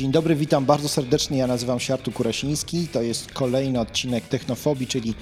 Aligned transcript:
Dzień 0.00 0.12
dobry, 0.12 0.36
witam 0.36 0.64
bardzo 0.64 0.88
serdecznie. 0.88 1.38
Ja 1.38 1.46
nazywam 1.46 1.80
się 1.80 1.94
Artur 1.94 2.14
Kurasiński. 2.14 2.88
To 2.88 3.02
jest 3.02 3.32
kolejny 3.32 3.80
odcinek 3.80 4.28
Technofobii, 4.28 4.86
czyli 4.86 5.14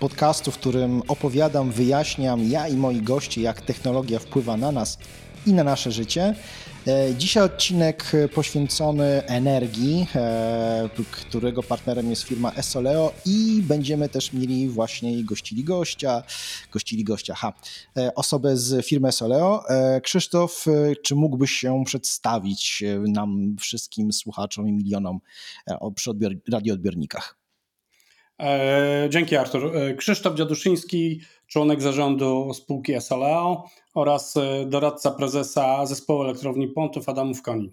podcastu, 0.00 0.50
w 0.50 0.58
którym 0.58 1.02
opowiadam, 1.08 1.70
wyjaśniam 1.70 2.50
ja 2.50 2.68
i 2.68 2.76
moi 2.76 3.02
goście, 3.02 3.42
jak 3.42 3.60
technologia 3.60 4.18
wpływa 4.18 4.56
na 4.56 4.72
nas 4.72 4.98
i 5.46 5.52
na 5.52 5.64
nasze 5.64 5.92
życie. 5.92 6.34
E, 6.86 7.14
dzisiaj 7.14 7.42
odcinek 7.42 8.12
poświęcony 8.34 9.26
energii, 9.26 10.06
e, 10.14 10.88
którego 11.10 11.62
partnerem 11.62 12.10
jest 12.10 12.22
firma 12.22 12.52
Esoleo 12.52 13.12
i 13.26 13.62
będziemy 13.62 14.08
też 14.08 14.32
mieli 14.32 14.68
właśnie 14.68 15.24
gościli 15.24 15.64
gościa, 15.64 16.22
gościli 16.72 17.04
gościa, 17.04 17.34
ha, 17.34 17.52
e, 17.96 18.14
osobę 18.14 18.56
z 18.56 18.86
firmy 18.86 19.08
Esoleo. 19.08 19.64
Krzysztof, 20.02 20.64
czy 21.02 21.14
mógłbyś 21.14 21.50
się 21.50 21.82
przedstawić 21.86 22.82
nam 23.08 23.56
wszystkim 23.60 24.12
słuchaczom 24.12 24.68
i 24.68 24.72
milionom 24.72 25.20
przy 25.94 26.10
odbior- 26.10 26.38
radioodbiornikach? 26.52 27.36
Dzięki 29.08 29.36
Artur. 29.36 29.72
Krzysztof 29.96 30.34
Dziaduszyński, 30.34 31.20
członek 31.46 31.82
zarządu 31.82 32.54
spółki 32.54 32.94
Esoleo 32.94 33.64
oraz 33.94 34.36
e, 34.36 34.66
doradca 34.66 35.10
prezesa 35.10 35.86
zespołu 35.86 36.22
elektrowni 36.22 36.68
Pontów 36.68 37.08
Adamów 37.08 37.42
Konin. 37.42 37.70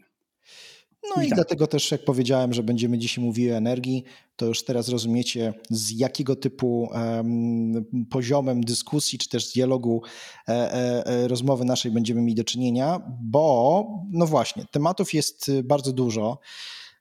No 1.04 1.10
Witam. 1.10 1.26
i 1.26 1.30
dlatego 1.30 1.68
też, 1.68 1.92
jak 1.92 2.06
powiedziałem, 2.06 2.54
że 2.54 2.64
będziemy 2.64 2.98
dzisiaj 2.98 3.24
mówili 3.24 3.52
o 3.52 3.56
energii, 3.56 4.04
to 4.36 4.46
już 4.46 4.64
teraz 4.64 4.90
rozumiecie, 4.90 5.54
z 5.70 5.92
jakiego 5.92 6.36
typu 6.36 6.90
um, 6.94 7.86
poziomem 8.10 8.62
dyskusji, 8.62 9.20
czy 9.20 9.30
też 9.30 9.54
dialogu 9.54 10.02
e, 10.48 10.52
e, 10.52 11.06
e, 11.06 11.28
rozmowy 11.28 11.66
naszej 11.66 11.92
będziemy 11.92 12.22
mieli 12.22 12.36
do 12.36 12.44
czynienia, 12.44 13.02
bo, 13.22 13.86
no 14.10 14.26
właśnie, 14.26 14.66
tematów 14.72 15.14
jest 15.14 15.52
bardzo 15.64 15.94
dużo. 15.94 16.40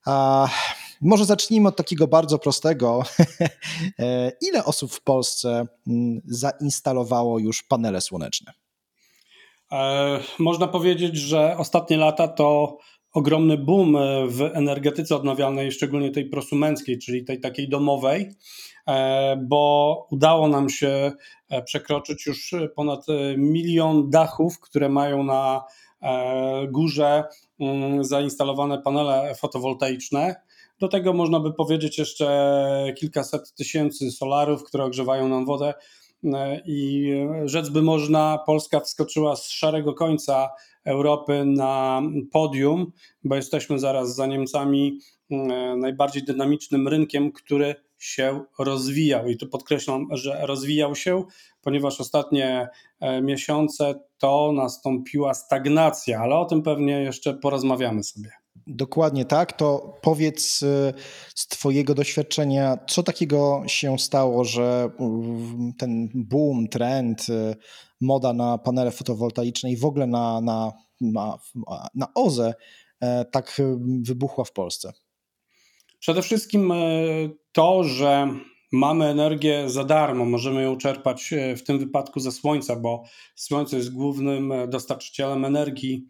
A, 0.06 0.48
może 1.00 1.24
zacznijmy 1.24 1.68
od 1.68 1.76
takiego 1.76 2.06
bardzo 2.06 2.38
prostego. 2.38 3.02
E, 3.98 4.32
ile 4.40 4.64
osób 4.64 4.92
w 4.92 5.02
Polsce 5.02 5.66
mm, 5.86 6.20
zainstalowało 6.24 7.38
już 7.38 7.62
panele 7.62 8.00
słoneczne? 8.00 8.52
E, 9.72 10.20
można 10.38 10.68
powiedzieć, 10.68 11.16
że 11.16 11.56
ostatnie 11.56 11.96
lata 11.96 12.28
to 12.28 12.78
ogromny 13.12 13.58
boom 13.58 13.96
w 14.28 14.42
energetyce 14.52 15.16
odnawialnej, 15.16 15.72
szczególnie 15.72 16.10
tej 16.10 16.30
prosumenckiej, 16.30 16.98
czyli 16.98 17.24
tej 17.24 17.40
takiej 17.40 17.68
domowej, 17.68 18.30
e, 18.88 19.36
bo 19.36 20.06
udało 20.10 20.48
nam 20.48 20.68
się 20.68 21.12
przekroczyć 21.64 22.26
już 22.26 22.54
ponad 22.76 23.06
milion 23.36 24.10
dachów, 24.10 24.60
które 24.60 24.88
mają 24.88 25.22
na 25.22 25.64
górze 26.68 27.24
mm, 27.60 28.04
zainstalowane 28.04 28.82
panele 28.82 29.34
fotowoltaiczne. 29.34 30.36
Do 30.80 30.88
tego 30.88 31.12
można 31.12 31.40
by 31.40 31.52
powiedzieć 31.52 31.98
jeszcze 31.98 32.94
kilkaset 32.98 33.54
tysięcy 33.54 34.10
solarów, 34.10 34.64
które 34.64 34.84
ogrzewają 34.84 35.28
nam 35.28 35.46
wodę. 35.46 35.74
E, 36.24 36.60
I 36.66 37.12
rzec 37.44 37.68
by 37.68 37.82
można, 37.82 38.38
Polska 38.46 38.80
wskoczyła 38.80 39.36
z 39.36 39.50
szarego 39.50 39.94
końca 39.94 40.50
Europy 40.84 41.44
na 41.44 42.02
podium, 42.32 42.92
bo 43.24 43.36
jesteśmy 43.36 43.78
zaraz 43.78 44.14
za 44.14 44.26
Niemcami 44.26 44.98
e, 45.30 45.36
najbardziej 45.76 46.24
dynamicznym 46.24 46.88
rynkiem, 46.88 47.32
który 47.32 47.74
się 47.98 48.40
rozwijał. 48.58 49.28
I 49.28 49.36
tu 49.36 49.48
podkreślam, 49.48 50.06
że 50.10 50.46
rozwijał 50.46 50.94
się, 50.94 51.24
ponieważ 51.62 52.00
ostatnie 52.00 52.68
e, 53.00 53.22
miesiące 53.22 53.94
to 54.18 54.52
nastąpiła 54.52 55.34
stagnacja, 55.34 56.20
ale 56.20 56.36
o 56.36 56.44
tym 56.44 56.62
pewnie 56.62 57.02
jeszcze 57.02 57.34
porozmawiamy 57.34 58.02
sobie. 58.02 58.39
Dokładnie 58.72 59.24
tak. 59.24 59.52
To 59.52 59.98
powiedz 60.02 60.62
y, 60.62 60.92
z 61.34 61.46
Twojego 61.46 61.94
doświadczenia, 61.94 62.78
co 62.88 63.02
takiego 63.02 63.62
się 63.66 63.98
stało, 63.98 64.44
że 64.44 64.90
y, 65.70 65.72
ten 65.78 66.08
boom, 66.14 66.68
trend, 66.68 67.28
y, 67.28 67.56
moda 68.00 68.32
na 68.32 68.58
panele 68.58 68.90
fotowoltaiczne 68.90 69.70
i 69.70 69.76
w 69.76 69.84
ogóle 69.84 70.06
na, 70.06 70.40
na, 70.40 70.72
na, 71.00 71.38
na 71.94 72.14
OZE 72.14 72.54
tak 73.30 73.60
wybuchła 74.02 74.44
w 74.44 74.52
Polsce? 74.52 74.92
Przede 75.98 76.22
wszystkim 76.22 76.72
to, 77.52 77.84
że 77.84 78.28
mamy 78.72 79.04
energię 79.04 79.70
za 79.70 79.84
darmo, 79.84 80.24
możemy 80.24 80.62
ją 80.62 80.76
czerpać 80.76 81.34
w 81.56 81.62
tym 81.62 81.78
wypadku 81.78 82.20
ze 82.20 82.32
słońca, 82.32 82.76
bo 82.76 83.02
słońce 83.34 83.76
jest 83.76 83.92
głównym 83.92 84.52
dostarczycielem 84.68 85.44
energii 85.44 86.06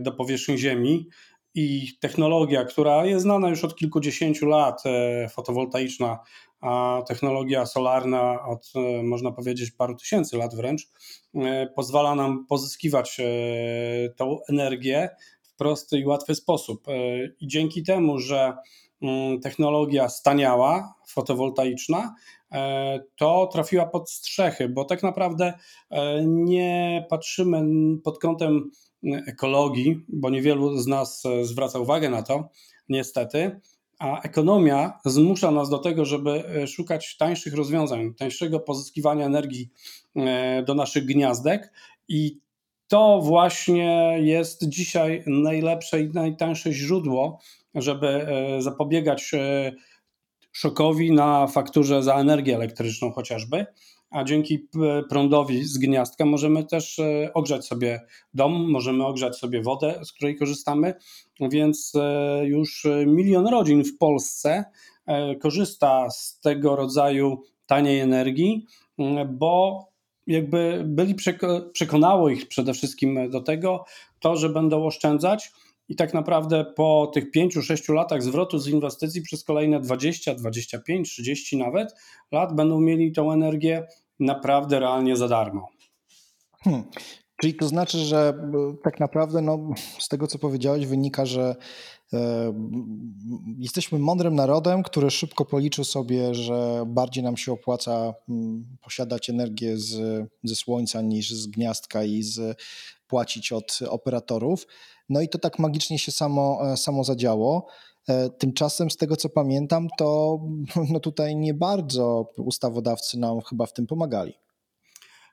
do 0.00 0.12
powierzchni 0.12 0.58
Ziemi 0.58 1.08
i 1.54 1.88
technologia, 2.00 2.64
która 2.64 3.06
jest 3.06 3.22
znana 3.22 3.48
już 3.48 3.64
od 3.64 3.76
kilkudziesięciu 3.76 4.46
lat, 4.46 4.82
e, 4.86 5.28
fotowoltaiczna, 5.28 6.18
a 6.60 7.02
technologia 7.08 7.66
solarna 7.66 8.46
od, 8.46 8.72
e, 8.76 9.02
można 9.02 9.32
powiedzieć, 9.32 9.70
paru 9.70 9.94
tysięcy 9.94 10.36
lat 10.36 10.54
wręcz, 10.54 10.88
e, 11.34 11.66
pozwala 11.66 12.14
nam 12.14 12.46
pozyskiwać 12.46 13.20
tą 14.16 14.38
energię 14.48 15.08
w 15.42 15.56
prosty 15.56 15.98
i 15.98 16.06
łatwy 16.06 16.34
sposób. 16.34 16.86
I 17.40 17.46
dzięki 17.46 17.82
temu, 17.82 18.18
że 18.18 18.52
mm, 19.02 19.40
technologia 19.40 20.08
staniała, 20.08 20.94
fotowoltaiczna, 21.08 22.14
to 23.16 23.48
trafiła 23.52 23.86
pod 23.86 24.10
strzechy, 24.10 24.68
bo 24.68 24.84
tak 24.84 25.02
naprawdę 25.02 25.52
nie 26.24 27.06
patrzymy 27.10 27.62
pod 28.04 28.18
kątem 28.18 28.70
ekologii, 29.26 30.04
bo 30.08 30.30
niewielu 30.30 30.78
z 30.78 30.86
nas 30.86 31.26
e, 31.26 31.44
zwraca 31.44 31.78
uwagę 31.78 32.10
na 32.10 32.22
to, 32.22 32.48
niestety. 32.88 33.60
A 33.98 34.22
ekonomia 34.22 34.98
zmusza 35.04 35.50
nas 35.50 35.70
do 35.70 35.78
tego, 35.78 36.04
żeby 36.04 36.30
e, 36.30 36.66
szukać 36.66 37.16
tańszych 37.16 37.54
rozwiązań, 37.54 38.14
tańszego 38.14 38.60
pozyskiwania 38.60 39.26
energii 39.26 39.70
e, 40.16 40.62
do 40.62 40.74
naszych 40.74 41.04
gniazdek 41.04 41.72
i 42.08 42.40
to 42.88 43.20
właśnie 43.22 44.18
jest 44.20 44.68
dzisiaj 44.68 45.24
najlepsze 45.26 46.00
i 46.00 46.10
najtańsze 46.12 46.72
źródło, 46.72 47.38
żeby 47.74 48.26
zapobiegać 48.58 49.30
szokowi 50.52 51.12
na 51.12 51.46
fakturze 51.46 52.02
za 52.02 52.14
energię 52.14 52.54
elektryczną 52.54 53.12
chociażby 53.12 53.66
a 54.10 54.24
dzięki 54.24 54.68
prądowi 55.08 55.64
z 55.64 55.78
gniazdka 55.78 56.24
możemy 56.24 56.64
też 56.64 56.98
e, 56.98 57.30
ogrzać 57.34 57.66
sobie 57.66 58.00
dom, 58.34 58.70
możemy 58.70 59.06
ogrzać 59.06 59.36
sobie 59.36 59.62
wodę, 59.62 60.00
z 60.04 60.12
której 60.12 60.36
korzystamy, 60.36 60.94
więc 61.40 61.92
e, 61.94 62.40
już 62.46 62.86
milion 63.06 63.46
rodzin 63.46 63.84
w 63.84 63.98
Polsce 63.98 64.64
e, 65.06 65.36
korzysta 65.36 66.10
z 66.10 66.40
tego 66.40 66.76
rodzaju 66.76 67.42
taniej 67.66 68.00
energii, 68.00 68.66
bo 69.28 69.84
jakby 70.26 70.82
byli 70.86 71.14
przekonało 71.72 72.28
ich 72.28 72.48
przede 72.48 72.74
wszystkim 72.74 73.30
do 73.30 73.40
tego 73.40 73.84
to, 74.20 74.36
że 74.36 74.48
będą 74.48 74.86
oszczędzać 74.86 75.52
i 75.90 75.96
tak 75.96 76.14
naprawdę 76.14 76.64
po 76.64 77.10
tych 77.14 77.30
5-6 77.30 77.94
latach 77.94 78.22
zwrotu 78.22 78.58
z 78.58 78.68
inwestycji 78.68 79.22
przez 79.22 79.44
kolejne 79.44 79.80
20, 79.80 80.34
25, 80.34 81.10
30 81.10 81.56
nawet 81.56 81.94
lat 82.32 82.54
będą 82.54 82.80
mieli 82.80 83.12
tą 83.12 83.32
energię 83.32 83.86
naprawdę 84.20 84.80
realnie 84.80 85.16
za 85.16 85.28
darmo. 85.28 85.68
Hmm. 86.64 86.84
Czyli 87.40 87.54
to 87.54 87.68
znaczy, 87.68 87.98
że 87.98 88.34
e, 88.52 88.74
tak 88.84 89.00
naprawdę 89.00 89.42
no, 89.42 89.58
z 89.98 90.08
tego, 90.08 90.26
co 90.26 90.38
powiedziałeś, 90.38 90.86
wynika, 90.86 91.26
że 91.26 91.56
e, 92.12 92.52
jesteśmy 93.58 93.98
mądrym 93.98 94.34
narodem, 94.34 94.82
który 94.82 95.10
szybko 95.10 95.44
policzył 95.44 95.84
sobie, 95.84 96.34
że 96.34 96.84
bardziej 96.86 97.24
nam 97.24 97.36
się 97.36 97.52
opłaca 97.52 98.14
m, 98.28 98.64
posiadać 98.84 99.30
energię 99.30 99.76
z, 99.76 100.26
ze 100.44 100.54
słońca 100.54 101.02
niż 101.02 101.30
z 101.30 101.46
gniazdka 101.46 102.04
i 102.04 102.22
z, 102.22 102.60
płacić 103.10 103.52
od 103.52 103.78
operatorów. 103.88 104.66
No 105.08 105.20
i 105.20 105.28
to 105.28 105.38
tak 105.38 105.58
magicznie 105.58 105.98
się 105.98 106.12
samo, 106.12 106.72
e, 106.72 106.76
samo 106.76 107.04
zadziało. 107.04 107.66
E, 108.08 108.30
tymczasem, 108.30 108.90
z 108.90 108.96
tego 108.96 109.16
co 109.16 109.28
pamiętam, 109.28 109.88
to 109.98 110.38
no 110.92 111.00
tutaj 111.00 111.36
nie 111.36 111.54
bardzo 111.54 112.32
ustawodawcy 112.36 113.18
nam 113.18 113.40
chyba 113.40 113.66
w 113.66 113.72
tym 113.72 113.86
pomagali. 113.86 114.34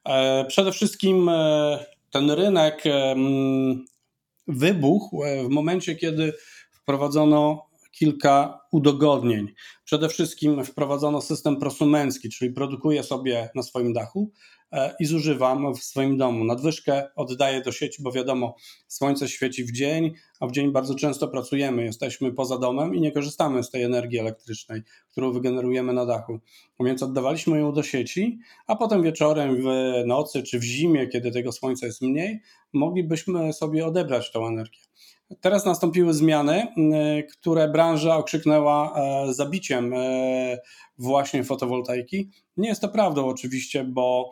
E, 0.05 0.45
przede 0.45 0.71
wszystkim 0.71 1.29
ten 2.11 2.31
rynek 2.31 2.83
wybuchł 4.47 5.21
w 5.45 5.49
momencie, 5.49 5.95
kiedy 5.95 6.33
wprowadzono 6.71 7.67
kilka 7.91 8.59
udogodnień. 8.71 9.53
Przede 9.83 10.09
wszystkim 10.09 10.65
wprowadzono 10.65 11.21
system 11.21 11.59
prosumencki, 11.59 12.29
czyli 12.29 12.51
produkuje 12.51 13.03
sobie 13.03 13.49
na 13.55 13.63
swoim 13.63 13.93
dachu 13.93 14.31
i 14.99 15.05
zużywam 15.05 15.75
w 15.75 15.83
swoim 15.83 16.17
domu. 16.17 16.45
Nadwyżkę 16.45 17.09
oddaję 17.15 17.61
do 17.61 17.71
sieci, 17.71 18.03
bo 18.03 18.11
wiadomo, 18.11 18.55
słońce 18.87 19.27
świeci 19.27 19.63
w 19.63 19.71
dzień, 19.71 20.13
a 20.39 20.47
w 20.47 20.51
dzień 20.51 20.71
bardzo 20.71 20.95
często 20.95 21.27
pracujemy, 21.27 21.83
jesteśmy 21.83 22.33
poza 22.33 22.57
domem 22.57 22.95
i 22.95 23.01
nie 23.01 23.11
korzystamy 23.11 23.63
z 23.63 23.69
tej 23.69 23.83
energii 23.83 24.19
elektrycznej, 24.19 24.81
którą 25.11 25.31
wygenerujemy 25.31 25.93
na 25.93 26.05
dachu. 26.05 26.39
Więc 26.79 27.03
oddawaliśmy 27.03 27.59
ją 27.59 27.73
do 27.73 27.83
sieci, 27.83 28.39
a 28.67 28.75
potem 28.75 29.03
wieczorem, 29.03 29.61
w 29.61 29.67
nocy 30.05 30.43
czy 30.43 30.59
w 30.59 30.63
zimie, 30.63 31.07
kiedy 31.07 31.31
tego 31.31 31.51
słońca 31.51 31.85
jest 31.85 32.01
mniej, 32.01 32.39
moglibyśmy 32.73 33.53
sobie 33.53 33.85
odebrać 33.85 34.31
tą 34.31 34.47
energię. 34.47 34.86
Teraz 35.41 35.65
nastąpiły 35.65 36.13
zmiany, 36.13 36.67
które 37.31 37.67
branża 37.67 38.17
okrzyknęła 38.17 38.95
zabiciem 39.29 39.93
właśnie 40.97 41.43
fotowoltaiki. 41.43 42.29
Nie 42.57 42.69
jest 42.69 42.81
to 42.81 42.89
prawdą 42.89 43.27
oczywiście, 43.27 43.83
bo 43.83 44.29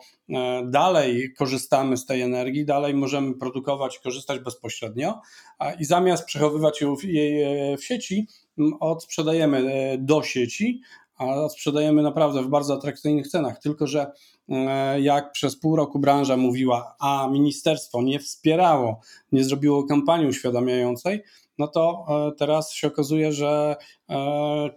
dalej 0.64 1.34
korzystamy 1.38 1.96
z 1.96 2.06
tej 2.06 2.22
energii, 2.22 2.64
dalej 2.64 2.94
możemy 2.94 3.34
produkować 3.34 3.96
i 3.96 4.00
korzystać 4.00 4.40
bezpośrednio 4.40 5.20
i 5.80 5.84
zamiast 5.84 6.24
przechowywać 6.24 6.82
jej 7.02 7.76
w 7.76 7.84
sieci, 7.84 8.28
odsprzedajemy 8.80 9.96
do 10.00 10.22
sieci, 10.22 10.80
a 11.16 11.48
sprzedajemy 11.48 12.02
naprawdę 12.02 12.42
w 12.42 12.48
bardzo 12.48 12.74
atrakcyjnych 12.74 13.28
cenach. 13.28 13.58
Tylko, 13.58 13.86
że 13.86 14.12
e, 14.48 15.00
jak 15.00 15.32
przez 15.32 15.58
pół 15.58 15.76
roku 15.76 15.98
branża 15.98 16.36
mówiła, 16.36 16.94
a 17.00 17.28
ministerstwo 17.32 18.02
nie 18.02 18.18
wspierało, 18.20 19.00
nie 19.32 19.44
zrobiło 19.44 19.84
kampanii 19.84 20.28
uświadamiającej, 20.28 21.22
no 21.58 21.68
to 21.68 22.06
e, 22.08 22.32
teraz 22.32 22.72
się 22.72 22.86
okazuje, 22.86 23.32
że 23.32 23.76
e, 24.10 24.70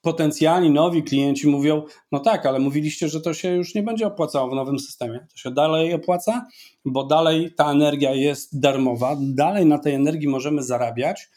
potencjalni 0.00 0.70
nowi 0.70 1.02
klienci 1.02 1.48
mówią, 1.48 1.82
no 2.12 2.20
tak, 2.20 2.46
ale 2.46 2.58
mówiliście, 2.58 3.08
że 3.08 3.20
to 3.20 3.34
się 3.34 3.50
już 3.50 3.74
nie 3.74 3.82
będzie 3.82 4.06
opłacało 4.06 4.50
w 4.50 4.54
nowym 4.54 4.78
systemie. 4.78 5.26
To 5.32 5.36
się 5.36 5.50
dalej 5.50 5.94
opłaca, 5.94 6.46
bo 6.84 7.04
dalej 7.04 7.54
ta 7.56 7.70
energia 7.72 8.14
jest 8.14 8.60
darmowa, 8.60 9.16
dalej 9.20 9.66
na 9.66 9.78
tej 9.78 9.94
energii 9.94 10.28
możemy 10.28 10.62
zarabiać, 10.62 11.28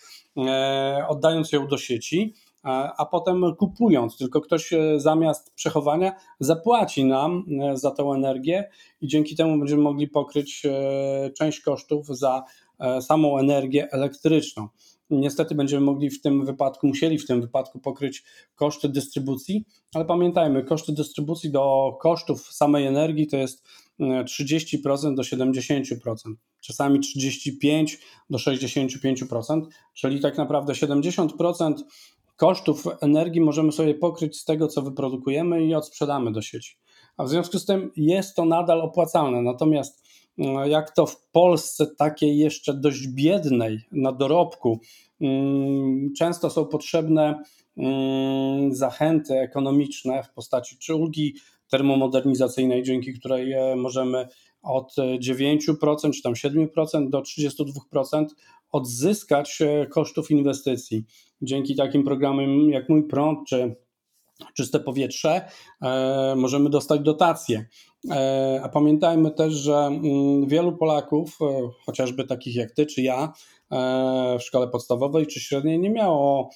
oddając 1.10 1.52
ją 1.52 1.68
do 1.68 1.78
sieci 1.78 2.34
a 2.64 3.06
potem 3.12 3.56
kupując, 3.56 4.18
tylko 4.18 4.42
ktoś 4.42 4.74
e, 4.74 5.00
zamiast 5.00 5.54
przechowania 5.56 6.14
zapłaci 6.40 7.06
nam 7.06 7.46
e, 7.62 7.78
za 7.78 7.92
tę 7.92 8.04
energię 8.04 8.70
i 9.02 9.08
dzięki 9.08 9.36
temu 9.36 9.60
będziemy 9.60 9.82
mogli 9.82 10.08
pokryć 10.08 10.66
e, 10.66 11.32
część 11.38 11.62
kosztów 11.62 12.08
za 12.08 12.44
samą 13.02 13.38
energię 13.38 13.88
elektryczną. 13.92 14.68
Niestety 15.10 15.56
będziemy 15.56 15.86
mogli 15.86 16.10
w 16.10 16.22
tym 16.22 16.46
wypadku, 16.46 16.88
musieli 16.88 17.18
w 17.18 17.28
tym 17.28 17.42
wypadku 17.42 17.80
pokryć 17.80 18.24
koszty 18.56 18.90
dystrybucji, 18.90 19.66
ale 19.96 20.06
pamiętajmy, 20.06 20.64
koszty 20.64 20.94
dystrybucji 20.94 21.52
do 21.52 21.98
kosztów 22.02 22.42
samej 22.42 22.86
energii 22.86 23.28
to 23.28 23.38
jest 23.38 23.68
30% 24.00 25.16
do 25.16 25.22
70%, 25.22 26.16
czasami 26.62 27.00
35% 27.00 27.86
do 28.30 28.38
65%, 28.38 29.62
czyli 29.94 30.20
tak 30.20 30.38
naprawdę 30.38 30.74
70% 30.74 31.76
kosztów 32.42 32.88
energii 33.02 33.42
możemy 33.42 33.72
sobie 33.72 33.96
pokryć 33.96 34.40
z 34.40 34.46
tego, 34.46 34.68
co 34.68 34.82
wyprodukujemy 34.82 35.66
i 35.66 35.76
odsprzedamy 35.76 36.32
do 36.32 36.42
sieci. 36.42 36.78
A 37.18 37.24
w 37.24 37.30
związku 37.30 37.60
z 37.60 37.66
tym 37.66 37.92
jest 37.96 38.36
to 38.36 38.46
nadal 38.46 38.82
opłacalne. 38.82 39.42
Natomiast 39.42 40.04
mm, 40.38 40.70
jak 40.70 40.92
to 40.92 41.06
w 41.06 41.30
Polsce 41.32 41.88
takiej 41.98 42.38
jeszcze 42.38 42.74
dość 42.74 43.08
biednej 43.08 43.80
na 43.92 44.12
dorobku, 44.12 44.80
mm, 45.22 46.14
często 46.18 46.50
są 46.50 46.66
potrzebne 46.66 47.44
mm, 47.78 48.76
zachęty 48.76 49.40
ekonomiczne 49.40 50.24
w 50.24 50.34
postaci 50.34 50.78
czy 50.78 50.96
ulgi 50.96 51.36
termomodernizacyjnej, 51.72 52.84
dzięki 52.84 53.14
której 53.14 53.54
e, 53.54 53.76
możemy 53.76 54.28
od 54.62 54.96
9% 55.20 56.12
czy 56.14 56.22
tam 56.22 56.34
7% 56.34 57.10
do 57.10 57.22
32% 57.22 58.26
odzyskać 58.72 59.62
e, 59.62 59.88
kosztów 59.88 60.32
inwestycji. 60.32 61.06
Dzięki 61.42 61.76
takim 61.76 62.04
programom 62.04 62.70
jak 62.70 62.90
Mój 62.90 63.08
Prąd 63.08 63.40
czy 63.48 63.76
Czyste 64.56 64.80
Powietrze 64.80 65.42
e, 65.82 66.34
możemy 66.38 66.70
dostać 66.70 67.02
dotacje. 67.02 67.66
E, 68.12 68.60
a 68.64 68.70
pamiętajmy 68.70 69.32
też, 69.32 69.54
że 69.54 69.76
mm, 69.76 70.48
wielu 70.48 70.78
Polaków, 70.78 71.40
chociażby 71.86 72.24
takich 72.24 72.56
jak 72.56 72.72
ty 72.72 72.86
czy 72.86 73.02
ja, 73.02 73.34
w 74.40 74.44
szkole 74.44 74.68
podstawowej 74.68 75.28
czy 75.28 75.40
średniej 75.40 75.80
nie 75.80 75.90
miało 75.90 76.50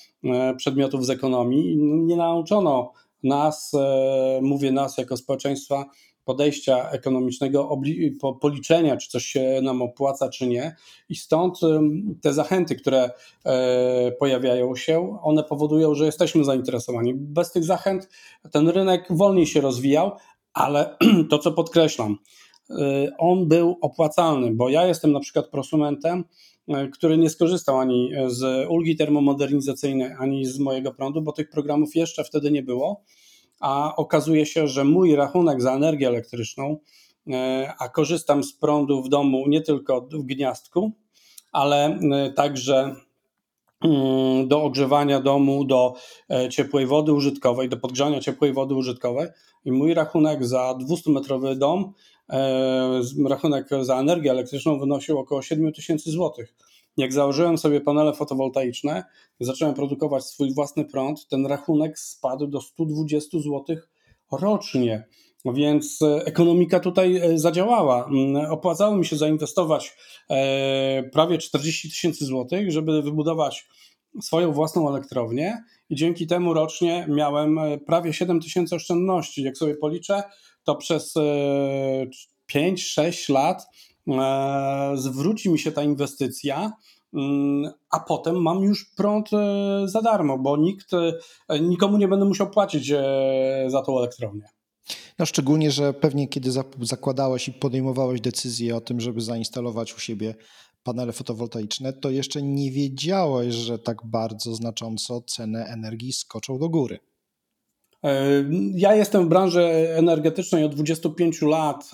przedmiotów 0.58 1.06
z 1.06 1.10
ekonomii, 1.10 1.78
nie 1.78 2.16
nauczono 2.16 2.92
nas, 3.24 3.72
mówię 4.42 4.72
nas 4.72 4.98
jako 4.98 5.18
społeczeństwa, 5.18 5.86
podejścia 6.26 6.90
ekonomicznego, 6.90 7.80
policzenia, 8.42 8.98
czy 8.98 9.10
coś 9.10 9.26
się 9.26 9.60
nam 9.64 9.82
opłaca, 9.82 10.30
czy 10.30 10.48
nie. 10.48 10.76
I 11.10 11.16
stąd 11.16 11.60
te 12.22 12.34
zachęty, 12.34 12.76
które 12.76 13.10
e, 13.46 14.12
pojawiają 14.12 14.76
się, 14.76 15.18
one 15.22 15.44
powodują, 15.44 15.96
że 15.96 16.06
jesteśmy 16.06 16.44
zainteresowani. 16.44 17.14
Bez 17.14 17.52
tych 17.52 17.64
zachęt 17.64 18.10
ten 18.52 18.70
rynek 18.70 19.08
wolniej 19.10 19.48
się 19.48 19.62
rozwijał, 19.62 20.12
ale 20.54 20.98
to, 21.30 21.40
co 21.40 21.52
podkreślam, 21.52 22.18
e, 22.70 22.76
on 23.18 23.48
był 23.48 23.78
opłacalny, 23.82 24.52
bo 24.52 24.70
ja 24.70 24.88
jestem 24.88 25.12
na 25.12 25.20
przykład 25.20 25.48
prosumentem, 25.48 26.24
e, 26.68 26.88
który 26.88 27.18
nie 27.18 27.30
skorzystał 27.30 27.80
ani 27.80 28.12
z 28.28 28.70
ulgi 28.70 28.96
termomodernizacyjnej, 28.96 30.12
ani 30.20 30.46
z 30.46 30.60
mojego 30.60 30.92
prądu, 30.94 31.22
bo 31.22 31.32
tych 31.32 31.50
programów 31.50 31.96
jeszcze 31.96 32.24
wtedy 32.24 32.52
nie 32.52 32.64
było 32.64 33.04
a 33.60 33.96
okazuje 33.96 34.46
się, 34.46 34.68
że 34.68 34.84
mój 34.84 35.16
rachunek 35.16 35.62
za 35.62 35.74
energię 35.74 36.08
elektryczną, 36.08 36.78
e, 37.28 37.74
a 37.80 37.90
korzystam 37.90 38.44
z 38.44 38.54
prądu 38.54 39.04
w 39.04 39.10
domu 39.10 39.44
nie 39.48 39.62
tylko 39.62 40.02
w 40.02 40.24
gniazdku, 40.24 40.92
ale 41.52 41.86
e, 41.86 42.34
także 42.34 42.96
mm, 43.82 44.48
do 44.48 44.64
ogrzewania 44.64 45.22
domu, 45.22 45.66
do 45.66 45.94
e, 46.30 46.50
ciepłej 46.50 46.86
wody 46.86 47.14
użytkowej, 47.14 47.70
do 47.70 47.78
podgrzania 47.78 48.20
ciepłej 48.20 48.54
wody 48.54 48.76
użytkowej. 48.76 49.28
I 49.66 49.72
mój 49.72 49.94
rachunek 49.94 50.46
za 50.46 50.78
200-metrowy 50.90 51.56
dom, 51.58 51.94
rachunek 53.30 53.68
za 53.82 54.00
energię 54.00 54.32
elektryczną 54.32 54.80
wynosił 54.80 55.20
około 55.20 55.42
7 55.42 55.74
tysięcy 55.74 56.12
złotych. 56.12 56.56
Jak 56.98 57.14
założyłem 57.14 57.58
sobie 57.58 57.82
panele 57.82 58.14
fotowoltaiczne, 58.14 59.04
zacząłem 59.40 59.74
produkować 59.74 60.26
swój 60.26 60.54
własny 60.54 60.86
prąd, 60.86 61.28
ten 61.28 61.46
rachunek 61.46 62.00
spadł 62.00 62.48
do 62.48 62.62
120 62.62 63.40
zł 63.40 63.78
rocznie. 64.32 65.08
Więc 65.54 66.02
e, 66.02 66.26
ekonomika 66.26 66.80
tutaj 66.80 67.18
e, 67.18 67.38
zadziałała. 67.40 68.06
Mm, 68.06 68.52
opłacało 68.52 68.98
mi 68.98 69.06
się 69.06 69.18
zainwestować 69.18 69.98
e, 70.30 71.04
prawie 71.04 71.38
40 71.38 71.90
tysięcy 71.90 72.26
złotych, 72.26 72.72
żeby 72.72 73.02
wybudować 73.02 73.68
swoją 74.22 74.52
własną 74.52 74.90
elektrownię 74.90 75.64
i 75.90 75.96
dzięki 75.96 76.28
temu 76.28 76.54
rocznie 76.54 77.06
miałem 77.10 77.60
prawie 77.88 78.14
7 78.14 78.42
tysięcy 78.42 78.76
oszczędności. 78.76 79.44
Jak 79.44 79.58
sobie 79.58 79.76
policzę, 79.76 80.24
to 80.64 80.76
przez 80.76 81.14
5-6 82.54 83.34
lat 83.34 83.68
zwróci 84.96 85.50
mi 85.50 85.60
się 85.60 85.72
ta 85.72 85.84
inwestycja, 85.84 86.72
mm, 87.14 87.72
a 87.92 88.00
potem 88.00 88.42
mam 88.42 88.64
już 88.64 88.86
prąd 88.98 89.34
e, 89.34 89.88
za 89.88 90.02
darmo, 90.02 90.38
bo 90.38 90.58
nikt, 90.58 90.94
e, 91.50 91.60
nikomu 91.60 91.98
nie 91.98 92.08
będę 92.08 92.26
musiał 92.26 92.50
płacić 92.50 92.94
za 93.68 93.82
tą 93.82 94.00
elektrownię. 94.00 94.48
No 95.20 95.26
szczególnie, 95.26 95.72
że 95.72 95.94
pewnie 95.94 96.28
kiedy 96.28 96.52
zakładałeś 96.82 97.48
i 97.48 97.54
podejmowałeś 97.54 98.22
decyzję 98.22 98.76
o 98.76 98.82
tym, 98.82 99.00
żeby 99.00 99.22
zainstalować 99.22 99.96
u 99.96 100.00
siebie 100.00 100.36
panele 100.84 101.12
fotowoltaiczne, 101.12 101.94
to 101.94 102.10
jeszcze 102.10 102.42
nie 102.42 102.72
wiedziałeś, 102.72 103.56
że 103.56 103.80
tak 103.80 103.98
bardzo 104.06 104.56
znacząco 104.56 105.22
ceny 105.22 105.66
energii 105.66 106.14
skoczą 106.14 106.60
do 106.60 106.70
góry. 106.70 107.00
Ja 108.74 108.96
jestem 108.96 109.26
w 109.26 109.30
branży 109.30 109.62
energetycznej 109.96 110.64
od 110.64 110.76
25 110.76 111.42
lat 111.42 111.92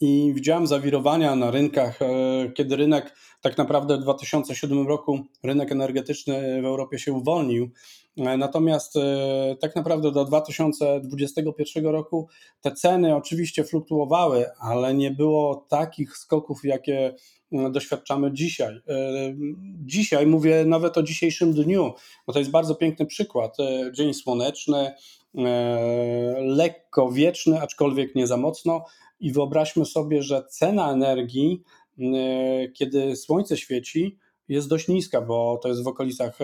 i 0.00 0.32
widziałem 0.34 0.66
zawirowania 0.66 1.36
na 1.36 1.50
rynkach, 1.50 2.02
e, 2.02 2.06
kiedy 2.54 2.76
rynek 2.76 3.16
tak 3.40 3.58
naprawdę 3.58 3.96
w 3.96 4.00
2007 4.00 4.88
roku 4.88 5.20
rynek 5.42 5.72
energetyczny 5.72 6.62
w 6.62 6.64
Europie 6.64 6.98
się 6.98 7.12
uwolnił. 7.12 7.70
E, 8.16 8.36
natomiast 8.36 8.96
e, 8.96 9.56
tak 9.60 9.76
naprawdę 9.76 10.12
do 10.12 10.24
2021 10.24 11.86
roku 11.86 12.28
te 12.60 12.72
ceny 12.72 13.16
oczywiście 13.16 13.64
fluktuowały, 13.64 14.46
ale 14.60 14.94
nie 14.94 15.10
było 15.10 15.66
takich 15.68 16.16
skoków, 16.16 16.64
jakie 16.64 17.14
doświadczamy 17.70 18.32
dzisiaj. 18.32 18.80
Dzisiaj 19.84 20.26
mówię 20.26 20.64
nawet 20.64 20.98
o 20.98 21.02
dzisiejszym 21.02 21.52
dniu, 21.52 21.92
bo 22.26 22.32
to 22.32 22.38
jest 22.38 22.50
bardzo 22.50 22.74
piękny 22.74 23.06
przykład. 23.06 23.56
Dzień 23.92 24.14
słoneczny, 24.14 24.90
E, 24.90 24.94
lekko 26.40 27.10
wieczny, 27.12 27.60
aczkolwiek 27.60 28.14
nie 28.14 28.26
za 28.26 28.36
mocno. 28.36 28.84
I 29.20 29.32
wyobraźmy 29.32 29.84
sobie, 29.84 30.22
że 30.22 30.44
cena 30.50 30.92
energii, 30.92 31.62
e, 31.98 32.68
kiedy 32.68 33.16
słońce 33.16 33.56
świeci, 33.56 34.18
jest 34.48 34.68
dość 34.68 34.88
niska, 34.88 35.20
bo 35.20 35.58
to 35.62 35.68
jest 35.68 35.84
w 35.84 35.86
okolicach 35.86 36.38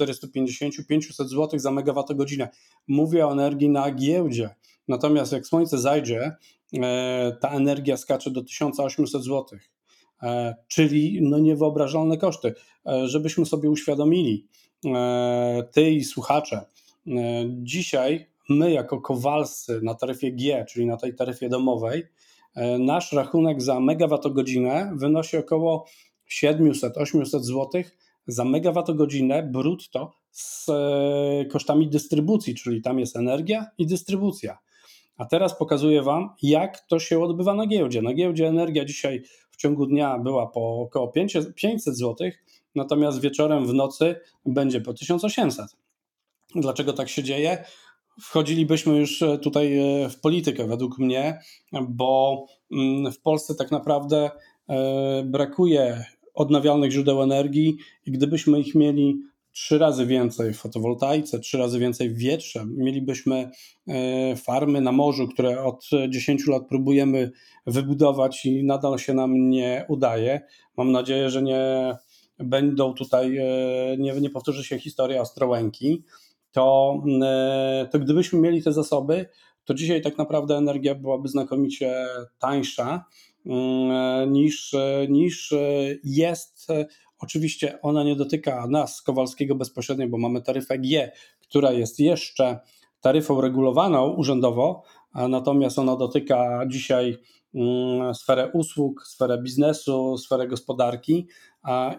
450-500 0.00 1.28
zł 1.28 1.58
za 1.58 1.70
megawattogodzinę. 1.70 2.48
Mówię 2.88 3.26
o 3.26 3.32
energii 3.32 3.68
na 3.68 3.90
giełdzie. 3.90 4.50
Natomiast 4.88 5.32
jak 5.32 5.46
słońce 5.46 5.78
zajdzie, 5.78 6.32
e, 6.74 7.36
ta 7.40 7.50
energia 7.50 7.96
skacze 7.96 8.30
do 8.30 8.42
1800 8.42 9.24
zł. 9.24 9.58
Czyli 10.68 11.18
no 11.22 11.38
niewyobrażalne 11.38 12.16
koszty. 12.16 12.54
Żebyśmy 13.04 13.46
sobie 13.46 13.70
uświadomili, 13.70 14.48
ty 15.72 15.90
i 15.90 16.04
słuchacze, 16.04 16.60
E, 16.60 16.73
dzisiaj 17.48 18.26
my 18.48 18.72
jako 18.72 19.00
Kowalscy 19.00 19.80
na 19.82 19.94
taryfie 19.94 20.32
G, 20.32 20.64
czyli 20.68 20.86
na 20.86 20.96
tej 20.96 21.14
taryfie 21.14 21.48
domowej, 21.48 22.02
e, 22.54 22.78
nasz 22.78 23.12
rachunek 23.12 23.62
za 23.62 23.80
megawattogodzinę 23.80 24.92
wynosi 24.96 25.36
około 25.36 25.86
700-800 26.42 27.40
zł 27.40 27.82
za 28.26 28.44
megawattogodzinę 28.44 29.42
brutto 29.42 30.12
z 30.30 30.68
e, 30.68 31.44
kosztami 31.44 31.88
dystrybucji, 31.88 32.54
czyli 32.54 32.82
tam 32.82 32.98
jest 32.98 33.16
energia 33.16 33.66
i 33.78 33.86
dystrybucja. 33.86 34.58
A 35.16 35.24
teraz 35.24 35.58
pokazuję 35.58 36.02
Wam, 36.02 36.30
jak 36.42 36.80
to 36.80 36.98
się 36.98 37.22
odbywa 37.22 37.54
na 37.54 37.66
giełdzie. 37.66 38.02
Na 38.02 38.14
giełdzie 38.14 38.48
energia 38.48 38.84
dzisiaj 38.84 39.22
w 39.50 39.56
ciągu 39.56 39.86
dnia 39.86 40.18
była 40.18 40.46
po 40.46 40.80
około 40.80 41.12
500 41.54 41.96
zł, 41.96 42.30
natomiast 42.74 43.20
wieczorem 43.20 43.66
w 43.66 43.74
nocy 43.74 44.16
będzie 44.46 44.80
po 44.80 44.94
1800. 44.94 45.83
Dlaczego 46.54 46.92
tak 46.92 47.08
się 47.08 47.22
dzieje? 47.22 47.64
Wchodzilibyśmy 48.20 48.96
już 48.96 49.22
e, 49.22 49.38
tutaj 49.38 49.78
e, 49.78 50.08
w 50.08 50.20
politykę, 50.20 50.66
według 50.66 50.98
mnie, 50.98 51.38
bo 51.88 52.44
mm, 52.72 53.12
w 53.12 53.20
Polsce 53.20 53.54
tak 53.54 53.70
naprawdę 53.70 54.30
brakuje 55.24 56.04
odnawialnych 56.34 56.90
źródeł 56.90 57.22
energii 57.22 57.76
i 58.06 58.12
gdybyśmy 58.12 58.60
ich 58.60 58.74
mieli 58.74 59.20
trzy 59.54 59.78
razy 59.78 60.06
więcej 60.06 60.52
w 60.52 60.58
fotowoltaice, 60.58 61.38
trzy 61.38 61.58
razy 61.58 61.78
więcej 61.78 62.10
w 62.10 62.18
wietrze. 62.18 62.64
Mielibyśmy 62.76 63.50
e, 63.88 64.36
farmy 64.36 64.80
na 64.80 64.92
morzu, 64.92 65.28
które 65.28 65.64
od 65.64 65.84
10 66.08 66.46
lat 66.46 66.62
próbujemy 66.68 67.30
wybudować 67.66 68.46
i 68.46 68.64
nadal 68.64 68.98
się 68.98 69.14
nam 69.14 69.50
nie 69.50 69.84
udaje. 69.88 70.40
Mam 70.76 70.92
nadzieję, 70.92 71.30
że 71.30 71.42
nie 71.42 71.94
będą 72.38 72.94
tutaj, 72.94 73.36
e, 73.36 73.44
nie, 73.98 74.20
nie 74.20 74.30
powtórzy 74.30 74.64
się 74.64 74.78
historia 74.78 75.20
Ostrołęki. 75.20 76.04
To, 76.54 76.96
e, 77.22 77.88
to 77.92 77.98
gdybyśmy 77.98 78.38
mieli 78.38 78.62
te 78.62 78.72
zasoby, 78.72 79.26
to 79.64 79.74
dzisiaj 79.74 80.02
tak 80.02 80.18
naprawdę 80.18 80.56
energia 80.56 80.94
byłaby 80.94 81.28
znakomicie 81.28 82.06
tańsza 82.38 83.04
mm, 83.46 84.32
niż, 84.32 84.74
niż 85.08 85.54
jest. 86.04 86.68
Oczywiście 87.18 87.78
ona 87.82 88.04
nie 88.04 88.16
dotyka 88.16 88.66
nas, 88.66 89.02
Kowalskiego 89.02 89.54
bezpośrednio, 89.54 90.08
bo 90.08 90.18
mamy 90.18 90.42
taryfę 90.42 90.78
G, 90.78 91.12
która 91.40 91.72
jest 91.72 92.00
jeszcze 92.00 92.60
taryfą 93.00 93.40
regulowaną 93.40 94.08
urzędowo, 94.10 94.82
natomiast 95.14 95.78
ona 95.78 95.96
dotyka 95.96 96.64
dzisiaj 96.68 97.18
mm, 97.54 98.14
sferę 98.14 98.50
usług, 98.52 99.06
sferę 99.06 99.42
biznesu, 99.42 100.18
sferę 100.18 100.48
gospodarki 100.48 101.28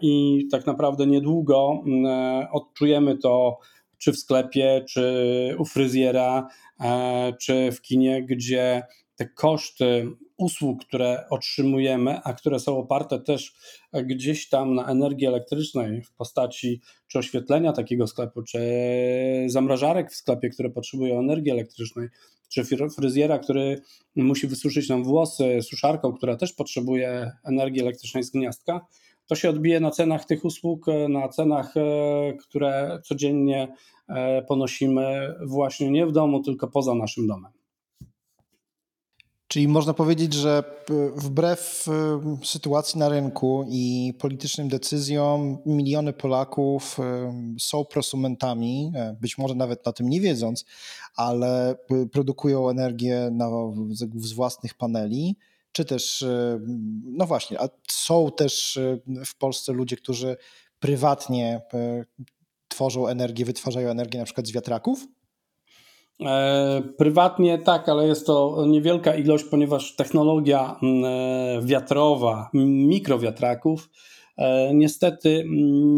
i 0.02 0.44
tak 0.52 0.66
naprawdę 0.66 1.08
niedługo 1.08 1.84
mm, 1.86 2.48
odczujemy 2.52 3.18
to 3.18 3.58
czy 4.06 4.14
w 4.14 4.18
sklepie, 4.18 4.86
czy 4.90 5.56
u 5.60 5.66
fryzjera, 5.66 6.48
e, 6.80 7.34
czy 7.42 7.72
w 7.72 7.82
kinie, 7.82 8.24
gdzie 8.24 8.84
te 9.16 9.30
koszty 9.30 10.08
usług, 10.38 10.86
które 10.86 11.26
otrzymujemy, 11.30 12.20
a 12.24 12.34
które 12.34 12.60
są 12.60 12.78
oparte 12.78 13.20
też 13.20 13.54
gdzieś 13.94 14.50
tam 14.50 14.76
na 14.76 14.86
energii 14.86 15.28
elektrycznej 15.28 16.02
w 16.02 16.14
postaci 16.14 16.82
czy 17.08 17.20
oświetlenia 17.20 17.74
takiego 17.74 18.08
sklepu, 18.08 18.44
czy 18.44 18.60
zamrażarek 19.48 20.12
w 20.12 20.16
sklepie, 20.16 20.50
które 20.50 20.70
potrzebują 20.70 21.20
energii 21.20 21.52
elektrycznej, 21.52 22.08
czy 22.50 22.64
fryzjera, 22.96 23.40
który 23.40 23.82
musi 24.16 24.48
wysuszyć 24.48 24.90
nam 24.90 25.04
włosy, 25.04 25.62
suszarką, 25.62 26.14
która 26.14 26.36
też 26.36 26.54
potrzebuje 26.54 27.32
energii 27.44 27.82
elektrycznej 27.82 28.24
z 28.24 28.32
gniazdka, 28.32 28.86
to 29.27 29.36
się 29.36 29.50
odbije 29.50 29.79
na 29.79 29.91
cenach 29.91 30.25
tych 30.25 30.46
usług, 30.46 30.86
na 31.10 31.29
cenach, 31.29 31.77
e, 31.77 32.34
które 32.34 33.01
codziennie 33.03 33.74
e, 34.08 34.41
ponosimy 34.41 35.36
właśnie 35.46 35.91
nie 35.91 36.05
w 36.05 36.12
domu, 36.12 36.44
tylko 36.44 36.67
poza 36.67 36.96
naszym 36.96 37.27
domem. 37.27 37.51
Czyli 39.48 39.67
można 39.67 39.94
powiedzieć, 39.94 40.34
że 40.34 40.63
wbrew 41.15 41.86
sytuacji 42.44 43.00
na 43.00 43.10
rynku 43.10 43.65
i 43.70 44.13
politycznym 44.20 44.67
decyzjom, 44.67 45.58
miliony 45.65 46.13
Polaków 46.13 46.98
są 47.60 47.86
prosumentami, 47.86 48.91
e, 48.96 49.17
być 49.22 49.38
może 49.38 49.55
nawet 49.55 49.86
na 49.86 49.94
tym 49.94 50.10
nie 50.10 50.22
wiedząc, 50.22 50.65
ale 51.15 51.75
produkują 52.12 52.70
energię 52.70 53.29
na, 53.32 53.50
z 54.15 54.34
własnych 54.34 54.74
paneli. 54.74 55.36
Czy 55.75 55.86
też, 55.86 56.25
no 57.03 57.25
właśnie, 57.25 57.62
a 57.62 57.70
są 57.91 58.32
też 58.38 58.79
w 59.25 59.38
Polsce 59.38 59.74
ludzie, 59.74 59.96
którzy 59.96 60.38
prywatnie 60.79 61.62
e, 61.74 62.05
tworzą 62.67 63.08
energię, 63.08 63.46
wytwarzają 63.46 63.89
energię 63.89 64.20
na 64.20 64.25
przykład 64.25 64.48
z 64.48 64.51
wiatraków? 64.51 65.08
E, 66.22 66.82
prywatnie 66.98 67.58
tak, 67.60 67.89
ale 67.89 68.08
jest 68.08 68.25
to 68.25 68.65
niewielka 68.67 69.15
ilość, 69.15 69.44
ponieważ 69.44 69.96
technologia 69.96 70.79
e, 70.84 71.62
wiatrowa, 71.63 72.50
mikrowiatraków, 72.53 73.89
e, 74.38 74.74
niestety 74.74 75.46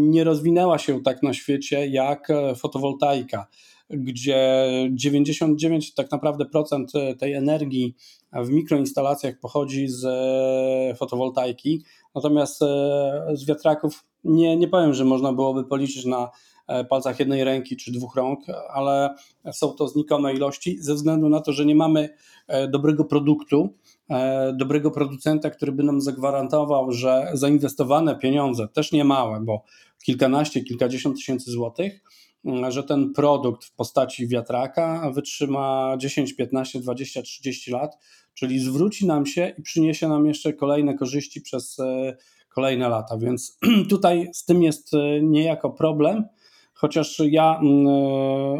nie 0.10 0.24
rozwinęła 0.24 0.78
się 0.78 1.04
tak 1.04 1.24
na 1.24 1.34
świecie 1.34 1.88
jak 1.88 2.28
fotowoltaika, 2.56 3.48
gdzie 3.90 4.66
99 4.92 5.94
tak 5.94 6.12
naprawdę 6.12 6.46
procent 6.46 6.92
tej 7.20 7.34
energii 7.34 7.96
w 8.34 8.50
mikroinstalacjach 8.50 9.40
pochodzi 9.40 9.88
z 9.88 10.08
fotowoltaiki, 10.98 11.84
natomiast 12.16 12.60
z 13.34 13.46
wiatraków 13.48 14.06
nie, 14.24 14.58
nie 14.58 14.68
powiem, 14.68 14.94
że 14.94 15.06
można 15.06 15.34
byłoby 15.34 15.64
policzyć 15.64 16.06
na 16.06 16.30
E, 16.68 16.86
palcach 16.86 17.20
jednej 17.20 17.44
ręki 17.44 17.78
czy 17.78 17.92
dwóch 17.92 18.16
rąk, 18.16 18.40
ale 18.74 19.16
są 19.52 19.74
to 19.74 19.88
znikome 19.88 20.34
ilości 20.34 20.78
ze 20.80 20.94
względu 20.94 21.30
na 21.30 21.42
to, 21.42 21.54
że 21.54 21.66
nie 21.66 21.76
mamy 21.76 22.10
e, 22.48 22.68
dobrego 22.68 23.06
produktu, 23.06 23.70
e, 24.10 24.54
dobrego 24.54 24.92
producenta, 24.92 25.50
który 25.50 25.72
by 25.72 25.84
nam 25.84 26.02
zagwarantował, 26.02 26.92
że 26.92 27.32
zainwestowane 27.34 28.16
pieniądze, 28.16 28.68
też 28.68 28.92
nie 28.92 29.06
małe, 29.06 29.42
bo 29.42 29.64
kilkanaście, 30.04 30.62
kilkadziesiąt 30.64 31.16
tysięcy 31.16 31.52
złotych, 31.52 32.02
że 32.70 32.84
ten 32.84 33.14
produkt 33.14 33.66
w 33.66 33.76
postaci 33.76 34.28
wiatraka 34.28 35.12
wytrzyma 35.12 35.96
10, 35.98 36.34
15, 36.34 36.80
20, 36.80 37.22
30 37.22 37.72
lat, 37.72 37.98
czyli 38.34 38.60
zwróci 38.60 39.08
nam 39.08 39.26
się 39.26 39.54
i 39.58 39.62
przyniesie 39.62 40.08
nam 40.08 40.26
jeszcze 40.26 40.54
kolejne 40.54 40.94
korzyści 40.94 41.42
przez 41.42 41.78
kolejne 42.50 42.90
lata. 42.90 43.18
Więc 43.18 43.58
tutaj 43.90 44.30
z 44.34 44.46
tym 44.46 44.64
jest 44.64 44.92
niejako 45.22 45.70
problem, 45.70 46.24
chociaż 46.78 47.22
ja 47.26 47.60
e, 47.60 47.68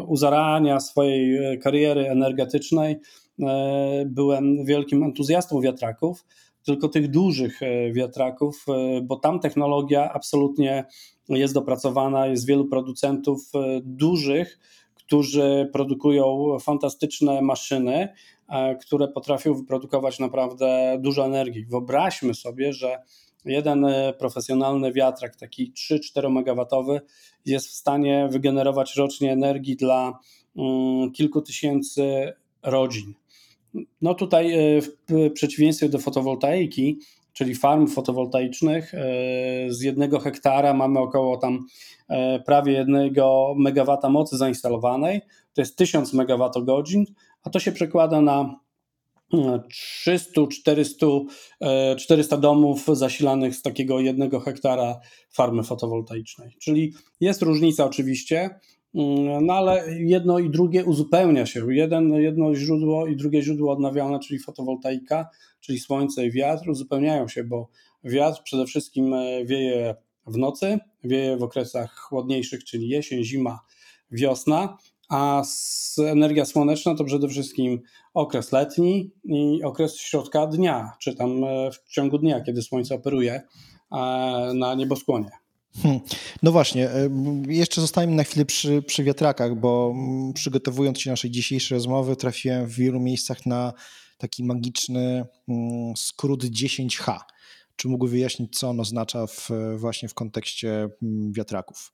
u 0.06 0.16
zarania 0.16 0.80
swojej 0.80 1.36
e, 1.36 1.56
kariery 1.56 2.08
energetycznej 2.08 3.00
e, 3.40 4.04
byłem 4.06 4.64
wielkim 4.64 5.02
entuzjastą 5.02 5.60
wiatraków, 5.60 6.24
tylko 6.68 6.88
tych 6.88 7.10
dużych 7.10 7.60
wiatraków, 7.92 8.66
bo 9.02 9.16
tam 9.16 9.40
technologia 9.40 10.12
absolutnie 10.12 10.84
jest 11.28 11.54
dopracowana, 11.54 12.26
jest 12.26 12.46
wielu 12.46 12.64
producentów 12.64 13.52
dużych, 13.82 14.58
którzy 14.94 15.70
produkują 15.72 16.56
fantastyczne 16.60 17.42
maszyny, 17.42 18.08
które 18.80 19.08
potrafią 19.08 19.54
wyprodukować 19.54 20.18
naprawdę 20.18 20.98
dużo 21.00 21.26
energii. 21.26 21.66
Wyobraźmy 21.66 22.34
sobie, 22.34 22.72
że 22.72 23.02
jeden 23.44 23.84
e, 23.84 24.12
profesjonalny 24.12 24.92
wiatrak, 24.92 25.36
taki 25.36 25.72
3-4 25.72 26.26
MW, 26.26 27.00
jest 27.46 27.68
w 27.68 27.72
stanie 27.72 28.28
wygenerować 28.30 28.96
rocznie 28.96 29.32
energii 29.32 29.76
dla 29.76 30.18
mm, 30.56 31.12
kilku 31.12 31.42
tysięcy 31.42 32.32
rodzin. 32.62 33.14
No 34.00 34.14
tutaj 34.14 34.52
e, 34.52 34.80
w 34.82 34.88
przeciwieństwie 35.34 35.88
do 35.88 35.98
fotowoltaiki, 35.98 36.98
czyli 37.32 37.54
farm 37.54 37.86
fotowoltaicznych, 37.86 38.94
e, 38.94 38.98
z 39.68 39.80
jednego 39.80 40.18
hektara 40.18 40.74
mamy 40.74 40.98
około 40.98 41.36
tam 41.36 41.66
prawie 42.46 42.72
jednego 42.72 43.54
megawata 43.58 44.08
mocy 44.08 44.36
zainstalowanej, 44.36 45.20
to 45.54 45.62
jest 45.62 45.76
1000 45.76 46.12
megawattogodzin, 46.12 47.04
a 47.42 47.50
to 47.50 47.60
się 47.60 47.72
przekłada 47.72 48.20
na 48.20 48.60
300, 49.70 50.46
400, 50.46 51.06
400 51.98 52.36
domów 52.36 52.86
zasilanych 52.92 53.54
z 53.54 53.62
takiego 53.62 54.00
jednego 54.00 54.40
hektara 54.40 55.00
farmy 55.30 55.62
fotowoltaicznej. 55.62 56.56
Czyli 56.60 56.94
jest 57.20 57.42
różnica 57.42 57.84
oczywiście, 57.84 58.50
no 59.42 59.54
ale 59.54 59.84
jedno 59.98 60.38
i 60.38 60.50
drugie 60.50 60.84
uzupełnia 60.84 61.46
się. 61.46 61.74
Jeden, 61.74 62.12
jedno 62.12 62.54
źródło 62.54 63.06
i 63.06 63.16
drugie 63.16 63.42
źródło 63.42 63.72
odnawialne, 63.72 64.18
czyli 64.20 64.38
fotowoltaika, 64.38 65.28
czyli 65.60 65.78
słońce 65.78 66.26
i 66.26 66.30
wiatr 66.30 66.70
uzupełniają 66.70 67.28
się, 67.28 67.44
bo 67.44 67.68
wiatr 68.04 68.42
przede 68.42 68.66
wszystkim 68.66 69.14
e, 69.14 69.44
wieje 69.44 69.94
w 70.26 70.36
nocy, 70.36 70.78
wieje 71.04 71.36
w 71.36 71.42
okresach 71.42 71.96
chłodniejszych, 71.96 72.64
czyli 72.64 72.88
jesień, 72.88 73.24
zima, 73.24 73.60
wiosna, 74.10 74.78
a 75.08 75.42
energia 75.98 76.44
słoneczna 76.44 76.94
to 76.94 77.04
przede 77.04 77.28
wszystkim 77.28 77.80
okres 78.14 78.52
letni 78.52 79.10
i 79.24 79.62
okres 79.64 79.96
środka 79.96 80.46
dnia, 80.46 80.92
czy 81.00 81.14
tam 81.14 81.44
e, 81.44 81.70
w 81.70 81.88
ciągu 81.88 82.18
dnia, 82.18 82.40
kiedy 82.40 82.62
słońce 82.62 82.94
operuje 82.94 83.32
e, 83.32 83.44
na 84.54 84.74
nieboskłonie. 84.74 85.30
Hmm. 85.76 86.00
No 86.42 86.52
właśnie, 86.52 86.90
e, 86.90 87.10
jeszcze 87.48 87.80
zostańmy 87.80 88.16
na 88.16 88.24
chwilę 88.24 88.44
przy, 88.44 88.82
przy 88.82 89.04
wiatrakach, 89.04 89.54
bo 89.54 89.94
przygotowując 90.34 91.00
się 91.00 91.10
naszej 91.10 91.30
dzisiejszej 91.30 91.76
rozmowy, 91.76 92.16
trafiłem 92.16 92.66
w 92.66 92.74
wielu 92.74 93.00
miejscach 93.00 93.46
na 93.46 93.72
taki 94.18 94.44
magiczny 94.44 95.26
skrót 95.96 96.44
10H 96.44 97.18
Czy 97.76 97.88
mógłby 97.88 98.10
wyjaśnić, 98.10 98.58
co 98.58 98.68
on 98.68 98.80
oznacza 98.80 99.26
w, 99.26 99.50
właśnie 99.76 100.08
w 100.08 100.14
kontekście 100.14 100.88
wiatraków? 101.30 101.92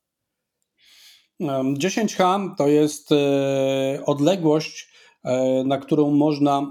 10H 1.40 2.50
to 2.58 2.68
jest 2.68 3.12
e, 3.12 4.02
odległość, 4.06 4.88
e, 5.24 5.64
na 5.64 5.78
którą 5.78 6.10
można 6.10 6.66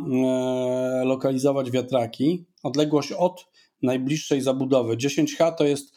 lokalizować 1.03 1.71
wiatraki. 1.71 2.45
Odległość 2.63 3.11
od 3.11 3.45
najbliższej 3.81 4.41
zabudowy. 4.41 4.97
10H 4.97 5.55
to 5.55 5.63
jest 5.63 5.95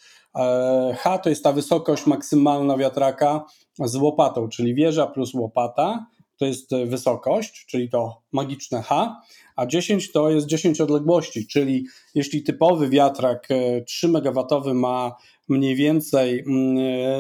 H 0.99 1.19
to 1.19 1.28
jest 1.28 1.45
ta 1.45 1.52
wysokość 1.52 2.07
maksymalna 2.07 2.76
wiatraka 2.76 3.45
z 3.85 3.97
łopatą, 3.97 4.49
czyli 4.49 4.75
wieża 4.75 5.07
plus 5.07 5.35
łopata 5.35 6.07
to 6.38 6.47
jest 6.47 6.71
wysokość, 6.87 7.66
czyli 7.66 7.90
to 7.90 8.23
magiczne 8.33 8.83
H, 8.83 9.21
a 9.57 9.66
10 9.66 10.12
to 10.12 10.31
jest 10.31 10.47
10 10.47 10.81
odległości, 10.81 11.47
czyli 11.47 11.87
jeśli 12.14 12.43
typowy 12.43 12.88
wiatrak 12.88 13.49
3 13.87 14.09
MW 14.09 14.75
ma 14.75 15.16
mniej 15.49 15.76
więcej 15.76 16.45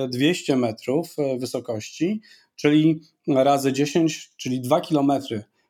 200 0.08 0.52
mm, 0.52 0.60
metrów 0.60 1.14
e, 1.18 1.38
wysokości, 1.38 2.20
czyli 2.56 3.00
razy 3.28 3.72
10, 3.72 4.30
czyli 4.36 4.60
2 4.60 4.80
km. 4.80 5.12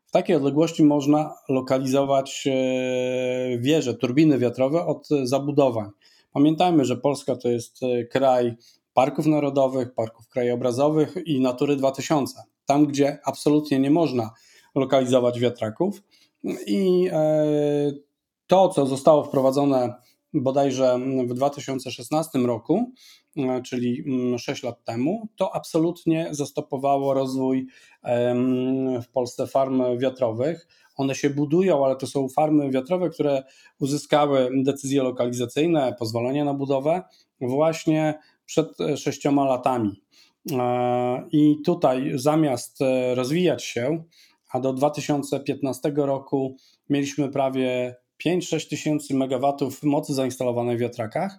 W 0.06 0.10
takiej 0.10 0.36
odległości 0.36 0.82
można 0.82 1.34
lokalizować 1.48 2.46
e, 2.46 3.58
wieże, 3.58 3.94
turbiny 3.94 4.38
wiatrowe 4.38 4.86
od 4.86 5.08
zabudowań. 5.22 5.90
Pamiętajmy, 6.36 6.84
że 6.84 6.96
Polska 6.96 7.36
to 7.36 7.48
jest 7.48 7.82
e, 7.82 8.04
kraj 8.04 8.56
parków 8.94 9.26
narodowych, 9.26 9.94
parków 9.94 10.28
krajobrazowych 10.28 11.14
i 11.26 11.40
Natury 11.40 11.76
2000. 11.76 12.42
Tam, 12.66 12.86
gdzie 12.86 13.18
absolutnie 13.24 13.78
nie 13.78 13.90
można 13.90 14.30
lokalizować 14.74 15.40
wiatraków. 15.40 16.02
I 16.66 17.10
to, 18.46 18.68
co 18.68 18.86
zostało 18.86 19.24
wprowadzone 19.24 19.94
bodajże 20.34 20.98
w 21.26 21.34
2016 21.34 22.38
roku, 22.38 22.92
e, 23.36 23.62
czyli 23.62 24.04
6 24.38 24.64
mm, 24.64 24.72
lat 24.72 24.84
temu, 24.84 25.28
to 25.36 25.54
absolutnie 25.54 26.28
zastopowało 26.30 27.14
rozwój 27.14 27.66
w 29.02 29.08
Polsce 29.12 29.46
farm 29.46 29.98
wiatrowych. 29.98 30.68
One 30.96 31.14
się 31.14 31.30
budują, 31.30 31.84
ale 31.84 31.96
to 31.96 32.06
są 32.06 32.28
farmy 32.28 32.70
wiatrowe, 32.70 33.10
które 33.10 33.42
uzyskały 33.80 34.50
decyzje 34.62 35.02
lokalizacyjne, 35.02 35.94
pozwolenie 35.98 36.44
na 36.44 36.54
budowę 36.54 37.02
właśnie 37.40 38.14
przed 38.46 38.68
sześcioma 38.96 39.44
latami. 39.44 40.02
E, 40.52 41.28
I 41.32 41.56
tutaj 41.64 42.12
zamiast 42.14 42.82
e, 42.82 43.14
rozwijać 43.14 43.64
się, 43.64 44.04
a 44.52 44.60
do 44.60 44.72
2015 44.72 45.92
roku 45.96 46.56
mieliśmy 46.90 47.28
prawie 47.28 47.96
5-6 48.26 48.68
tysięcy 48.68 49.14
megawatów 49.14 49.82
mocy 49.82 50.14
zainstalowanej 50.14 50.76
w 50.76 50.80
wiatrakach, 50.80 51.38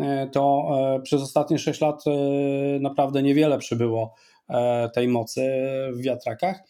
e, 0.00 0.28
to 0.28 0.68
e, 0.96 1.00
przez 1.02 1.22
ostatnie 1.22 1.58
6 1.58 1.80
lat 1.80 2.04
e, 2.06 2.10
naprawdę 2.80 3.22
niewiele 3.22 3.58
przybyło 3.58 4.14
tej 4.94 5.08
mocy 5.08 5.42
w 5.92 6.00
wiatrakach. 6.00 6.62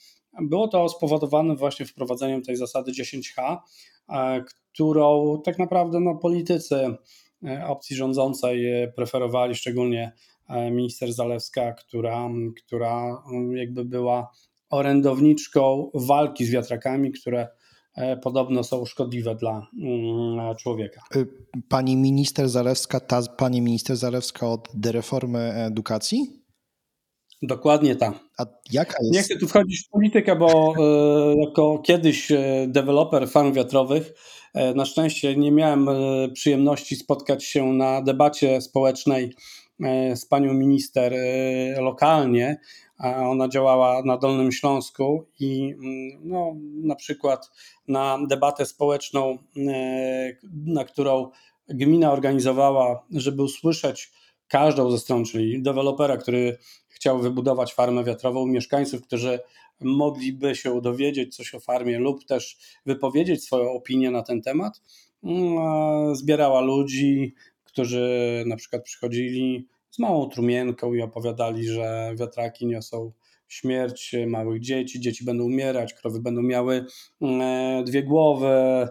Było 0.42 0.68
to 0.68 0.88
spowodowane 0.88 1.56
właśnie 1.56 1.86
wprowadzeniem 1.86 2.42
tej 2.42 2.56
zasady 2.56 2.92
10H, 2.92 3.58
którą 4.72 5.38
tak 5.44 5.58
naprawdę 5.58 6.00
no, 6.00 6.14
politycy 6.14 6.94
opcji 7.66 7.96
rządzącej 7.96 8.64
preferowali, 8.96 9.54
szczególnie 9.54 10.12
minister 10.70 11.12
Zalewska, 11.12 11.72
która, 11.72 12.28
która 12.66 13.22
jakby 13.54 13.84
była 13.84 14.30
orędowniczką 14.70 15.90
walki 15.94 16.44
z 16.44 16.50
wiatrakami, 16.50 17.12
które 17.12 17.48
E, 17.94 18.16
podobno 18.16 18.64
są 18.64 18.84
szkodliwe 18.84 19.34
dla 19.34 19.66
mm, 19.82 20.56
człowieka. 20.56 21.00
Pani 21.68 21.96
minister 21.96 22.48
Zalewska, 22.48 23.00
ta 23.00 23.22
pani 23.22 23.60
minister 23.60 23.96
Zalewska 23.96 24.48
od 24.48 24.68
dereformy 24.74 25.38
edukacji? 25.38 26.43
Dokładnie 27.46 27.96
tak. 27.96 28.14
A 28.38 28.46
jaka 28.72 28.96
jest? 29.02 29.12
Nie 29.12 29.22
chcę 29.22 29.36
tu 29.36 29.48
wchodzić 29.48 29.86
w 29.86 29.90
politykę, 29.90 30.36
bo 30.36 30.74
e, 30.78 31.40
jako 31.40 31.78
kiedyś 31.78 32.32
e, 32.32 32.66
deweloper 32.68 33.28
farm 33.28 33.52
wiatrowych, 33.52 34.12
na 34.74 34.84
szczęście 34.84 35.36
nie 35.36 35.52
miałem 35.52 35.88
przyjemności 36.34 36.96
spotkać 36.96 37.44
się 37.44 37.72
na 37.72 38.02
debacie 38.02 38.60
społecznej 38.60 39.34
z 40.14 40.26
panią 40.26 40.52
minister 40.52 41.14
lokalnie, 41.78 42.56
ona 43.02 43.48
działała 43.48 44.02
na 44.02 44.16
Dolnym 44.16 44.52
Śląsku 44.52 45.26
i 45.40 45.74
mm, 45.78 46.28
no, 46.28 46.54
na 46.82 46.94
przykład 46.94 47.50
na 47.88 48.18
debatę 48.28 48.66
społeczną, 48.66 49.38
e, 49.56 50.36
na 50.66 50.84
którą 50.84 51.30
gmina 51.68 52.12
organizowała, 52.12 53.06
żeby 53.10 53.42
usłyszeć 53.42 54.12
każdą 54.48 54.90
ze 54.90 54.98
stron, 54.98 55.24
czyli 55.24 55.62
dewelopera, 55.62 56.16
który 56.16 56.58
chciał 57.04 57.18
wybudować 57.18 57.74
farmę 57.74 58.04
wiatrową, 58.04 58.46
mieszkańców, 58.46 59.02
którzy 59.02 59.40
mogliby 59.80 60.54
się 60.56 60.80
dowiedzieć 60.80 61.36
coś 61.36 61.54
o 61.54 61.60
farmie 61.60 61.98
lub 61.98 62.24
też 62.24 62.58
wypowiedzieć 62.86 63.44
swoją 63.44 63.70
opinię 63.70 64.10
na 64.10 64.22
ten 64.22 64.42
temat. 64.42 64.82
Mm, 65.24 66.16
zbierała 66.16 66.60
ludzi, 66.60 67.34
którzy 67.64 68.44
na 68.46 68.56
przykład 68.56 68.82
przychodzili 68.82 69.68
z 69.90 69.98
małą 69.98 70.28
trumienką 70.28 70.94
i 70.94 71.02
opowiadali, 71.02 71.66
że 71.68 72.14
wiatraki 72.16 72.66
niosą 72.66 73.12
śmierć 73.48 74.14
małych 74.26 74.60
dzieci, 74.60 75.00
dzieci 75.00 75.24
będą 75.24 75.44
umierać, 75.44 75.94
krowy 75.94 76.20
będą 76.20 76.42
miały 76.42 76.84
e, 77.22 77.82
dwie 77.86 78.02
głowy 78.02 78.88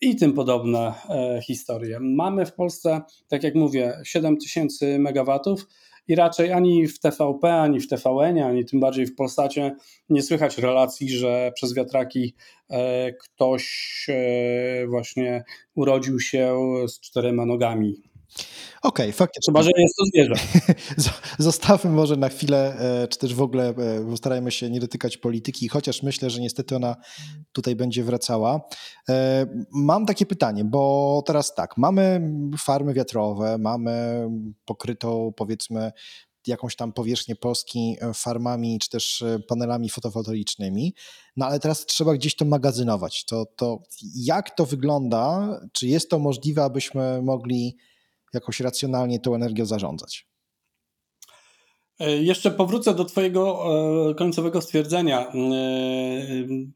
i 0.00 0.16
tym 0.16 0.32
podobne 0.32 0.94
e, 1.08 1.40
historie. 1.42 1.98
Mamy 2.00 2.46
w 2.46 2.52
Polsce, 2.52 3.00
tak 3.28 3.42
jak 3.42 3.54
mówię, 3.54 3.98
7 4.04 4.36
tysięcy 4.36 4.98
megawatów 4.98 5.66
i 6.08 6.14
raczej 6.14 6.52
ani 6.52 6.88
w 6.88 6.98
TVP, 7.00 7.54
ani 7.54 7.80
w 7.80 7.88
TVN, 7.88 8.38
ani 8.38 8.64
tym 8.64 8.80
bardziej 8.80 9.06
w 9.06 9.14
Polsacie 9.14 9.76
nie 10.08 10.22
słychać 10.22 10.58
relacji, 10.58 11.08
że 11.08 11.52
przez 11.54 11.74
wiatraki 11.74 12.34
e, 12.70 13.12
ktoś 13.12 14.06
właśnie 14.88 15.44
urodził 15.74 16.20
się 16.20 16.56
z 16.88 17.00
czterema 17.00 17.46
nogami. 17.46 18.02
Okej, 18.82 19.06
okay, 19.06 19.12
faktycznie. 19.12 19.52
Chyba, 19.52 19.62
że 19.62 19.70
jest 19.76 19.96
to 19.96 20.04
zwierzę. 20.04 20.34
Zostawmy 21.38 21.90
może 21.90 22.16
na 22.16 22.28
chwilę, 22.28 22.76
e, 23.02 23.08
czy 23.08 23.18
też 23.18 23.34
w 23.34 23.42
ogóle 23.42 23.68
e, 23.68 24.10
postarajmy 24.10 24.50
się 24.50 24.70
nie 24.70 24.80
dotykać 24.80 25.16
polityki, 25.16 25.68
chociaż 25.68 26.02
myślę, 26.02 26.30
że 26.30 26.40
niestety 26.40 26.76
ona 26.76 26.96
tutaj 27.52 27.76
będzie 27.76 28.04
wracała. 28.04 28.60
E, 29.08 29.46
mam 29.72 30.06
takie 30.06 30.26
pytanie, 30.26 30.64
bo 30.64 31.22
teraz 31.26 31.54
tak, 31.54 31.76
mamy 31.76 32.30
farmy 32.58 32.94
wiatrowe, 32.94 33.58
mamy 33.58 34.26
pokrytą 34.64 35.32
powiedzmy 35.36 35.92
jakąś 36.46 36.76
tam 36.76 36.92
powierzchnię 36.92 37.36
Polski 37.36 37.96
farmami 38.14 38.78
czy 38.78 38.90
też 38.90 39.24
panelami 39.48 39.88
fotowoltaicznymi, 39.88 40.94
no 41.36 41.46
ale 41.46 41.60
teraz 41.60 41.86
trzeba 41.86 42.14
gdzieś 42.14 42.36
to 42.36 42.44
magazynować. 42.44 43.24
To, 43.24 43.46
to 43.56 43.82
jak 44.14 44.50
to 44.50 44.66
wygląda? 44.66 45.48
Czy 45.72 45.86
jest 45.86 46.10
to 46.10 46.18
możliwe, 46.18 46.64
abyśmy 46.64 47.22
mogli 47.22 47.76
jakoś 48.34 48.60
racjonalnie 48.60 49.20
tą 49.20 49.34
energią 49.34 49.66
zarządzać. 49.66 50.26
E, 52.00 52.22
jeszcze 52.22 52.50
powrócę 52.50 52.94
do 52.94 53.04
Twojego 53.04 53.64
e, 54.10 54.14
końcowego 54.14 54.60
stwierdzenia. 54.60 55.20
E, 55.20 55.32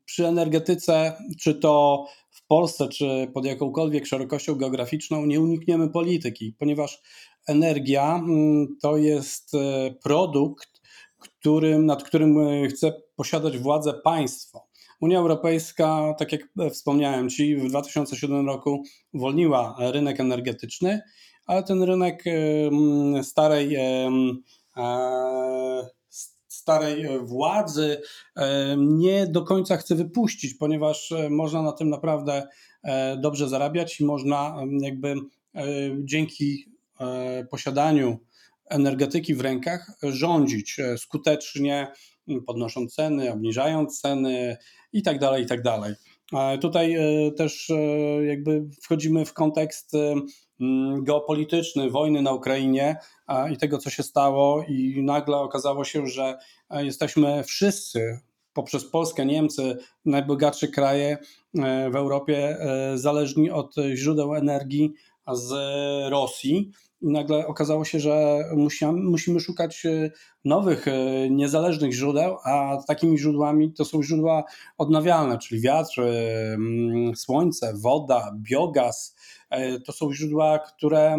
przy 0.04 0.26
energetyce, 0.26 1.16
czy 1.40 1.54
to 1.54 2.04
w 2.30 2.46
Polsce, 2.46 2.88
czy 2.88 3.30
pod 3.34 3.44
jakąkolwiek 3.44 4.06
szerokością 4.06 4.54
geograficzną, 4.54 5.26
nie 5.26 5.40
unikniemy 5.40 5.90
polityki, 5.90 6.54
ponieważ 6.58 7.02
energia 7.46 8.16
mm, 8.16 8.76
to 8.82 8.96
jest 8.96 9.52
produkt, 10.02 10.80
którym, 11.18 11.86
nad 11.86 12.02
którym 12.02 12.36
chce 12.68 12.92
posiadać 13.16 13.58
władzę 13.58 13.94
państwo. 14.04 14.66
Unia 15.00 15.18
Europejska, 15.18 16.14
tak 16.18 16.32
jak 16.32 16.40
wspomniałem 16.72 17.30
Ci, 17.30 17.56
w 17.56 17.68
2007 17.68 18.46
roku 18.46 18.82
uwolniła 19.12 19.76
rynek 19.78 20.20
energetyczny 20.20 21.00
ale 21.50 21.62
ten 21.62 21.82
rynek 21.82 22.24
starej 23.22 23.76
starej 26.48 27.08
władzy 27.22 28.00
nie 28.76 29.26
do 29.26 29.42
końca 29.42 29.76
chce 29.76 29.94
wypuścić, 29.94 30.54
ponieważ 30.54 31.12
e, 31.12 31.30
można 31.30 31.62
na 31.62 31.72
tym 31.72 31.90
naprawdę 31.90 32.46
e, 32.82 33.16
dobrze 33.16 33.48
zarabiać 33.48 34.00
i 34.00 34.04
można 34.04 34.56
jakby 34.80 35.08
e, 35.08 35.64
dzięki 35.98 36.70
posiadaniu 37.50 38.18
energetyki 38.68 39.34
w 39.34 39.40
rękach 39.40 39.90
rządzić 40.02 40.76
skutecznie, 40.96 41.92
podnosząc 42.46 42.94
ceny, 42.94 43.32
obniżając 43.32 44.00
ceny 44.00 44.56
i 44.92 45.02
tak 45.02 45.18
dalej, 45.18 45.44
i 45.44 45.46
tak. 45.46 45.60
Tutaj 46.60 46.96
też 47.36 47.72
jakby 48.26 48.68
wchodzimy 48.82 49.24
w 49.24 49.32
kontekst 49.32 49.92
geopolityczny, 51.02 51.90
wojny 51.90 52.22
na 52.22 52.32
Ukrainie 52.32 52.96
i 53.52 53.56
tego, 53.56 53.78
co 53.78 53.90
się 53.90 54.02
stało, 54.02 54.64
i 54.68 55.02
nagle 55.02 55.36
okazało 55.36 55.84
się, 55.84 56.06
że 56.06 56.38
e, 56.70 56.84
jesteśmy 56.84 57.44
wszyscy 57.44 58.20
poprzez 58.52 58.84
Polskę, 58.84 59.26
Niemcy, 59.26 59.78
najbogatsze 60.04 60.68
kraje 60.68 61.18
e, 61.58 61.90
w 61.90 61.96
Europie, 61.96 62.56
e, 62.60 62.98
zależni 62.98 63.50
od 63.50 63.74
źródeł 63.94 64.34
energii 64.34 64.92
z 65.32 65.52
Rosji. 66.10 66.70
I 67.02 67.06
nagle 67.06 67.46
okazało 67.46 67.84
się, 67.84 68.00
że 68.00 68.44
musimy, 68.56 68.92
musimy 68.92 69.40
szukać 69.40 69.86
nowych, 70.44 70.86
niezależnych 71.30 71.92
źródeł, 71.92 72.36
a 72.44 72.78
takimi 72.86 73.18
źródłami 73.18 73.72
to 73.72 73.84
są 73.84 74.02
źródła 74.02 74.44
odnawialne, 74.78 75.38
czyli 75.38 75.60
wiatr, 75.60 76.00
mm, 76.00 77.16
słońce, 77.16 77.74
woda, 77.76 78.36
biogaz. 78.36 79.16
To 79.86 79.92
są 79.92 80.12
źródła, 80.12 80.58
które 80.58 81.16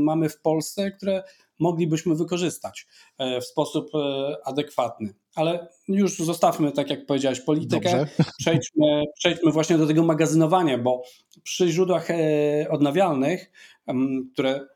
mamy 0.00 0.28
w 0.28 0.40
Polsce, 0.40 0.90
które 0.90 1.22
moglibyśmy 1.62 2.14
wykorzystać 2.14 2.86
e, 3.18 3.40
w 3.40 3.44
sposób 3.44 3.90
e, 3.94 4.36
adekwatny. 4.44 5.14
Ale 5.34 5.68
już 5.88 6.18
zostawmy, 6.18 6.72
tak 6.72 6.90
jak 6.90 7.06
powiedziałeś, 7.06 7.40
politykę. 7.40 8.06
Przejdźmy, 8.40 9.02
przejdźmy 9.18 9.52
właśnie 9.52 9.78
do 9.78 9.86
tego 9.86 10.02
magazynowania, 10.02 10.78
bo 10.78 11.02
przy 11.42 11.68
źródłach 11.68 12.10
e, 12.10 12.16
odnawialnych, 12.70 13.50
które 14.32 14.66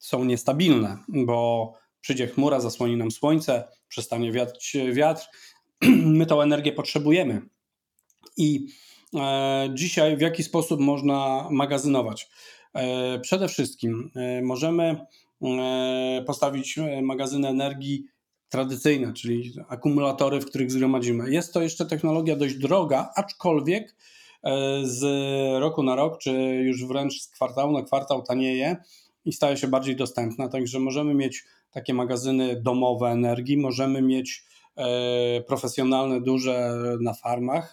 są 0.00 0.24
niestabilne, 0.24 0.98
bo 1.08 1.72
przyjdzie 2.00 2.26
chmura, 2.26 2.60
zasłoni 2.60 2.96
nam 2.96 3.10
słońce, 3.10 3.64
przestanie 3.88 4.32
wiać 4.32 4.76
wiatr, 4.92 5.28
my 6.18 6.26
tą 6.26 6.42
energię 6.42 6.72
potrzebujemy. 6.72 7.42
I 8.36 8.66
dzisiaj 9.74 10.16
w 10.16 10.20
jaki 10.20 10.42
sposób 10.42 10.80
można 10.80 11.48
magazynować? 11.50 12.28
Przede 13.22 13.48
wszystkim 13.48 14.10
możemy 14.42 15.06
E, 15.42 16.22
postawić 16.26 16.78
e, 16.78 17.02
magazyny 17.02 17.48
energii 17.48 18.06
tradycyjne, 18.48 19.12
czyli 19.12 19.52
akumulatory, 19.68 20.40
w 20.40 20.46
których 20.46 20.70
zgromadzimy. 20.70 21.30
Jest 21.30 21.54
to 21.54 21.62
jeszcze 21.62 21.86
technologia 21.86 22.36
dość 22.36 22.54
droga, 22.54 23.12
aczkolwiek 23.16 23.96
e, 24.44 24.80
z 24.82 25.02
roku 25.60 25.82
na 25.82 25.94
rok, 25.94 26.18
czy 26.18 26.32
już 26.64 26.86
wręcz 26.86 27.22
z 27.22 27.28
kwartału 27.28 27.72
na 27.72 27.82
kwartał 27.82 28.22
tanieje 28.22 28.76
i 29.24 29.32
staje 29.32 29.56
się 29.56 29.68
bardziej 29.68 29.96
dostępna. 29.96 30.48
Także 30.48 30.78
możemy 30.78 31.14
mieć 31.14 31.44
takie 31.70 31.94
magazyny 31.94 32.62
domowe 32.62 33.06
energii, 33.06 33.56
możemy 33.56 34.02
mieć 34.02 34.44
profesjonalne, 35.46 36.20
duże 36.20 36.76
na 37.00 37.14
farmach. 37.14 37.72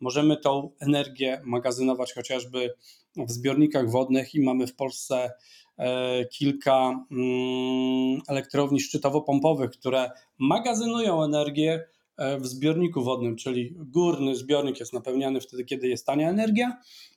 Możemy 0.00 0.36
tą 0.36 0.70
energię 0.80 1.40
magazynować 1.44 2.14
chociażby 2.14 2.74
w 3.16 3.30
zbiornikach 3.30 3.90
wodnych 3.90 4.34
i 4.34 4.40
mamy 4.40 4.66
w 4.66 4.74
Polsce 4.74 5.30
E, 5.80 6.24
kilka 6.24 7.06
mm, 7.10 8.20
elektrowni 8.28 8.80
szczytowo-pompowych, 8.80 9.70
które 9.70 10.10
magazynują 10.38 11.24
energię 11.24 11.84
e, 12.16 12.40
w 12.40 12.46
zbiorniku 12.46 13.02
wodnym, 13.02 13.36
czyli 13.36 13.74
górny 13.76 14.36
zbiornik 14.36 14.80
jest 14.80 14.92
napełniany 14.92 15.40
wtedy, 15.40 15.64
kiedy 15.64 15.88
jest 15.88 16.06
tania 16.06 16.30
energia 16.30 16.76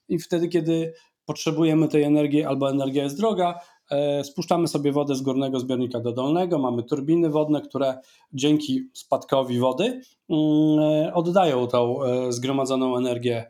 i 0.09 0.19
wtedy, 0.19 0.47
kiedy 0.47 0.93
potrzebujemy 1.25 1.87
tej 1.87 2.03
energii 2.03 2.43
albo 2.43 2.69
energia 2.69 3.03
jest 3.03 3.17
droga, 3.17 3.59
e, 3.91 4.23
spuszczamy 4.23 4.67
sobie 4.67 4.91
wodę 4.91 5.15
z 5.15 5.21
górnego 5.21 5.59
zbiornika 5.59 5.99
do 5.99 6.11
dolnego, 6.11 6.59
mamy 6.59 6.83
turbiny 6.83 7.29
wodne, 7.29 7.61
które 7.61 7.97
dzięki 8.33 8.89
spadkowi 8.93 9.59
wody 9.59 10.01
mm, 10.29 11.13
oddają 11.13 11.67
tą 11.67 11.99
zgromadzoną 12.29 12.97
energię 12.97 13.49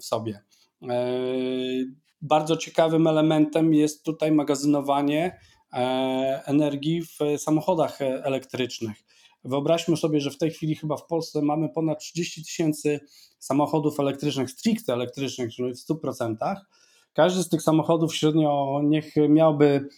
w 0.00 0.04
sobie. 0.04 0.42
Bardzo 2.22 2.56
ciekawym 2.56 3.06
elementem 3.06 3.74
jest 3.74 4.04
tutaj 4.04 4.32
magazynowanie 4.32 5.38
e, 5.72 6.42
energii 6.46 7.02
w 7.02 7.18
samochodach 7.38 8.02
elektrycznych. 8.02 8.96
Wyobraźmy 9.44 9.96
sobie, 9.96 10.20
że 10.20 10.30
w 10.30 10.38
tej 10.38 10.50
chwili 10.50 10.76
chyba 10.76 10.96
w 10.96 11.06
Polsce 11.06 11.42
mamy 11.42 11.68
ponad 11.68 11.98
30 11.98 12.44
tysięcy 12.44 13.00
samochodów 13.38 14.00
elektrycznych, 14.00 14.50
stricte 14.50 14.92
elektrycznych, 14.92 15.54
czyli 15.54 15.74
w 15.74 15.76
100%. 15.76 16.36
Każdy 17.12 17.42
z 17.42 17.48
tych 17.48 17.62
samochodów 17.62 18.14
średnio 18.16 18.80
niech 18.84 19.14
miałby 19.28 19.88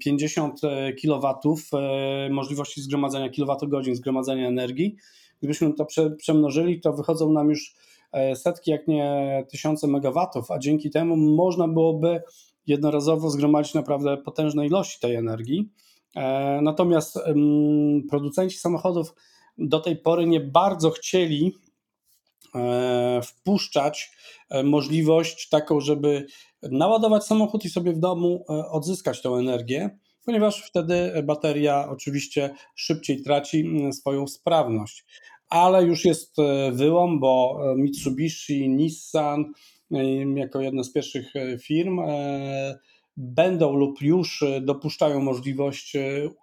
50 0.00 0.64
mm, 0.64 0.92
kW 1.02 1.56
e, 1.72 2.30
możliwości 2.30 2.82
zgromadzenia 2.82 3.28
kilowatogodzin, 3.28 3.96
zgromadzenia 3.96 4.48
energii. 4.48 4.96
Gdybyśmy 5.38 5.74
to 5.74 5.86
przemnożyli, 6.18 6.80
to 6.80 6.92
wychodzą 6.92 7.32
nam 7.32 7.48
już 7.48 7.74
E, 8.12 8.36
setki, 8.36 8.70
jak 8.70 8.88
nie 8.88 9.44
tysiące 9.50 9.86
megawatów, 9.86 10.50
a 10.50 10.58
dzięki 10.58 10.90
temu 10.90 11.16
można 11.16 11.68
byłoby 11.68 12.22
jednorazowo 12.66 13.30
zgromadzić 13.30 13.74
naprawdę 13.74 14.16
potężne 14.16 14.66
ilości 14.66 15.00
tej 15.00 15.14
energii. 15.14 15.68
E, 16.16 16.60
natomiast 16.62 17.18
producenci 18.10 18.58
samochodów 18.58 19.14
do 19.58 19.80
tej 19.80 19.96
pory 19.96 20.26
nie 20.26 20.40
bardzo 20.40 20.90
chcieli 20.90 21.54
e, 22.54 23.20
wpuszczać 23.22 24.12
możliwość 24.64 25.48
taką, 25.48 25.80
żeby 25.80 26.26
naładować 26.62 27.24
samochód 27.24 27.64
i 27.64 27.70
sobie 27.70 27.92
w 27.92 27.98
domu 27.98 28.44
odzyskać 28.48 29.22
tę 29.22 29.28
energię, 29.28 29.98
ponieważ 30.24 30.62
wtedy 30.62 31.22
bateria 31.22 31.88
oczywiście 31.90 32.54
szybciej 32.74 33.22
traci 33.22 33.64
swoją 33.92 34.26
sprawność. 34.26 35.04
Ale 35.50 35.84
już 35.84 36.04
jest 36.04 36.38
e, 36.38 36.72
wyłom, 36.72 37.20
bo 37.20 37.60
e, 37.62 37.76
Mitsubishi, 37.76 38.68
Nissan 38.68 39.52
e, 39.92 40.04
jako 40.38 40.60
jedna 40.60 40.82
z 40.82 40.92
pierwszych 40.92 41.32
firm 41.62 42.00
będą 43.16 43.74
lub 43.74 44.02
już 44.02 44.44
dopuszczają 44.62 45.20
możliwość 45.20 45.96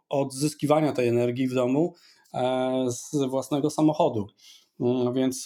odzyskiwania 0.10 0.92
tej 0.92 1.08
energii 1.08 1.48
w 1.48 1.54
domu 1.54 1.94
z 2.88 3.30
własnego 3.30 3.70
samochodu. 3.70 4.28
Mm, 4.80 5.14
więc 5.14 5.46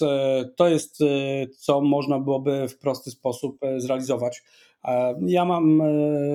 to 0.56 0.68
jest, 0.68 0.98
co 1.58 1.82
można 1.82 2.20
byłoby 2.20 2.68
w 2.68 2.78
prosty 2.78 3.12
sposób 3.12 3.60
zrealizować. 3.78 4.44
Ja 5.26 5.46
mam 5.46 5.82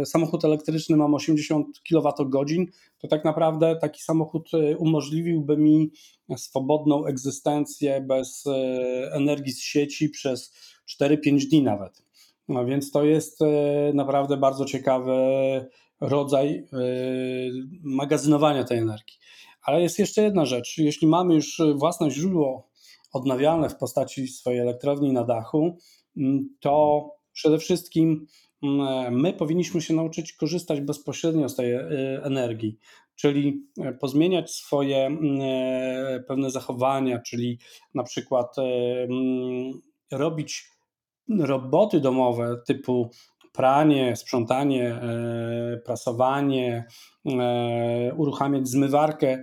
samochód 0.05 0.44
elektryczny, 0.44 0.96
mam 0.96 1.14
80 1.14 1.66
kWh, 1.88 2.66
to 2.99 3.09
tak 3.09 3.25
naprawdę 3.25 3.77
taki 3.81 4.03
samochód 4.03 4.51
umożliwiłby 4.79 5.57
mi 5.57 5.90
swobodną 6.37 7.07
egzystencję 7.07 8.01
bez 8.01 8.46
e, 8.46 9.12
energii 9.12 9.53
z 9.53 9.61
sieci 9.61 10.09
przez 10.09 10.53
4-5 11.01 11.49
dni 11.49 11.62
nawet. 11.62 12.06
No 12.49 12.65
więc 12.65 12.91
to 12.91 13.05
jest 13.05 13.43
e, 13.43 13.47
naprawdę 13.95 14.37
bardzo 14.37 14.65
ciekawy 14.65 15.13
rodzaj 16.01 16.49
e, 16.49 16.67
magazynowania 17.83 18.65
tej 18.65 18.79
energii. 18.79 19.17
Ale 19.63 19.83
jest 19.83 19.99
jeszcze 19.99 20.23
jedna 20.23 20.45
rzecz. 20.45 20.79
Jeśli 20.79 21.09
mamy 21.09 21.35
już 21.35 21.63
własne 21.75 22.11
źródło 22.11 22.71
odnawialne 23.13 23.69
w 23.69 23.77
postaci 23.77 24.29
swojej 24.29 24.61
elektrowni 24.61 25.13
na 25.13 25.25
dachu, 25.25 25.79
to 26.61 27.05
przede 27.33 27.59
wszystkim 27.59 28.27
my 29.11 29.33
powinniśmy 29.33 29.83
się 29.83 29.95
nauczyć 29.95 30.33
korzystać 30.33 30.81
bezpośrednio 30.81 31.49
z 31.49 31.57
tej 31.57 31.73
energii 32.23 32.79
czyli 33.17 33.67
e, 33.81 33.93
pozmieniać 33.93 34.51
swoje 34.51 35.07
mm, 35.07 35.39
e, 35.41 36.21
pewne 36.29 36.51
zachowania, 36.51 37.19
czyli 37.19 37.59
na 37.95 38.03
przykład 38.03 38.59
e, 38.59 38.63
mm, 39.03 39.73
robić 40.13 40.71
roboty 41.29 42.01
domowe 42.01 42.57
typu 42.67 43.11
pranie, 43.53 44.17
sprzątanie, 44.17 45.01
prasowanie, 45.85 46.85
uruchamiać 48.17 48.69
zmywarkę 48.69 49.43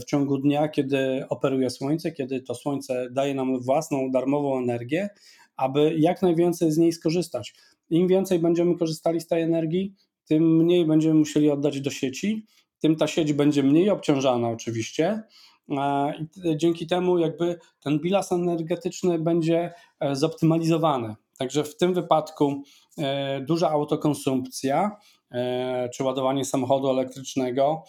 w 0.00 0.04
ciągu 0.04 0.38
dnia, 0.38 0.68
kiedy 0.68 1.24
operuje 1.28 1.70
słońce, 1.70 2.12
kiedy 2.12 2.40
to 2.40 2.54
słońce 2.54 3.08
daje 3.10 3.34
nam 3.34 3.60
własną 3.60 4.10
darmową 4.10 4.58
energię, 4.58 5.08
aby 5.56 5.94
jak 5.98 6.22
najwięcej 6.22 6.72
z 6.72 6.78
niej 6.78 6.92
skorzystać. 6.92 7.54
Im 7.90 8.08
więcej 8.08 8.38
będziemy 8.38 8.78
korzystali 8.78 9.20
z 9.20 9.26
tej 9.26 9.42
energii, 9.42 9.94
tym 10.28 10.56
mniej 10.56 10.86
będziemy 10.86 11.14
musieli 11.14 11.50
oddać 11.50 11.80
do 11.80 11.90
sieci, 11.90 12.46
tym 12.78 12.96
ta 12.96 13.06
sieć 13.06 13.32
będzie 13.32 13.62
mniej 13.62 13.90
obciążana 13.90 14.48
oczywiście. 14.48 15.22
I 15.70 16.56
dzięki 16.56 16.86
temu 16.86 17.18
jakby 17.18 17.58
ten 17.80 17.98
bilans 17.98 18.32
energetyczny 18.32 19.18
będzie 19.18 19.72
e, 20.00 20.16
zoptymalizowany. 20.16 21.14
Także 21.38 21.64
w 21.64 21.76
tym 21.76 21.94
wypadku 21.94 22.62
e, 22.98 23.40
duża 23.40 23.70
autokonsumpcja, 23.70 24.96
e, 25.30 25.88
czy 25.94 26.04
ładowanie 26.04 26.44
samochodu 26.44 26.90
elektrycznego, 26.90 27.82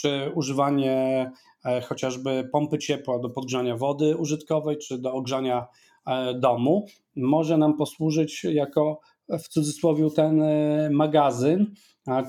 czy 0.00 0.32
używanie 0.34 1.30
chociażby 1.88 2.48
pompy 2.52 2.78
ciepła 2.78 3.18
do 3.18 3.30
podgrzania 3.30 3.76
wody 3.76 4.16
użytkowej, 4.16 4.78
czy 4.78 4.98
do 4.98 5.12
ogrzania 5.12 5.66
domu, 6.34 6.86
może 7.16 7.58
nam 7.58 7.76
posłużyć 7.76 8.44
jako 8.44 9.00
w 9.28 9.48
cudzysłowie 9.48 10.10
ten 10.10 10.42
magazyn, 10.90 11.74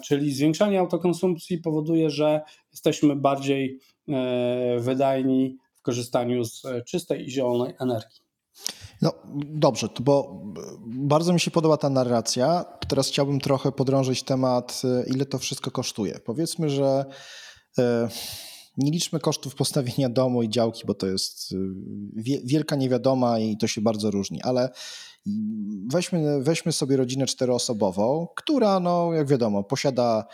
czyli 0.03 0.33
zwiększanie 0.33 0.79
autokonsumpcji 0.79 1.57
powoduje, 1.57 2.09
że 2.09 2.41
jesteśmy 2.71 3.15
bardziej 3.15 3.79
e, 4.09 4.79
wydajni 4.79 5.57
w 5.73 5.81
korzystaniu 5.81 6.45
z 6.45 6.65
e, 6.65 6.81
czystej 6.81 7.27
i 7.27 7.31
zielonej 7.31 7.73
energii. 7.79 8.25
No 9.01 9.13
dobrze, 9.35 9.87
bo 9.99 10.41
bardzo 10.85 11.33
mi 11.33 11.39
się 11.39 11.51
podoba 11.51 11.77
ta 11.77 11.89
narracja. 11.89 12.65
Teraz 12.87 13.07
chciałbym 13.07 13.39
trochę 13.39 13.71
podrążyć 13.71 14.23
temat, 14.23 14.81
e, 14.83 15.09
ile 15.09 15.25
to 15.25 15.37
wszystko 15.37 15.71
kosztuje. 15.71 16.19
Powiedzmy, 16.25 16.69
że 16.69 17.05
nie 18.77 18.91
liczmy 18.91 19.19
kosztów 19.19 19.55
postawienia 19.55 20.09
domu 20.09 20.43
i 20.43 20.49
działki, 20.49 20.83
bo 20.87 20.93
to 20.93 21.07
jest 21.07 21.55
wielka 22.43 22.75
niewiadoma 22.75 23.39
i 23.39 23.57
to 23.57 23.67
się 23.67 23.81
bardzo 23.81 24.11
różni, 24.11 24.41
ale 24.41 24.69
weźmy, 25.91 26.43
weźmy 26.43 26.71
sobie 26.71 26.97
rodzinę 26.97 27.25
czteroosobową, 27.25 28.27
która, 28.35 28.79
no, 28.79 29.13
jak 29.13 29.27
wiadomo, 29.27 29.63
posiada 29.63 30.25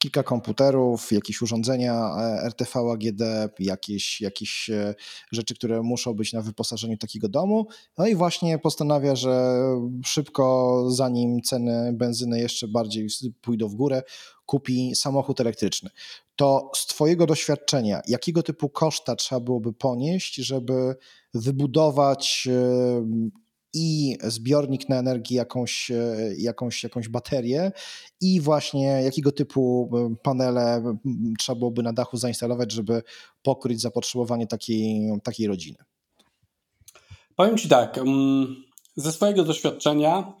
kilka 0.00 0.22
komputerów, 0.22 1.12
jakieś 1.12 1.42
urządzenia 1.42 2.14
e, 2.18 2.42
RTV 2.46 2.80
AGD, 2.92 3.22
jakieś, 3.58 4.20
jakieś 4.20 4.70
e, 4.70 4.94
rzeczy, 5.32 5.54
które 5.54 5.82
muszą 5.82 6.14
być 6.14 6.32
na 6.32 6.42
wyposażeniu 6.42 6.96
takiego 6.96 7.28
domu. 7.28 7.66
No 7.98 8.06
i 8.06 8.14
właśnie 8.14 8.58
postanawia, 8.58 9.16
że 9.16 9.56
szybko, 10.04 10.84
zanim 10.90 11.42
ceny 11.42 11.92
benzyny 11.92 12.40
jeszcze 12.40 12.68
bardziej 12.68 13.08
pójdą 13.40 13.68
w 13.68 13.74
górę, 13.74 14.02
kupi 14.46 14.94
samochód 14.94 15.40
elektryczny. 15.40 15.90
To 16.36 16.70
z 16.74 16.86
Twojego 16.86 17.26
doświadczenia, 17.26 18.00
jakiego 18.08 18.42
typu 18.42 18.68
koszta 18.68 19.16
trzeba 19.16 19.40
byłoby 19.40 19.72
ponieść, 19.72 20.34
żeby 20.34 20.96
wybudować 21.34 22.48
e, 22.50 23.40
i 23.74 24.18
zbiornik 24.22 24.88
na 24.88 24.98
energię, 24.98 25.36
jakąś, 25.36 25.90
e, 25.90 26.34
jakąś, 26.38 26.84
jakąś 26.84 27.08
baterię 27.08 27.72
i 28.20 28.40
właśnie 28.40 28.84
jakiego 28.84 29.32
typu 29.32 29.90
e, 29.94 30.14
panele 30.22 30.82
trzeba 31.38 31.58
byłoby 31.58 31.82
na 31.82 31.92
dachu 31.92 32.16
zainstalować, 32.16 32.72
żeby 32.72 33.02
pokryć 33.42 33.80
zapotrzebowanie 33.80 34.46
takiej, 34.46 35.10
takiej 35.24 35.46
rodziny? 35.46 35.78
Powiem 37.36 37.58
Ci 37.58 37.68
tak, 37.68 38.00
ze 38.96 39.12
swojego 39.12 39.44
doświadczenia 39.44 40.32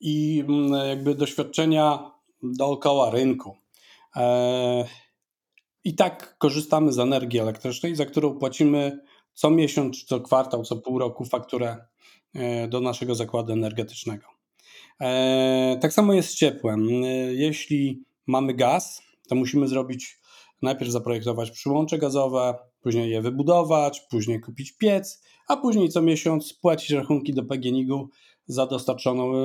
i 0.00 0.44
jakby 0.88 1.14
doświadczenia 1.14 2.10
dookoła 2.42 3.10
rynku. 3.10 3.56
E, 4.16 4.84
I 5.84 5.94
tak 5.94 6.38
korzystamy 6.38 6.92
z 6.92 6.98
energii 6.98 7.40
elektrycznej, 7.40 7.96
za 7.96 8.06
którą 8.06 8.38
płacimy 8.38 9.00
co 9.34 9.50
miesiąc, 9.50 10.04
co 10.04 10.20
kwartał, 10.20 10.64
co 10.64 10.76
pół 10.76 10.98
roku 10.98 11.24
fakturę 11.24 11.76
do 12.68 12.80
naszego 12.80 13.14
zakładu 13.14 13.52
energetycznego. 13.52 14.38
E, 15.00 15.78
tak 15.80 15.92
samo 15.92 16.14
jest 16.14 16.28
z 16.28 16.34
ciepłem. 16.34 16.88
E, 16.88 17.06
jeśli 17.34 18.04
mamy 18.26 18.54
gaz, 18.54 19.02
to 19.28 19.34
musimy 19.34 19.68
zrobić 19.68 20.18
najpierw 20.62 20.90
zaprojektować 20.90 21.50
przyłącze 21.50 21.98
gazowe, 21.98 22.54
później 22.80 23.10
je 23.10 23.22
wybudować, 23.22 24.00
później 24.10 24.40
kupić 24.40 24.72
piec, 24.72 25.22
a 25.48 25.56
później 25.56 25.88
co 25.88 26.02
miesiąc 26.02 26.54
płacić 26.54 26.90
rachunki 26.90 27.34
do 27.34 27.44
PGNiG-u 27.44 28.08
za, 28.46 28.68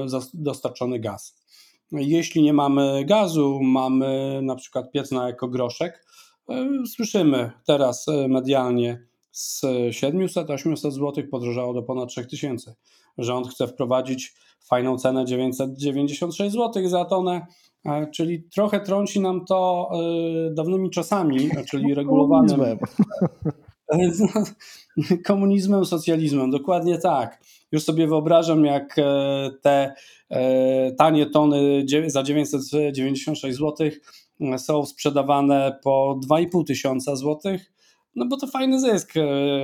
za 0.06 0.19
dostarczony 0.34 0.99
gaz. 0.99 1.43
Jeśli 1.91 2.41
nie 2.41 2.53
mamy 2.53 3.06
gazu, 3.06 3.60
mamy 3.63 4.39
na 4.43 4.56
przykład 4.56 4.91
piec 4.91 5.12
na 5.12 5.29
ekogroszek, 5.29 6.06
słyszymy 6.95 7.51
teraz 7.65 8.06
medialnie 8.29 9.08
z 9.33 9.61
700-800 9.89 10.91
zł 10.91 11.23
podrożało 11.31 11.73
do 11.73 11.83
ponad 11.83 12.09
3000. 12.09 12.75
Rząd 13.17 13.47
chce 13.47 13.67
wprowadzić 13.67 14.33
fajną 14.65 14.97
cenę 14.97 15.25
996 15.25 16.53
zł 16.53 16.89
za 16.89 17.05
tonę, 17.05 17.47
e, 17.85 18.07
czyli 18.11 18.43
trochę 18.43 18.79
trąci 18.79 19.19
nam 19.19 19.45
to 19.45 19.89
e, 19.93 20.53
dawnymi 20.53 20.89
czasami, 20.89 21.49
czyli 21.69 21.93
regulowanym 21.93 22.61
komunizmem, 25.25 25.85
socjalizmem, 25.85 26.51
dokładnie 26.51 26.97
tak. 26.97 27.43
Już 27.71 27.83
sobie 27.83 28.07
wyobrażam, 28.07 28.65
jak 28.65 28.99
e, 28.99 29.49
te 29.61 29.93
tanie 30.97 31.25
tony 31.25 31.85
za 32.07 32.23
996 32.23 33.57
zł 33.57 33.89
są 34.57 34.85
sprzedawane 34.85 35.79
po 35.83 36.19
2,5 36.29 36.65
tysiąca 36.67 37.15
złotych 37.15 37.72
no 38.15 38.26
bo 38.26 38.38
to 38.38 38.47
fajny 38.47 38.80
zysk. 38.80 39.13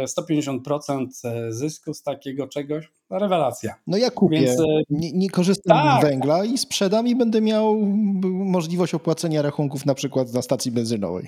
150% 0.06 1.08
e, 1.24 1.30
e, 1.30 1.54
zysku 1.54 1.94
z 1.94 2.04
takiego 2.04 2.48
czegoś. 2.48 2.92
Rewelacja. 3.10 3.76
No 3.88 3.98
ja 3.98 4.12
kupię. 4.12 4.42
Więc, 4.42 4.60
e, 4.60 4.64
nie, 4.90 5.12
nie 5.12 5.30
korzystam 5.30 5.78
tak. 5.78 6.02
z 6.02 6.06
węgla 6.06 6.46
i 6.46 6.58
sprzedam 6.58 7.08
i 7.08 7.16
będę 7.16 7.42
miał 7.42 7.76
możliwość 8.24 8.94
opłacenia 8.94 9.42
rachunków 9.42 9.86
na 9.86 9.96
przykład 9.96 10.34
na 10.34 10.42
stacji 10.42 10.72
benzynowej. 10.72 11.28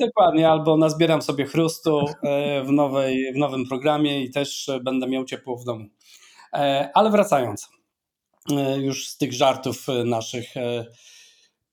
Dokładnie, 0.00 0.50
albo 0.50 0.76
nazbieram 0.76 1.22
sobie 1.22 1.46
chrustu 1.46 2.00
w, 2.66 2.72
nowej, 2.72 3.32
w 3.34 3.36
nowym 3.36 3.68
programie 3.68 4.24
i 4.24 4.30
też 4.30 4.70
będę 4.84 5.08
miał 5.08 5.24
ciepło 5.24 5.56
w 5.56 5.64
domu. 5.64 5.84
Ale 6.94 7.10
wracając 7.10 7.68
już 8.78 9.08
z 9.08 9.16
tych 9.16 9.32
żartów 9.32 9.86
naszych 10.04 10.54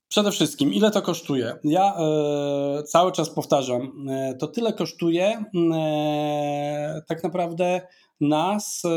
Przede 0.08 0.32
wszystkim, 0.32 0.74
ile 0.74 0.92
to 0.92 1.02
kosztuje? 1.02 1.56
Ja 1.64 1.96
e, 1.96 2.84
cały 2.84 3.12
czas 3.12 3.30
powtarzam, 3.30 4.08
e, 4.10 4.36
to 4.36 4.48
tyle 4.48 4.74
kosztuje 4.74 5.44
e, 5.74 7.02
tak 7.08 7.24
naprawdę 7.24 7.82
nas 8.22 8.82
e, 8.86 8.90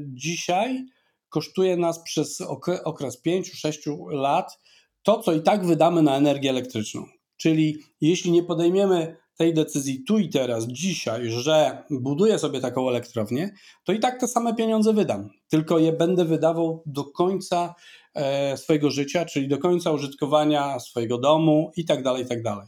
dzisiaj, 0.00 0.84
kosztuje 1.28 1.76
nas 1.76 2.02
przez 2.02 2.40
okres 2.84 3.22
5-6 3.26 4.10
lat 4.10 4.58
to, 5.02 5.18
co 5.18 5.32
i 5.32 5.42
tak 5.42 5.66
wydamy 5.66 6.02
na 6.02 6.16
energię 6.16 6.50
elektryczną. 6.50 7.04
Czyli 7.36 7.78
jeśli 8.00 8.30
nie 8.30 8.42
podejmiemy 8.42 9.16
tej 9.38 9.54
decyzji 9.54 10.04
tu 10.04 10.18
i 10.18 10.28
teraz, 10.28 10.66
dzisiaj, 10.66 11.30
że 11.30 11.84
buduję 11.90 12.38
sobie 12.38 12.60
taką 12.60 12.88
elektrownię, 12.88 13.54
to 13.84 13.92
i 13.92 14.00
tak 14.00 14.20
te 14.20 14.28
same 14.28 14.54
pieniądze 14.54 14.92
wydam, 14.92 15.30
tylko 15.52 15.78
je 15.78 15.92
będę 15.92 16.24
wydawał 16.24 16.82
do 16.86 17.04
końca 17.04 17.74
E, 18.14 18.56
swojego 18.56 18.90
życia, 18.90 19.24
czyli 19.24 19.48
do 19.48 19.58
końca 19.58 19.92
użytkowania 19.92 20.80
swojego 20.80 21.18
domu 21.18 21.72
i 21.76 21.84
tak 21.84 22.02
dalej, 22.02 22.24
i 22.24 22.26
tak 22.26 22.42
dalej. 22.42 22.66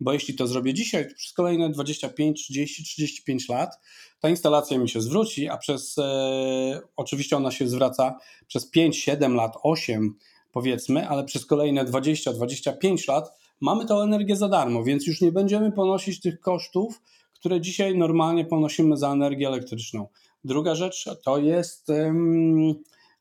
Bo 0.00 0.12
jeśli 0.12 0.34
to 0.34 0.46
zrobię 0.46 0.74
dzisiaj, 0.74 1.08
to 1.08 1.14
przez 1.14 1.32
kolejne 1.32 1.70
25, 1.70 2.44
30, 2.44 2.84
35 2.84 3.48
lat 3.48 3.78
ta 4.20 4.28
instalacja 4.28 4.78
mi 4.78 4.88
się 4.88 5.00
zwróci, 5.00 5.48
a 5.48 5.56
przez, 5.56 5.98
e, 5.98 6.80
oczywiście 6.96 7.36
ona 7.36 7.50
się 7.50 7.68
zwraca 7.68 8.18
przez 8.46 8.70
5, 8.70 8.98
7 8.98 9.34
lat, 9.34 9.56
8 9.62 10.14
powiedzmy, 10.52 11.08
ale 11.08 11.24
przez 11.24 11.46
kolejne 11.46 11.84
20, 11.84 12.32
25 12.32 13.08
lat 13.08 13.32
mamy 13.60 13.86
tą 13.86 14.00
energię 14.00 14.36
za 14.36 14.48
darmo, 14.48 14.84
więc 14.84 15.06
już 15.06 15.20
nie 15.20 15.32
będziemy 15.32 15.72
ponosić 15.72 16.20
tych 16.20 16.40
kosztów, 16.40 17.02
które 17.34 17.60
dzisiaj 17.60 17.98
normalnie 17.98 18.44
ponosimy 18.44 18.96
za 18.96 19.12
energię 19.12 19.48
elektryczną. 19.48 20.08
Druga 20.44 20.74
rzecz 20.74 21.08
to 21.24 21.38
jest. 21.38 21.90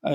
E, 0.03 0.11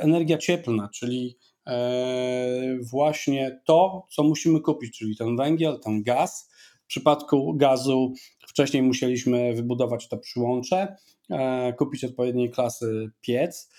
energia 0.00 0.38
cieplna, 0.38 0.88
czyli 0.94 1.36
e, 1.66 2.78
właśnie 2.90 3.60
to, 3.64 4.06
co 4.10 4.22
musimy 4.22 4.60
kupić, 4.60 4.98
czyli 4.98 5.16
ten 5.16 5.36
węgiel, 5.36 5.80
ten 5.84 6.02
gaz. 6.02 6.50
W 6.84 6.86
przypadku 6.86 7.54
gazu 7.56 8.12
wcześniej 8.48 8.82
musieliśmy 8.82 9.54
wybudować 9.54 10.08
to 10.08 10.18
przyłącze, 10.18 10.96
e, 11.30 11.72
kupić 11.72 12.04
odpowiedniej 12.04 12.50
klasy 12.50 13.10
piec, 13.20 13.70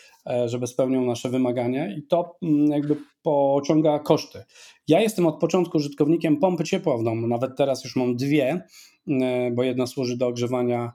żeby 0.45 0.67
spełniał 0.67 1.05
nasze 1.05 1.29
wymagania 1.29 1.95
i 1.95 2.03
to 2.03 2.37
mm, 2.41 2.67
jakby 2.67 2.95
pociąga 3.21 3.99
koszty. 3.99 4.43
Ja 4.87 5.01
jestem 5.01 5.25
od 5.25 5.39
początku 5.39 5.77
użytkownikiem 5.77 6.37
pompy 6.37 6.63
ciepła 6.63 6.97
w 6.97 7.03
domu, 7.03 7.27
nawet 7.27 7.57
teraz 7.57 7.83
już 7.83 7.95
mam 7.95 8.15
dwie, 8.15 8.63
bo 9.51 9.63
jedna 9.63 9.87
służy 9.87 10.17
do 10.17 10.27
ogrzewania 10.27 10.93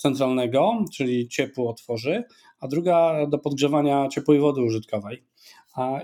centralnego, 0.00 0.84
czyli 0.94 1.28
ciepło 1.28 1.70
otworzy, 1.70 2.24
a 2.60 2.68
druga 2.68 3.26
do 3.26 3.38
podgrzewania 3.38 4.08
ciepłej 4.08 4.38
wody 4.40 4.62
użytkowej. 4.62 5.24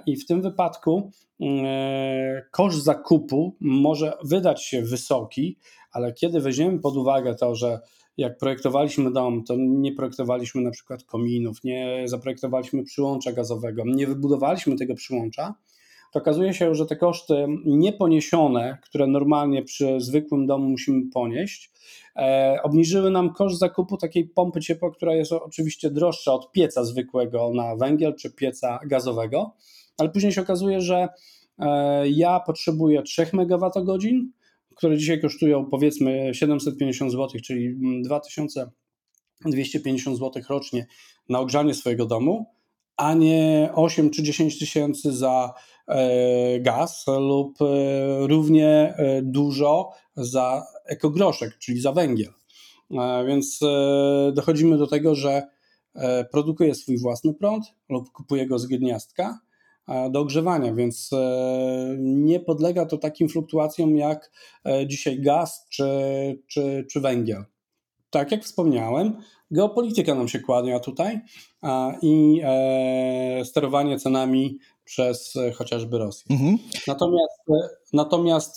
I 0.07 0.17
w 0.17 0.27
tym 0.27 0.43
wypadku 0.43 1.11
e, 1.41 2.43
koszt 2.51 2.85
zakupu 2.85 3.57
może 3.61 4.13
wydać 4.25 4.65
się 4.65 4.83
wysoki, 4.83 5.59
ale 5.93 6.13
kiedy 6.13 6.41
weźmiemy 6.41 6.79
pod 6.79 6.97
uwagę 6.97 7.35
to, 7.35 7.55
że 7.55 7.81
jak 8.17 8.39
projektowaliśmy 8.39 9.13
dom, 9.13 9.45
to 9.45 9.55
nie 9.59 9.93
projektowaliśmy 9.93 10.63
na 10.63 10.71
przykład 10.71 11.05
kominów, 11.05 11.65
nie 11.65 12.03
zaprojektowaliśmy 12.05 12.85
przyłącza 12.85 13.33
gazowego, 13.33 13.83
nie 13.87 14.07
wybudowaliśmy 14.07 14.77
tego 14.77 14.95
przyłącza, 14.95 15.55
to 16.15 16.21
okazuje 16.21 16.55
się, 16.55 16.75
że 16.75 16.87
te 16.87 16.97
koszty 16.97 17.47
nieponiesione, 17.65 18.79
które 18.83 19.07
normalnie 19.07 19.63
przy 19.63 20.01
zwykłym 20.01 20.47
domu 20.47 20.69
musimy 20.69 21.11
ponieść, 21.11 21.73
e, 22.17 22.59
obniżyły 22.63 23.11
nam 23.11 23.33
koszt 23.33 23.59
zakupu 23.59 23.97
takiej 23.97 24.29
pompy 24.29 24.61
ciepła, 24.61 24.91
która 24.91 25.15
jest 25.15 25.33
oczywiście 25.33 25.91
droższa 25.91 26.33
od 26.33 26.53
pieca 26.53 26.85
zwykłego 26.85 27.51
na 27.55 27.77
węgiel 27.77 28.15
czy 28.15 28.31
pieca 28.31 28.79
gazowego, 28.87 29.57
ale 29.99 30.09
później 30.09 30.33
się 30.33 30.41
okazuje, 30.41 30.81
że 30.81 31.09
e, 31.59 32.09
ja 32.09 32.41
potrzebuję 32.41 33.03
3 33.03 33.27
MWh, 33.33 33.71
które 34.77 34.99
dzisiaj 34.99 35.21
kosztują 35.21 35.67
powiedzmy 35.67 36.35
750 36.35 37.13
zł, 37.13 37.41
czyli 37.45 37.75
2250 38.05 40.19
zł 40.19 40.43
rocznie 40.49 40.87
na 41.29 41.41
ogrzanie 41.41 41.75
swojego 41.75 42.07
domu, 42.07 42.47
a 42.97 43.15
nie 43.15 43.71
8 43.75 44.11
czy 44.11 44.23
10 44.23 44.59
tysięcy 44.59 45.13
za 45.13 45.55
gaz 46.61 47.05
lub 47.07 47.63
e, 47.63 47.65
równie 48.27 48.69
e, 48.69 49.23
dużo 49.23 49.91
za 50.17 50.67
ekogroszek, 50.87 51.59
czyli 51.59 51.81
za 51.81 51.93
węgiel. 51.93 52.33
Więc 53.27 53.61
dochodzimy 54.33 54.79
do 54.79 54.87
tego, 54.87 55.15
że 55.15 55.43
produkuje 56.31 56.75
swój 56.75 56.99
własny 56.99 57.35
prąd 57.35 57.65
lub 57.89 58.11
kupuje 58.13 58.47
go 58.47 58.59
z 58.59 58.67
gniazdka, 58.67 59.39
do 60.11 60.21
ogrzewania, 60.21 60.75
więc 60.75 61.11
nie 61.99 62.41
podlega 62.41 62.87
to 62.87 62.99
takim 62.99 63.29
fluktuacjom 63.29 63.97
jak 63.97 64.31
dzisiaj 64.87 65.21
gaz 65.21 65.67
czy, 65.71 65.89
czy, 66.47 66.87
czy 66.91 67.01
węgiel. 67.01 67.45
Tak 68.11 68.33
jak 68.33 68.45
wspomniałem, 68.45 69.17
geopolityka 69.51 70.15
nam 70.15 70.29
się 70.29 70.41
kłania 70.41 70.81
tutaj 70.81 71.21
i 72.03 72.43
sterowanie 73.45 73.99
cenami 73.99 74.59
przez 74.85 75.35
chociażby 75.55 75.99
Rosję. 75.99 76.27
Mhm. 76.31 76.59
Natomiast, 76.87 77.41
natomiast 77.93 78.57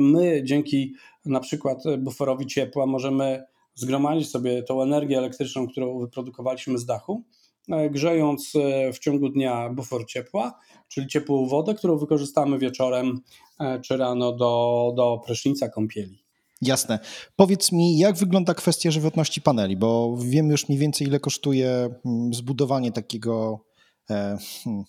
my 0.00 0.40
dzięki 0.44 0.94
na 1.24 1.40
przykład 1.40 1.82
buferowi 1.98 2.46
ciepła 2.46 2.86
możemy 2.86 3.44
zgromadzić 3.76 4.30
sobie 4.30 4.62
tą 4.62 4.82
energię 4.82 5.18
elektryczną, 5.18 5.68
którą 5.68 5.98
wyprodukowaliśmy 5.98 6.78
z 6.78 6.86
dachu, 6.86 7.22
e, 7.68 7.90
grzejąc 7.90 8.52
e, 8.56 8.92
w 8.92 8.98
ciągu 8.98 9.28
dnia 9.28 9.70
bufor 9.70 10.06
ciepła, 10.06 10.58
czyli 10.88 11.06
ciepłą 11.06 11.46
wodę, 11.46 11.74
którą 11.74 11.98
wykorzystamy 11.98 12.58
wieczorem 12.58 13.20
e, 13.60 13.80
czy 13.80 13.96
rano 13.96 14.32
do, 14.32 14.92
do 14.96 15.20
prysznica 15.26 15.68
kąpieli. 15.68 16.26
Jasne. 16.62 16.98
Powiedz 17.36 17.72
mi, 17.72 17.98
jak 17.98 18.16
wygląda 18.16 18.54
kwestia 18.54 18.90
żywotności 18.90 19.40
paneli, 19.40 19.76
bo 19.76 20.16
wiem 20.20 20.50
już 20.50 20.68
mniej 20.68 20.80
więcej, 20.80 21.06
ile 21.06 21.20
kosztuje 21.20 21.68
mm, 22.06 22.34
zbudowanie 22.34 22.92
takiego 22.92 23.60
hmm, 24.08 24.84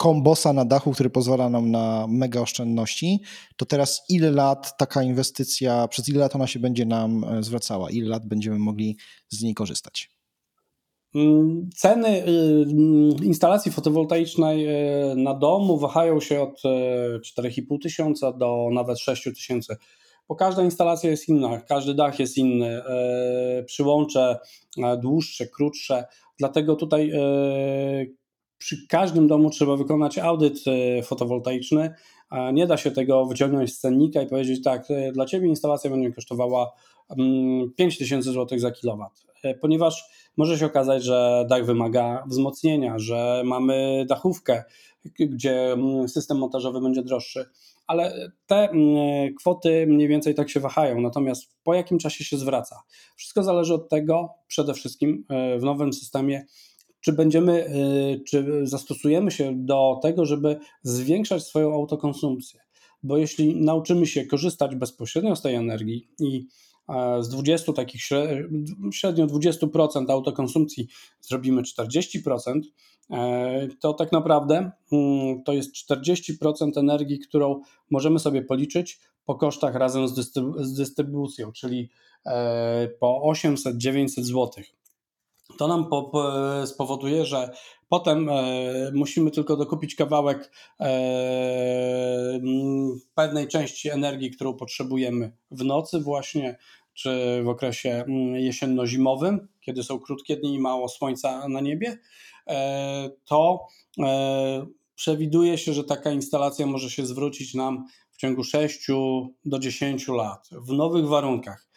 kombosa 0.00 0.52
na 0.52 0.64
dachu, 0.64 0.92
który 0.92 1.10
pozwala 1.10 1.50
nam 1.50 1.70
na 1.70 2.06
mega 2.08 2.40
oszczędności, 2.40 3.22
to 3.56 3.66
teraz 3.66 4.04
ile 4.08 4.30
lat 4.30 4.76
taka 4.78 5.02
inwestycja, 5.02 5.88
przez 5.88 6.08
ile 6.08 6.20
lat 6.20 6.34
ona 6.34 6.46
się 6.46 6.58
będzie 6.58 6.86
nam 6.86 7.24
e, 7.24 7.42
zwracała? 7.42 7.90
Ile 7.90 8.08
lat 8.08 8.26
będziemy 8.26 8.58
mogli 8.58 8.96
z 9.28 9.42
niej 9.42 9.54
korzystać? 9.54 10.10
Mm, 11.14 11.70
ceny 11.76 12.08
y, 12.08 12.30
mm, 12.70 13.24
instalacji 13.24 13.72
fotowoltaicznej 13.72 14.66
y, 14.66 15.16
na 15.16 15.34
domu 15.34 15.78
wahają 15.78 16.20
się 16.20 16.40
od 16.40 16.62
4,5 17.38 17.74
y, 17.74 17.78
tysiąca 17.78 18.32
do 18.32 18.68
nawet 18.72 18.98
6 18.98 19.24
tysięcy 19.24 19.76
bo 20.28 20.36
każda 20.36 20.62
instalacja 20.62 21.10
jest 21.10 21.28
inna, 21.28 21.60
każdy 21.60 21.94
dach 21.94 22.18
jest 22.18 22.38
inny, 22.38 22.82
przyłącze 23.66 24.38
dłuższe, 25.02 25.46
krótsze, 25.46 26.04
dlatego 26.38 26.76
tutaj 26.76 27.12
przy 28.60 28.86
każdym 28.86 29.28
domu 29.28 29.50
trzeba 29.50 29.76
wykonać 29.76 30.18
audyt 30.18 30.58
e, 30.66 31.02
fotowoltaiczny. 31.02 31.94
Nie 32.52 32.66
da 32.66 32.76
się 32.76 32.90
tego 32.90 33.26
wyciągnąć 33.26 33.74
z 33.74 33.78
cennika 33.78 34.22
i 34.22 34.26
powiedzieć 34.26 34.62
tak, 34.62 34.90
e, 34.90 35.12
dla 35.12 35.26
Ciebie 35.26 35.48
instalacja 35.48 35.90
będzie 35.90 36.12
kosztowała 36.12 36.72
5000 37.76 38.14
mm, 38.14 38.22
zł 38.22 38.58
za 38.58 38.70
kilowat, 38.70 39.12
e, 39.42 39.54
ponieważ 39.54 40.04
może 40.36 40.58
się 40.58 40.66
okazać, 40.66 41.04
że 41.04 41.46
dach 41.48 41.64
wymaga 41.64 42.24
wzmocnienia, 42.26 42.98
że 42.98 43.42
mamy 43.44 44.04
dachówkę, 44.08 44.64
gdzie 45.18 45.72
mm, 45.72 46.08
system 46.08 46.38
montażowy 46.38 46.80
będzie 46.80 47.02
droższy, 47.02 47.44
ale 47.86 48.30
te 48.46 48.70
mm, 48.70 49.34
kwoty 49.34 49.86
mniej 49.86 50.08
więcej 50.08 50.34
tak 50.34 50.50
się 50.50 50.60
wahają, 50.60 51.00
natomiast 51.00 51.44
po 51.64 51.74
jakim 51.74 51.98
czasie 51.98 52.24
się 52.24 52.36
zwraca? 52.36 52.82
Wszystko 53.16 53.42
zależy 53.42 53.74
od 53.74 53.88
tego 53.88 54.28
przede 54.48 54.74
wszystkim 54.74 55.24
w 55.58 55.62
nowym 55.62 55.92
systemie, 55.92 56.46
czy 57.00 57.12
będziemy, 57.12 57.66
y, 57.68 58.20
czy 58.28 58.60
zastosujemy 58.62 59.30
się 59.30 59.52
do 59.56 59.98
tego, 60.02 60.26
żeby 60.26 60.58
zwiększać 60.82 61.42
swoją 61.42 61.74
autokonsumpcję. 61.74 62.60
Bo 63.02 63.18
jeśli 63.18 63.60
nauczymy 63.60 64.06
się 64.06 64.26
korzystać 64.26 64.76
bezpośrednio 64.76 65.36
z 65.36 65.42
tej 65.42 65.54
energii 65.54 66.08
i 66.20 66.46
z 67.20 67.28
20 67.28 67.72
takich 67.72 68.02
średnio 68.92 69.26
20% 69.26 70.10
autokonsumpcji 70.10 70.88
zrobimy 71.20 71.62
40%, 71.62 72.60
e, 73.10 73.68
to 73.80 73.94
tak 73.94 74.12
naprawdę 74.12 74.70
mm, 74.92 75.42
to 75.42 75.52
jest 75.52 75.70
40% 75.90 76.78
energii, 76.78 77.18
którą 77.18 77.60
możemy 77.90 78.18
sobie 78.18 78.42
policzyć 78.42 79.00
po 79.24 79.34
kosztach 79.34 79.74
razem 79.74 80.08
z, 80.08 80.74
dystrybucją, 80.76 81.52
czyli 81.52 81.90
e, 82.26 82.88
po 82.88 83.32
800-900 83.34 84.22
zł 84.22 84.50
to 85.58 85.68
nam 85.68 85.88
po, 85.88 86.02
po, 86.02 86.32
spowoduje, 86.66 87.24
że 87.24 87.50
potem 87.90 88.28
e, 88.28 88.42
musimy 88.94 89.30
tylko 89.30 89.56
dokupić 89.56 89.94
kawałek 89.94 90.52
e, 90.80 92.40
pewnej 93.14 93.48
części 93.48 93.90
energii, 93.90 94.30
którą 94.30 94.54
potrzebujemy 94.54 95.32
w 95.50 95.64
nocy 95.64 96.00
właśnie, 96.00 96.58
czy 96.94 97.42
w 97.44 97.48
okresie 97.48 98.04
jesienno-zimowym, 98.34 99.48
kiedy 99.60 99.82
są 99.82 99.98
krótkie 99.98 100.36
dni 100.36 100.54
i 100.54 100.58
mało 100.58 100.88
słońca 100.88 101.48
na 101.48 101.60
niebie, 101.60 101.98
e, 102.46 103.10
to 103.24 103.66
przewiduje 104.94 105.58
się, 105.58 105.72
że 105.72 105.84
taka 105.84 106.10
instalacja 106.10 106.66
może 106.66 106.90
się 106.90 107.06
zwrócić 107.06 107.54
nam 107.54 107.84
w 108.10 108.16
ciągu 108.16 108.44
6 108.44 108.86
do 109.44 109.58
10 109.58 110.08
lat 110.08 110.48
w 110.52 110.72
nowych 110.72 111.06
warunkach. 111.06 111.68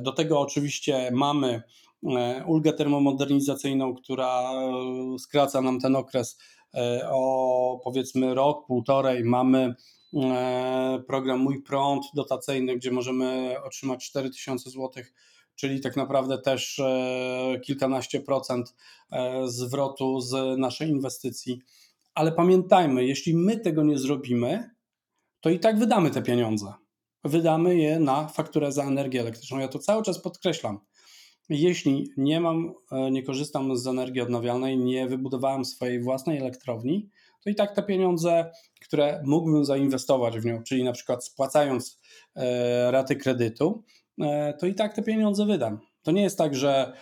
Do 0.00 0.12
tego 0.12 0.40
oczywiście 0.40 1.10
mamy 1.12 1.62
ulgę 2.46 2.72
termomodernizacyjną, 2.72 3.94
która 3.94 4.52
e, 4.52 5.18
skraca 5.18 5.60
nam 5.60 5.80
ten 5.80 5.96
okres 5.96 6.38
e, 6.74 7.08
o 7.10 7.80
powiedzmy 7.84 8.34
rok, 8.34 8.66
półtorej. 8.66 9.24
Mamy 9.24 9.74
program 11.06 11.40
Mój 11.40 11.62
Prąd 11.62 12.04
dotacyjny, 12.14 12.76
gdzie 12.76 12.90
możemy 12.90 13.56
otrzymać 13.64 14.04
4000 14.04 14.70
zł, 14.70 14.90
czyli 15.54 15.80
tak 15.80 15.96
naprawdę 15.96 16.38
też 16.38 16.80
kilkanaście 17.64 18.20
procent 18.20 18.74
zwrotu 19.44 20.20
z 20.20 20.58
naszej 20.58 20.88
inwestycji. 20.88 21.60
Ale 22.14 22.32
pamiętajmy, 22.32 23.04
jeśli 23.04 23.36
my 23.36 23.56
tego 23.56 23.82
nie 23.82 23.98
zrobimy, 23.98 24.70
to 25.40 25.50
i 25.50 25.58
tak 25.58 25.78
wydamy 25.78 26.10
te 26.10 26.22
pieniądze. 26.22 26.72
Wydamy 27.24 27.76
je 27.76 28.00
na 28.00 28.28
fakturę 28.28 28.72
za 28.72 28.84
energię 28.84 29.20
elektryczną. 29.20 29.58
Ja 29.58 29.68
to 29.68 29.78
cały 29.78 30.02
czas 30.02 30.22
podkreślam. 30.22 30.80
Jeśli 31.50 32.12
nie 32.16 32.40
mam, 32.40 32.74
e, 32.92 33.10
nie 33.10 33.22
korzystam 33.22 33.76
z 33.76 33.86
energii 33.86 34.20
odnawialnej, 34.20 34.78
nie 34.78 35.08
wybudowałem 35.08 35.64
swojej 35.64 36.02
własnej 36.02 36.38
elektrowni, 36.38 37.08
to 37.44 37.50
i 37.50 37.54
tak 37.54 37.74
te 37.74 37.82
pieniądze, 37.82 38.50
które 38.80 39.22
mógłbym 39.24 39.64
zainwestować 39.64 40.38
w 40.38 40.44
nią, 40.44 40.62
czyli 40.62 40.84
na 40.84 40.92
przykład 40.92 41.24
spłacając 41.24 42.00
e, 42.36 42.90
raty 42.90 43.16
kredytu, 43.16 43.84
e, 44.20 44.54
to 44.54 44.66
i 44.66 44.74
tak 44.74 44.94
te 44.94 45.02
pieniądze 45.02 45.46
wydam. 45.46 45.78
To 46.02 46.12
nie 46.12 46.22
jest 46.22 46.38
tak, 46.38 46.54
że 46.54 46.92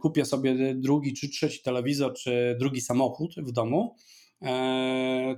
kupię 0.00 0.24
sobie 0.24 0.74
drugi 0.74 1.14
czy 1.14 1.28
trzeci 1.28 1.62
telewizor, 1.62 2.14
czy 2.14 2.56
drugi 2.60 2.80
samochód 2.80 3.34
w 3.36 3.52
domu, 3.52 3.96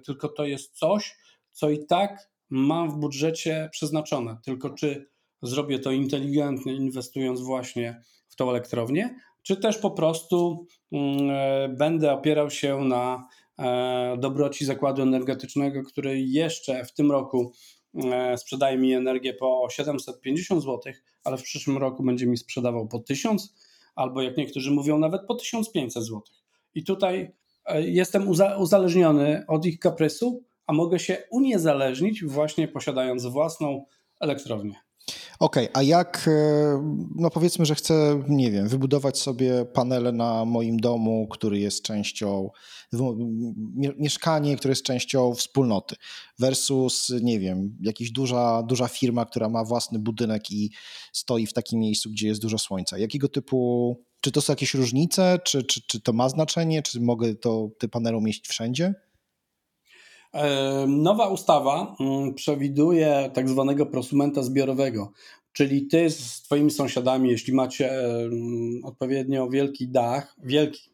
tylko 0.06 0.28
to 0.28 0.44
jest 0.44 0.78
coś, 0.78 1.16
co 1.52 1.70
i 1.70 1.86
tak 1.86 2.30
mam 2.50 2.90
w 2.90 2.96
budżecie 2.96 3.68
przeznaczone. 3.72 4.36
Tylko 4.44 4.70
czy 4.70 5.10
zrobię 5.42 5.78
to 5.78 5.90
inteligentnie, 5.90 6.74
inwestując 6.74 7.40
właśnie 7.40 8.02
w 8.34 8.36
tą 8.36 8.50
elektrownię, 8.50 9.16
czy 9.42 9.56
też 9.56 9.78
po 9.78 9.90
prostu 9.90 10.66
mm, 10.92 11.30
e, 11.30 11.68
będę 11.68 12.12
opierał 12.12 12.50
się 12.50 12.78
na 12.78 13.28
e, 13.58 14.16
dobroci 14.18 14.64
zakładu 14.64 15.02
energetycznego, 15.02 15.82
który 15.82 16.20
jeszcze 16.20 16.84
w 16.84 16.94
tym 16.94 17.12
roku 17.12 17.52
e, 18.04 18.38
sprzedaje 18.38 18.78
mi 18.78 18.92
energię 18.92 19.34
po 19.34 19.68
750 19.70 20.62
zł, 20.62 20.92
ale 21.24 21.36
w 21.36 21.42
przyszłym 21.42 21.78
roku 21.78 22.02
będzie 22.02 22.26
mi 22.26 22.36
sprzedawał 22.36 22.88
po 22.88 22.98
1000 22.98 23.54
albo 23.94 24.22
jak 24.22 24.36
niektórzy 24.36 24.70
mówią 24.70 24.98
nawet 24.98 25.22
po 25.26 25.34
1500 25.34 26.02
zł. 26.02 26.22
I 26.74 26.84
tutaj 26.84 27.32
jestem 27.78 28.28
uzależniony 28.58 29.44
od 29.48 29.66
ich 29.66 29.78
kaprysu, 29.78 30.42
a 30.66 30.72
mogę 30.72 30.98
się 30.98 31.16
uniezależnić 31.30 32.24
właśnie 32.24 32.68
posiadając 32.68 33.26
własną 33.26 33.84
elektrownię. 34.20 34.83
Okej, 35.44 35.70
okay, 35.70 35.80
a 35.80 35.82
jak, 35.82 36.28
e, 36.28 37.08
no 37.16 37.30
powiedzmy, 37.30 37.66
że 37.66 37.74
chcę, 37.74 38.22
nie 38.28 38.50
wiem, 38.50 38.68
wybudować 38.68 39.18
sobie 39.18 39.64
panele 39.64 40.12
na 40.12 40.44
moim 40.44 40.76
domu, 40.76 41.28
który 41.30 41.58
jest 41.58 41.82
częścią, 41.82 42.50
mieszkanie, 43.98 44.56
które 44.56 44.72
jest 44.72 44.82
częścią 44.82 45.34
wspólnoty, 45.34 45.96
versus, 46.38 47.12
nie 47.22 47.40
wiem, 47.40 47.76
jakaś 47.80 48.10
duża, 48.10 48.62
duża 48.62 48.88
firma, 48.88 49.24
która 49.24 49.48
ma 49.48 49.64
własny 49.64 49.98
budynek 49.98 50.50
i 50.50 50.70
stoi 51.12 51.46
w 51.46 51.52
takim 51.52 51.80
miejscu, 51.80 52.10
gdzie 52.10 52.28
jest 52.28 52.40
dużo 52.40 52.58
słońca. 52.58 52.98
Jakiego 52.98 53.28
typu, 53.28 53.96
czy 54.20 54.32
to 54.32 54.40
są 54.40 54.52
jakieś 54.52 54.74
różnice, 54.74 55.38
czy, 55.44 55.62
czy, 55.62 55.80
czy 55.86 56.00
to 56.00 56.12
ma 56.12 56.28
znaczenie, 56.28 56.82
czy 56.82 57.00
mogę 57.00 57.34
to, 57.34 57.70
te 57.78 57.88
panele 57.88 58.16
umieścić 58.16 58.48
wszędzie? 58.48 58.94
Nowa 60.86 61.28
ustawa 61.28 61.96
mm, 62.00 62.34
przewiduje 62.34 63.30
tak 63.34 63.48
zwanego 63.48 63.86
prosumenta 63.86 64.42
zbiorowego, 64.42 65.12
czyli 65.52 65.86
ty 65.86 66.10
z 66.10 66.42
twoimi 66.42 66.70
sąsiadami, 66.70 67.30
jeśli 67.30 67.54
macie 67.54 67.90
odpowiednio 68.82 69.48
wielki 69.48 69.88
dach, 69.88 70.36
wielki, 70.42 70.90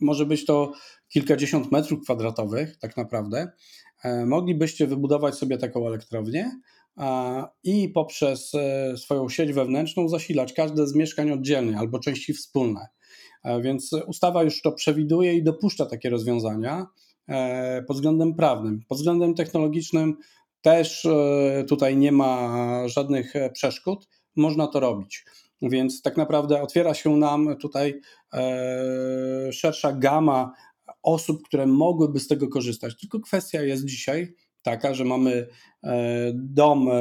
może 0.00 0.26
być 0.26 0.44
to 0.44 0.72
kilkadziesiąt 1.08 1.72
metrów 1.72 2.02
kwadratowych 2.02 2.76
tak 2.76 2.96
naprawdę, 2.96 3.52
e, 4.04 4.26
moglibyście 4.26 4.86
wybudować 4.86 5.34
sobie 5.34 5.58
taką 5.58 5.86
elektrownię 5.86 6.50
i 7.64 7.88
poprzez 7.88 8.54
e, 8.54 8.96
swoją 8.96 9.28
sieć 9.28 9.52
wewnętrzną 9.52 10.08
zasilać 10.08 10.52
każde 10.52 10.86
z 10.86 10.94
mieszkań 10.94 11.30
oddzielnie 11.30 11.78
albo 11.78 11.98
części 11.98 12.34
wspólne. 12.34 12.86
E, 13.44 13.62
więc 13.62 13.90
ustawa 14.06 14.42
już 14.42 14.62
to 14.62 14.72
przewiduje 14.72 15.34
i 15.34 15.42
dopuszcza 15.42 15.86
takie 15.86 16.10
rozwiązania. 16.10 16.86
Pod 17.86 17.96
względem 17.96 18.34
prawnym. 18.34 18.80
Pod 18.88 18.98
względem 18.98 19.34
technologicznym 19.34 20.16
też 20.60 21.06
tutaj 21.68 21.96
nie 21.96 22.12
ma 22.12 22.58
żadnych 22.88 23.32
przeszkód, 23.52 24.08
można 24.36 24.66
to 24.66 24.80
robić. 24.80 25.24
Więc 25.62 26.02
tak 26.02 26.16
naprawdę 26.16 26.62
otwiera 26.62 26.94
się 26.94 27.16
nam 27.16 27.56
tutaj 27.56 28.00
szersza 29.50 29.92
gama 29.92 30.52
osób, 31.02 31.42
które 31.42 31.66
mogłyby 31.66 32.20
z 32.20 32.28
tego 32.28 32.48
korzystać. 32.48 33.00
Tylko 33.00 33.20
kwestia 33.20 33.62
jest 33.62 33.84
dzisiaj 33.84 34.34
taka, 34.62 34.94
że 34.94 35.04
mamy 35.04 35.48
e, 35.84 36.32
dom 36.34 36.88
e, 36.88 36.92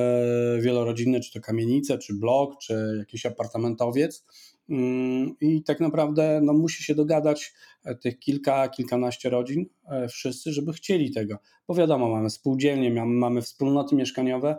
wielorodzinny, 0.62 1.20
czy 1.20 1.32
to 1.32 1.40
kamienicę, 1.40 1.98
czy 1.98 2.14
blok, 2.14 2.58
czy 2.58 2.96
jakiś 3.00 3.26
apartamentowiec. 3.26 4.26
Mm, 4.70 5.36
I 5.42 5.64
tak 5.64 5.80
naprawdę 5.80 6.40
no, 6.44 6.54
musi 6.54 6.84
się 6.84 6.96
dogadać 6.96 7.54
e, 7.84 7.96
tych 7.96 8.20
kilka, 8.20 8.70
kilkanaście 8.70 9.30
rodzin, 9.30 9.66
wszyscy, 10.10 10.54
żeby 10.54 10.74
chcieli 10.74 11.12
tego. 11.12 11.38
Bo 11.68 11.76
wiadomo, 11.76 12.10
mamy 12.10 12.30
spółdzielnie, 12.30 13.06
mamy 13.06 13.42
wspólnoty 13.42 13.96
mieszkaniowe, 13.96 14.58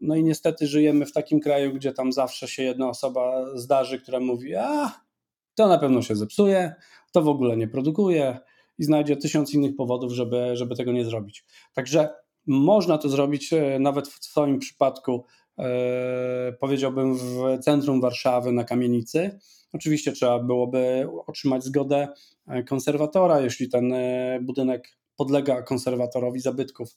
no 0.00 0.14
i 0.14 0.24
niestety 0.24 0.66
żyjemy 0.66 1.06
w 1.06 1.12
takim 1.12 1.40
kraju, 1.40 1.72
gdzie 1.74 1.92
tam 1.92 2.12
zawsze 2.12 2.48
się 2.48 2.62
jedna 2.62 2.88
osoba 2.88 3.46
zdarzy, 3.54 4.00
która 4.00 4.20
mówi: 4.20 4.54
A, 4.54 5.00
to 5.54 5.68
na 5.68 5.78
pewno 5.78 6.02
się 6.02 6.16
zepsuje, 6.16 6.74
to 7.12 7.22
w 7.22 7.28
ogóle 7.28 7.56
nie 7.56 7.68
produkuje 7.68 8.38
i 8.78 8.84
znajdzie 8.84 9.16
tysiąc 9.16 9.54
innych 9.54 9.76
powodów, 9.76 10.12
żeby, 10.12 10.56
żeby 10.56 10.76
tego 10.76 10.92
nie 10.92 11.04
zrobić. 11.04 11.44
Także 11.74 12.08
można 12.46 12.98
to 12.98 13.08
zrobić 13.08 13.52
e, 13.52 13.78
nawet 13.78 14.08
w 14.08 14.24
swoim 14.24 14.58
przypadku, 14.58 15.12
e, 15.14 15.39
powiedziałbym, 16.60 17.14
w 17.14 17.58
centrum 17.60 18.00
Warszawy 18.00 18.52
na 18.52 18.64
kamienicy. 18.64 19.38
Oczywiście 19.72 20.12
trzeba 20.12 20.38
byłoby 20.38 21.08
otrzymać 21.26 21.64
zgodę 21.64 22.08
e, 22.48 22.62
konserwatora, 22.62 23.40
jeśli 23.40 23.68
ten 23.68 23.94
budynek 24.40 24.88
podlega 25.16 25.62
konserwatorowi 25.62 26.40
zabytków. 26.40 26.96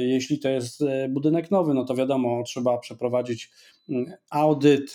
Jeśli 0.00 0.38
to 0.38 0.48
jest 0.48 0.84
budynek 1.08 1.50
nowy, 1.50 1.74
no 1.74 1.84
to 1.84 1.94
wiadomo, 1.94 2.42
trzeba 2.42 2.78
przeprowadzić 2.78 3.50
mm, 3.88 4.12
audyt, 4.30 4.92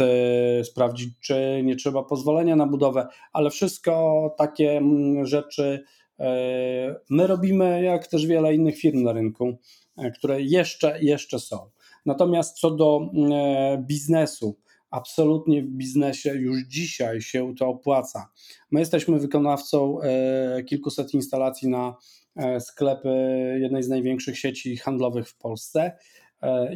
sprawdzić, 0.63 1.09
czy 1.19 1.61
nie 1.63 1.75
trzeba 1.75 2.03
pozwolenia 2.03 2.55
na 2.55 2.67
budowę, 2.67 3.07
ale 3.33 3.49
wszystko 3.49 4.35
takie 4.37 4.77
mm, 4.77 5.25
rzeczy 5.25 5.83
E, 6.19 6.95
my 7.09 7.27
robimy, 7.27 7.83
jak 7.83 8.07
też 8.07 8.25
wiele 8.25 8.55
innych 8.55 8.77
firm 8.77 9.03
na 9.03 9.13
rynku, 9.13 9.57
e, 9.97 10.11
które 10.11 10.41
jeszcze, 10.41 10.99
jeszcze 11.01 11.39
są. 11.39 11.69
Natomiast 12.07 12.59
co 12.59 12.71
do 12.71 13.01
e, 13.31 13.83
biznesu, 13.87 14.57
absolutnie 14.89 15.63
w 15.63 15.67
biznesie 15.67 16.35
już 16.35 16.57
dzisiaj 16.67 17.21
się 17.21 17.55
to 17.55 17.67
opłaca. 17.67 18.29
My 18.71 18.79
jesteśmy 18.79 19.19
wykonawcą 19.19 19.97
kilkuset 20.65 21.13
instalacji 21.13 21.69
na 21.69 21.95
sklepy 22.59 23.09
jednej 23.61 23.83
z 23.83 23.89
największych 23.89 24.39
sieci 24.39 24.77
handlowych 24.77 25.29
w 25.29 25.37
Polsce 25.37 25.97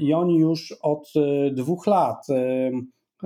i 0.01 0.13
oni 0.13 0.39
już 0.39 0.75
od 0.81 1.13
dwóch 1.51 1.87
lat 1.87 2.27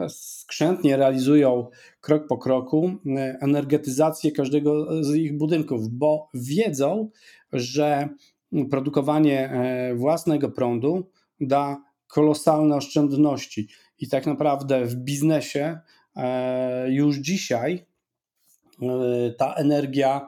skrzętnie 0.09 0.97
realizują 0.97 1.67
krok 2.01 2.27
po 2.27 2.37
kroku 2.37 2.91
e, 3.05 3.37
energetyzację 3.41 4.31
każdego 4.31 5.03
z 5.03 5.15
ich 5.15 5.37
budynków, 5.37 5.89
bo 5.89 6.29
wiedzą, 6.33 7.09
że 7.53 8.09
produkowanie 8.69 9.49
e, 9.49 9.95
własnego 9.95 10.49
prądu 10.49 11.09
da 11.39 11.83
kolosalne 12.07 12.75
oszczędności. 12.75 13.67
I 13.99 14.09
tak 14.09 14.25
naprawdę 14.25 14.85
w 14.85 14.95
biznesie 14.95 15.79
e, 16.15 16.91
już 16.91 17.17
dzisiaj 17.17 17.85
ta 19.37 19.53
energia, 19.53 20.27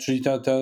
czyli 0.00 0.20
ta, 0.20 0.38
ta, 0.38 0.52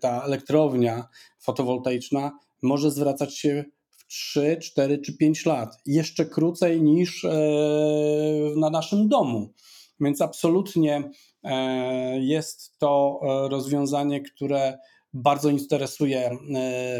ta 0.00 0.22
elektrownia 0.24 1.08
fotowoltaiczna 1.38 2.32
może 2.62 2.90
zwracać 2.90 3.38
się 3.38 3.64
3, 4.10 4.56
4 4.60 4.98
czy 4.98 5.16
5 5.16 5.46
lat. 5.46 5.76
Jeszcze 5.86 6.26
krócej 6.26 6.82
niż 6.82 7.24
e, 7.24 7.30
na 8.56 8.70
naszym 8.70 9.08
domu. 9.08 9.52
Więc 10.00 10.20
absolutnie 10.20 11.10
e, 11.42 12.20
jest 12.20 12.78
to 12.78 13.20
e, 13.22 13.48
rozwiązanie, 13.48 14.20
które 14.20 14.78
bardzo 15.12 15.50
interesuje 15.50 16.38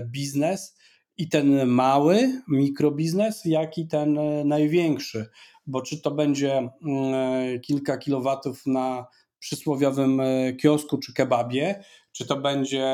biznes 0.07 0.77
i 1.21 1.29
ten 1.29 1.67
mały 1.67 2.43
mikrobiznes, 2.49 3.45
jak 3.45 3.79
i 3.79 3.87
ten 3.87 4.19
największy. 4.45 5.27
Bo 5.67 5.83
czy 5.83 6.01
to 6.01 6.11
będzie 6.11 6.57
mm, 6.57 7.61
kilka 7.61 7.99
kilowatów 7.99 8.67
na 8.67 9.07
przysłowiowym 9.39 10.23
kiosku 10.63 10.99
czy 10.99 11.15
kebabie, 11.15 11.85
czy 12.13 12.27
to 12.27 12.37
będzie 12.37 12.85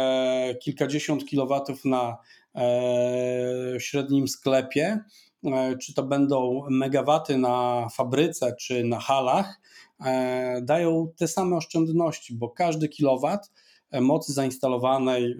kilkadziesiąt 0.63 1.27
kilowatów 1.27 1.85
na 1.85 2.17
średnim 3.79 4.29
sklepie, 4.29 5.01
e, 5.45 5.77
czy 5.79 5.95
to 5.95 6.03
będą 6.03 6.63
megawaty 6.71 7.39
na 7.39 7.89
fabryce, 7.93 8.57
czy 8.61 8.85
na 8.85 9.01
halach, 9.01 9.61
e, 10.05 10.63
dają 10.63 11.13
te 11.17 11.29
same 11.29 11.57
oszczędności, 11.57 12.35
bo 12.35 12.49
każdy 12.49 12.89
kilowat 12.89 13.51
e, 13.51 13.66
mocy 14.01 14.33
zainstalowanej 14.33 15.37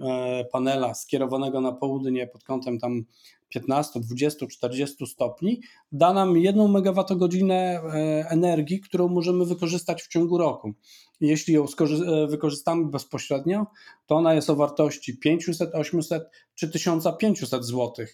panela 0.51 0.93
skierowanego 0.93 1.61
na 1.61 1.71
południe 1.71 2.27
pod 2.27 2.43
kątem 2.43 2.79
tam 2.79 3.05
15, 3.49 3.99
20, 3.99 4.47
40 4.47 5.07
stopni 5.07 5.61
da 5.91 6.13
nam 6.13 6.37
1 6.37 6.71
megawattogodzinę 6.71 7.81
energii, 8.29 8.79
którą 8.79 9.07
możemy 9.07 9.45
wykorzystać 9.45 10.03
w 10.03 10.07
ciągu 10.07 10.37
roku. 10.37 10.73
Jeśli 11.21 11.53
ją 11.53 11.65
e, 11.65 12.27
wykorzystamy 12.27 12.85
bezpośrednio, 12.85 13.65
to 14.05 14.15
ona 14.15 14.33
jest 14.33 14.49
o 14.49 14.55
wartości 14.55 15.17
500, 15.17 15.75
800 15.75 16.29
czy 16.55 16.69
1500 16.69 17.65
zł. 17.65 18.05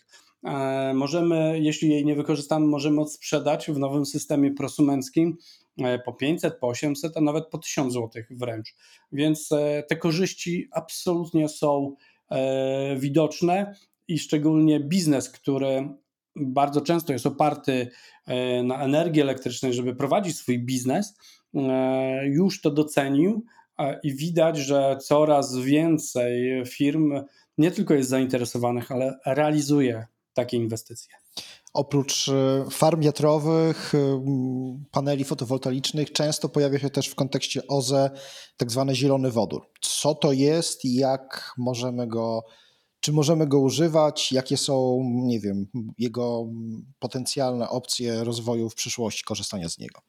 E, 0.44 0.94
możemy, 0.94 1.60
jeśli 1.60 1.90
jej 1.90 2.06
nie 2.06 2.16
wykorzystamy, 2.16 2.66
możemy 2.66 3.02
odsprzedać 3.02 3.72
w 3.72 3.78
nowym 3.78 4.06
systemie 4.06 4.52
prosumenckim 4.52 5.30
e, 5.30 5.63
po 6.06 6.14
500, 6.14 6.60
po 6.60 6.68
800, 6.68 7.18
a 7.18 7.22
nawet 7.22 7.48
po 7.48 7.58
1000 7.58 7.94
zł 7.94 8.24
wręcz. 8.32 8.76
Więc 9.12 9.50
te 9.88 9.96
korzyści 9.96 10.68
absolutnie 10.72 11.50
są 11.50 11.96
widoczne 12.98 13.76
i 14.08 14.20
szczególnie 14.20 14.80
biznes, 14.80 15.30
który 15.30 15.90
bardzo 16.36 16.82
często 16.82 17.14
jest 17.14 17.26
oparty 17.26 17.88
na 18.64 18.84
energii 18.84 19.22
elektrycznej, 19.22 19.74
żeby 19.74 19.96
prowadzić 19.96 20.38
swój 20.38 20.60
biznes, 20.60 21.14
E, 21.56 22.28
już 22.28 22.62
to 22.62 22.72
docenił 22.72 23.46
i 24.04 24.16
widać, 24.16 24.58
że 24.58 24.98
coraz 25.02 25.58
więcej 25.58 26.64
firm 26.66 27.14
nie 27.58 27.72
tylko 27.72 27.94
jest 27.94 28.10
zainteresowanych, 28.10 28.92
ale 28.92 29.20
realizuje 29.26 30.06
takie 30.34 30.58
inwestycje. 30.58 31.16
Oprócz 31.74 32.30
e, 32.30 32.66
farm 32.72 33.02
wiatrowych, 33.02 33.96
e, 33.96 34.24
paneli 34.92 35.24
fotowoltaicznych, 35.24 36.12
często 36.12 36.50
pojawia 36.50 36.80
się 36.80 36.90
też 36.90 37.08
w 37.08 37.16
kontekście 37.16 37.68
OZE 37.68 38.12
tak 38.58 38.72
zwany 38.72 38.96
zielony 38.96 39.32
wodór. 39.32 39.70
Co 39.82 40.16
to 40.16 40.32
jest 40.32 40.86
i 40.86 40.96
jak 40.96 41.54
możemy 41.58 42.08
go, 42.08 42.44
czy 43.00 43.12
możemy 43.12 43.48
go 43.48 43.60
używać, 43.60 44.32
jakie 44.32 44.58
są, 44.58 45.00
nie 45.14 45.40
wiem, 45.40 45.68
jego 45.98 46.46
potencjalne 47.00 47.70
opcje 47.70 48.24
rozwoju 48.24 48.70
w 48.70 48.76
przyszłości 48.76 49.24
korzystania 49.24 49.70
z 49.70 49.78
niego? 49.78 50.00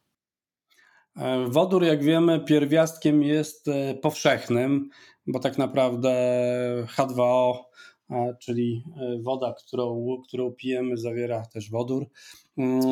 E, 1.17 1.49
wodór, 1.49 1.85
jak 1.85 2.05
wiemy, 2.05 2.41
pierwiastkiem 2.41 3.23
jest 3.23 3.67
powszechnym, 4.03 4.89
bo 5.27 5.39
tak 5.39 5.59
naprawdę 5.59 6.13
H2O, 6.97 7.55
czyli 8.39 8.85
e, 8.97 9.23
woda, 9.23 9.55
którą, 9.59 10.17
którą 10.29 10.53
pijemy, 10.53 10.97
zawiera 10.97 11.47
też 11.47 11.71
wodór. 11.71 12.07
Mm, 12.57 12.83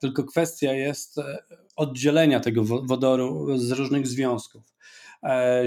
tylko 0.00 0.24
kwestia 0.24 0.72
jest 0.72 1.16
oddzielenia 1.76 2.40
tego 2.40 2.64
wodoru 2.64 3.58
z 3.58 3.70
różnych 3.72 4.06
związków. 4.06 4.62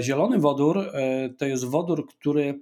Zielony 0.00 0.38
wodór 0.38 0.92
to 1.38 1.44
jest 1.44 1.64
wodór, 1.64 2.06
który 2.08 2.60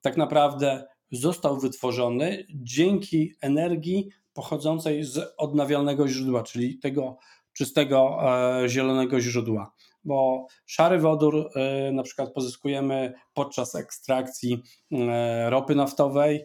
tak 0.00 0.16
naprawdę 0.16 0.84
został 1.10 1.60
wytworzony 1.60 2.46
dzięki 2.54 3.32
energii 3.40 4.08
pochodzącej 4.34 5.04
z 5.04 5.34
odnawialnego 5.36 6.08
źródła, 6.08 6.42
czyli 6.42 6.78
tego 6.78 7.18
czystego 7.52 8.18
e, 8.62 8.68
zielonego 8.68 9.20
źródła. 9.20 9.72
Bo 10.06 10.46
szary 10.66 10.98
wodór 10.98 11.50
e, 11.54 11.92
na 11.92 12.02
przykład 12.02 12.32
pozyskujemy 12.32 13.12
podczas 13.34 13.74
ekstrakcji 13.74 14.62
e, 14.92 15.50
ropy 15.50 15.74
naftowej, 15.74 16.44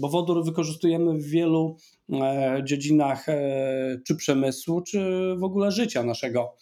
bo 0.00 0.08
wodór 0.08 0.44
wykorzystujemy 0.44 1.18
w 1.18 1.24
wielu 1.24 1.76
dziedzinach 2.64 3.26
czy 4.06 4.16
przemysłu, 4.16 4.82
czy 4.82 5.00
w 5.38 5.44
ogóle 5.44 5.70
życia 5.70 6.02
naszego. 6.02 6.54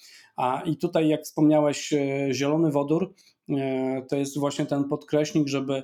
I 0.64 0.76
tutaj, 0.76 1.08
jak 1.08 1.22
wspomniałeś, 1.22 1.94
zielony 2.32 2.70
wodór 2.70 3.14
to 4.08 4.16
jest 4.16 4.38
właśnie 4.38 4.66
ten 4.66 4.84
podkreśnik, 4.84 5.48
żeby 5.48 5.82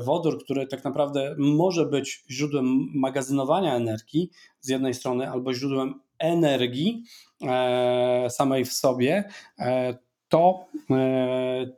wodór, 0.00 0.44
który 0.44 0.66
tak 0.66 0.84
naprawdę 0.84 1.34
może 1.38 1.86
być 1.86 2.24
źródłem 2.30 2.66
magazynowania 2.94 3.76
energii 3.76 4.30
z 4.60 4.68
jednej 4.68 4.94
strony, 4.94 5.30
albo 5.30 5.54
źródłem 5.54 6.00
energii 6.18 7.02
e, 7.42 8.26
samej 8.30 8.64
w 8.64 8.72
sobie, 8.72 9.24
e, 9.58 9.98
to, 10.28 10.66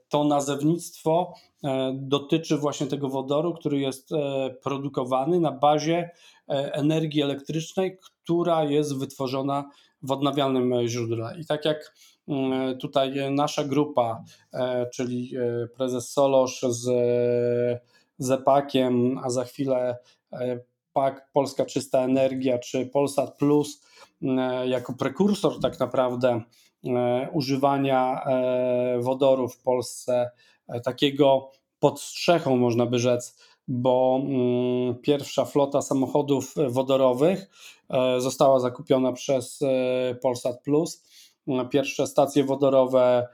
to 0.08 0.24
nazewnictwo 0.24 1.34
dotyczy 1.92 2.56
właśnie 2.56 2.86
tego 2.86 3.08
wodoru, 3.08 3.54
który 3.54 3.78
jest 3.78 4.10
produkowany 4.62 5.40
na 5.40 5.52
bazie 5.52 6.10
energii 6.48 7.22
elektrycznej, 7.22 7.98
która 7.98 8.64
jest 8.64 8.98
wytworzona 8.98 9.70
w 10.02 10.12
odnawialnym 10.12 10.88
źródle. 10.88 11.34
I 11.40 11.46
tak 11.46 11.64
jak 11.64 11.94
mm, 12.28 12.78
tutaj 12.78 13.32
nasza 13.32 13.64
grupa, 13.64 14.24
czyli 14.94 15.32
prezes 15.76 16.12
Solosz 16.12 16.62
z 16.68 16.88
Zepakiem, 18.18 19.18
a 19.24 19.30
za 19.30 19.44
chwilę 19.44 19.96
PAK 21.00 21.30
Polska 21.32 21.66
Czysta 21.66 21.98
Energia 21.98 22.58
czy 22.58 22.86
Polsat 22.86 23.36
Plus 23.36 23.82
e, 24.22 24.68
jako 24.68 24.92
prekursor 24.92 25.60
tak 25.60 25.80
naprawdę 25.80 26.40
e, 26.84 27.28
używania 27.32 28.24
e, 28.24 28.98
wodoru 29.00 29.48
w 29.48 29.62
Polsce, 29.62 30.30
takiego 30.84 31.50
pod 31.78 32.00
strzechą 32.00 32.56
można 32.56 32.86
by 32.86 32.98
rzec, 32.98 33.38
bo 33.68 34.20
mm, 34.22 34.94
pierwsza 35.02 35.44
flota 35.44 35.82
samochodów 35.82 36.54
wodorowych 36.68 37.50
została 38.18 38.60
zakupiona 38.60 39.12
przez 39.12 39.60
Polsat 40.22 40.62
Plus. 40.62 41.04
Pierwsze 41.70 42.06
stacje 42.06 42.44
wodorowe 42.44 43.28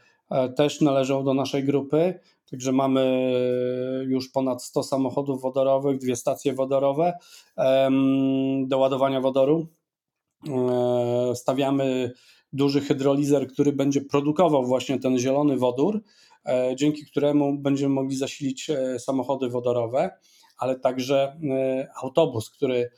też 0.56 0.80
należą 0.80 1.24
do 1.24 1.34
naszej 1.34 1.64
grupy. 1.64 2.20
Także 2.50 2.72
mamy 2.72 3.32
już 4.06 4.28
ponad 4.28 4.62
100 4.62 4.82
samochodów 4.82 5.42
wodorowych, 5.42 5.98
dwie 5.98 6.16
stacje 6.16 6.54
wodorowe 6.54 7.18
do 8.66 8.78
ładowania 8.78 9.20
wodoru. 9.20 9.66
E, 10.48 11.34
stawiamy 11.34 12.12
duży 12.52 12.80
hydrolizer, 12.80 13.48
który 13.48 13.72
będzie 13.72 14.00
produkował 14.00 14.64
właśnie 14.64 14.98
ten 14.98 15.18
zielony 15.18 15.56
wodór, 15.56 16.02
e, 16.46 16.76
dzięki 16.76 17.06
któremu 17.06 17.58
będziemy 17.58 17.94
mogli 17.94 18.16
zasilić 18.16 18.70
e, 18.70 18.98
samochody 18.98 19.48
wodorowe, 19.48 20.10
ale 20.58 20.78
także 20.80 21.40
autobus, 22.02 22.50
który 22.50 22.90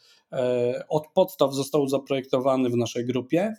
od 0.88 1.06
podstaw 1.14 1.54
został 1.54 1.88
zaprojektowany 1.88 2.70
w 2.70 2.76
naszej 2.76 3.06
grupie 3.06 3.54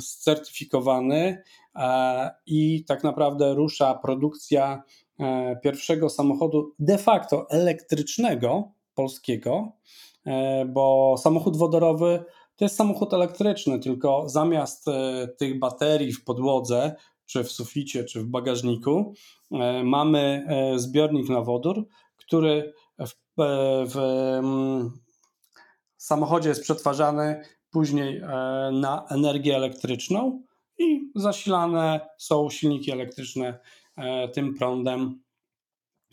certyfikowany 0.00 1.42
e, 1.76 2.30
i 2.46 2.84
tak 2.84 3.04
naprawdę 3.04 3.54
rusza 3.54 3.94
produkcja 3.94 4.82
e, 5.20 5.56
pierwszego 5.62 6.10
samochodu 6.10 6.74
de 6.78 6.98
facto 6.98 7.50
elektrycznego 7.50 8.72
polskiego, 8.94 9.72
e, 10.26 10.64
bo 10.64 11.14
samochód 11.18 11.56
wodorowy 11.56 12.24
to 12.56 12.64
jest 12.64 12.76
samochód 12.76 13.14
elektryczny, 13.14 13.78
tylko 13.78 14.28
zamiast 14.28 14.86
tych 15.38 15.58
baterii 15.58 16.12
w 16.12 16.24
podłodze, 16.24 16.96
czy 17.26 17.44
w 17.44 17.52
suficie, 17.52 18.04
czy 18.04 18.20
w 18.20 18.26
bagażniku, 18.26 19.14
mamy 19.84 20.46
zbiornik 20.76 21.28
na 21.28 21.40
wodór, 21.40 21.86
który 22.16 22.72
w, 22.98 23.12
w 23.86 23.96
mm, 24.38 24.90
samochodzie 25.96 26.48
jest 26.48 26.62
przetwarzany 26.62 27.42
później 27.76 28.16
e, 28.16 28.26
na 28.72 29.06
energię 29.10 29.56
elektryczną 29.56 30.42
i 30.78 31.10
zasilane 31.14 32.00
są 32.18 32.50
silniki 32.50 32.90
elektryczne 32.90 33.58
e, 33.96 34.28
tym 34.28 34.54
prądem. 34.54 35.22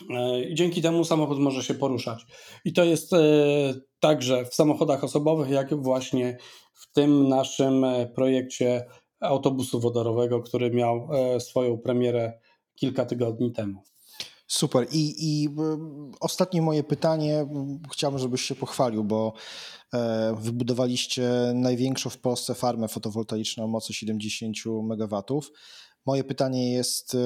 E, 0.10 0.44
I 0.44 0.56
dzięki 0.56 0.82
temu 0.82 1.04
samochód 1.04 1.40
może 1.40 1.64
się 1.64 1.74
poruszać. 1.74 2.26
I 2.66 2.74
to 2.74 2.84
jest 2.84 3.12
także 4.00 4.46
w 4.46 4.54
samochodach 4.54 5.04
osobowych, 5.04 5.50
jak 5.50 5.84
właśnie 5.84 6.38
w 6.74 6.92
tym 6.92 7.30
naszym 7.30 7.86
projekcie 8.16 8.86
autobusu 9.20 9.80
wodorowego, 9.80 10.42
który 10.42 10.72
miał 10.72 11.10
swoją 11.40 11.78
premierę 11.78 12.40
kilka 12.76 13.06
tygodni 13.06 13.52
temu. 13.52 13.84
Super. 14.48 14.88
I, 14.92 15.16
I 15.20 15.50
ostatnie 16.20 16.62
moje 16.62 16.84
pytanie, 16.84 17.48
chciałbym, 17.92 18.20
żebyś 18.20 18.42
się 18.42 18.56
pochwalił, 18.56 19.04
bo 19.04 19.34
wybudowaliście 20.38 21.30
największą 21.56 22.10
w 22.10 22.18
Polsce 22.18 22.56
farmę 22.56 22.88
fotowoltaiczną 22.88 23.64
o 23.64 23.68
mocy 23.68 23.94
70 23.94 24.58
MW. 24.66 25.24
Moje 26.06 26.24
pytanie 26.24 26.74
jest 26.74 27.16
e, 27.16 27.18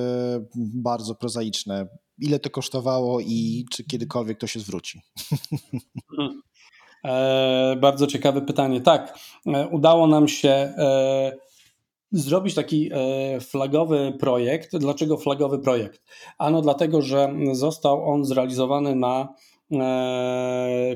bardzo 0.55 1.15
prozaiczne. 1.15 1.87
Ile 2.17 2.39
to 2.39 2.49
kosztowało 2.49 3.19
i 3.19 3.65
czy 3.71 3.83
kiedykolwiek 3.83 4.37
to 4.37 4.47
się 4.47 4.59
zwróci? 4.59 5.01
E, 7.05 7.75
bardzo 7.81 8.07
ciekawe 8.07 8.41
pytanie. 8.41 8.81
Tak, 8.81 9.19
e, 9.45 9.67
udało 9.67 10.07
nam 10.07 10.27
się 10.27 10.49
e, 10.49 11.31
zrobić 12.11 12.55
taki 12.55 12.89
flagowy 13.41 14.13
projekt. 14.19 14.77
Dlaczego 14.77 15.17
flagowy 15.17 15.59
projekt? 15.59 16.01
Ano 16.37 16.61
dlatego, 16.61 17.01
że 17.01 17.33
został 17.53 18.09
on 18.09 18.25
zrealizowany 18.25 18.95
na 18.95 19.27
E, 19.27 19.56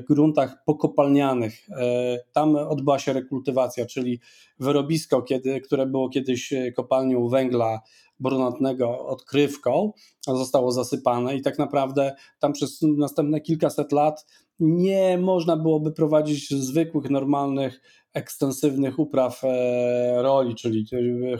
gruntach 0.08 0.64
pokopalnianych. 0.64 1.68
E, 1.70 2.18
tam 2.32 2.56
odbyła 2.56 2.98
się 2.98 3.12
rekultywacja, 3.12 3.86
czyli 3.86 4.20
wyrobisko, 4.58 5.22
kiedy, 5.22 5.60
które 5.60 5.86
było 5.86 6.08
kiedyś 6.08 6.52
kopalnią 6.76 7.28
węgla 7.28 7.80
brunatnego 8.20 9.06
odkrywką, 9.06 9.92
zostało 10.26 10.72
zasypane 10.72 11.36
i 11.36 11.42
tak 11.42 11.58
naprawdę 11.58 12.14
tam 12.38 12.52
przez 12.52 12.82
następne 12.82 13.40
kilkaset 13.40 13.92
lat 13.92 14.26
nie 14.60 15.18
można 15.18 15.56
byłoby 15.56 15.92
prowadzić 15.92 16.50
zwykłych, 16.50 17.10
normalnych 17.10 17.80
ekstensywnych 18.14 18.98
upraw 18.98 19.44
e, 19.44 20.22
roli, 20.22 20.54
czyli 20.54 20.86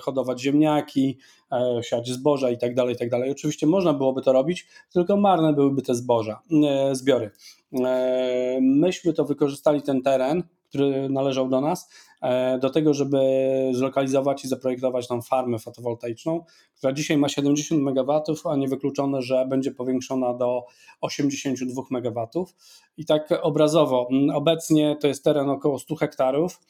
hodować 0.01 0.41
ziemniaki, 0.41 1.19
e, 1.53 1.83
siać 1.83 2.09
zboża 2.09 2.51
i 2.51 2.59
tak 2.59 2.75
dalej, 2.75 2.95
i 2.95 2.99
tak. 2.99 3.09
Oczywiście 3.31 3.67
można 3.67 3.93
byłoby 3.95 4.23
to 4.23 4.33
robić, 4.33 4.67
tylko 4.93 5.17
marne 5.17 5.53
byłyby 5.53 5.83
te 5.83 5.95
zboża, 5.95 6.43
e, 6.69 6.95
zbiory. 6.95 7.31
Myśmy 8.61 9.13
to 9.13 9.25
wykorzystali 9.25 9.83
ten 9.83 10.03
teren, 10.03 10.43
który 10.69 11.09
należał 11.09 11.49
do 11.49 11.61
nas, 11.61 11.91
do 12.61 12.71
tego, 12.71 12.95
żeby 12.95 13.19
zlokalizować 13.73 14.45
i 14.45 14.49
zaprojektować 14.49 15.09
tam 15.09 15.23
farmę 15.23 15.59
fotowoltaiczną, 15.59 16.45
która 16.77 16.93
dzisiaj 16.93 17.17
ma 17.17 17.29
70 17.29 17.83
MW, 17.83 18.23
a 18.51 18.57
niewykluczone, 18.57 19.23
że 19.23 19.47
będzie 19.47 19.71
powiększona 19.71 20.35
do 20.35 20.65
82 21.01 21.83
MW. 21.91 22.27
I 22.97 23.07
tak 23.07 23.29
obrazowo, 23.43 24.09
obecnie 24.35 24.97
to 25.01 25.09
jest 25.09 25.25
teren 25.25 25.51
około 25.51 25.79
100 25.79 25.97
hektarów, 25.97 26.61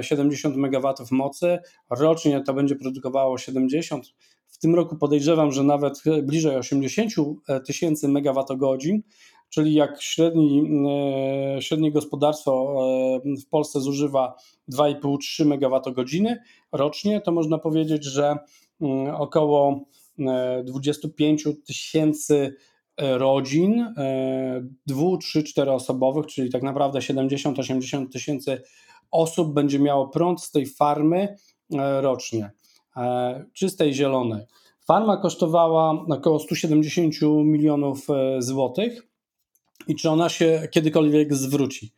70 0.00 0.56
MW 0.56 0.94
mocy, 1.10 1.58
rocznie 1.90 2.40
to 2.40 2.54
będzie 2.54 2.76
produkowało 2.76 3.38
70 3.38 4.04
w 4.48 4.58
tym 4.58 4.74
roku 4.74 4.96
podejrzewam, 4.96 5.52
że 5.52 5.62
nawet 5.62 6.02
bliżej 6.22 6.56
80 6.56 7.12
tysięcy 7.66 8.08
megawattogodzin, 8.08 9.02
czyli 9.54 9.74
jak 9.74 10.02
średni, 10.02 10.62
e, 11.56 11.62
średnie 11.62 11.92
gospodarstwo 11.92 12.76
e, 13.24 13.36
w 13.36 13.48
Polsce 13.48 13.80
zużywa 13.80 14.34
2,5-3 14.72 15.44
MWh 15.44 16.36
rocznie, 16.72 17.20
to 17.20 17.32
można 17.32 17.58
powiedzieć, 17.58 18.04
że 18.04 18.36
mm, 18.80 19.14
około 19.14 19.80
25 20.64 21.46
e, 21.46 21.52
tysięcy 21.66 22.54
rodzin, 22.98 23.94
dwu, 24.86 25.18
trzy, 25.18 25.42
cztery 25.42 25.72
osobowych, 25.72 26.26
czyli 26.26 26.50
tak 26.50 26.62
naprawdę 26.62 26.98
70-80 26.98 28.08
tysięcy 28.08 28.62
osób 29.10 29.54
będzie 29.54 29.78
miało 29.78 30.08
prąd 30.08 30.42
z 30.42 30.50
tej 30.50 30.66
farmy 30.66 31.36
rocznie, 32.00 32.50
czystej, 33.52 33.94
zielonej. 33.94 34.42
Farma 34.86 35.16
kosztowała 35.16 36.04
około 36.08 36.38
170 36.38 37.14
milionów 37.44 38.06
złotych 38.38 39.13
i 39.88 39.94
czy 39.94 40.10
ona 40.10 40.28
się 40.28 40.68
kiedykolwiek 40.70 41.34
zwróci. 41.34 41.92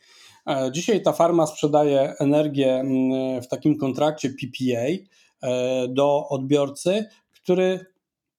E, 0.46 0.70
dzisiaj 0.72 1.02
ta 1.02 1.12
farma 1.12 1.46
sprzedaje 1.46 2.14
energię 2.20 2.74
mm, 2.74 3.42
w 3.42 3.48
takim 3.48 3.78
kontrakcie 3.78 4.30
PPA 4.30 4.86
e, 4.86 5.88
do 5.88 6.28
odbiorcy, 6.28 7.04
który 7.32 7.86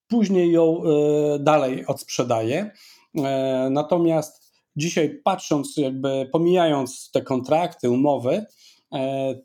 później 0.07 0.51
ją 0.51 0.83
e, 0.83 1.39
dalej 1.39 1.85
odsprzedaje. 1.85 2.71
Natomiast 3.69 4.53
dzisiaj 4.75 5.21
patrząc, 5.23 5.77
jakby 5.77 6.29
pomijając 6.31 7.11
te 7.11 7.21
kontrakty, 7.21 7.89
umowy, 7.89 8.45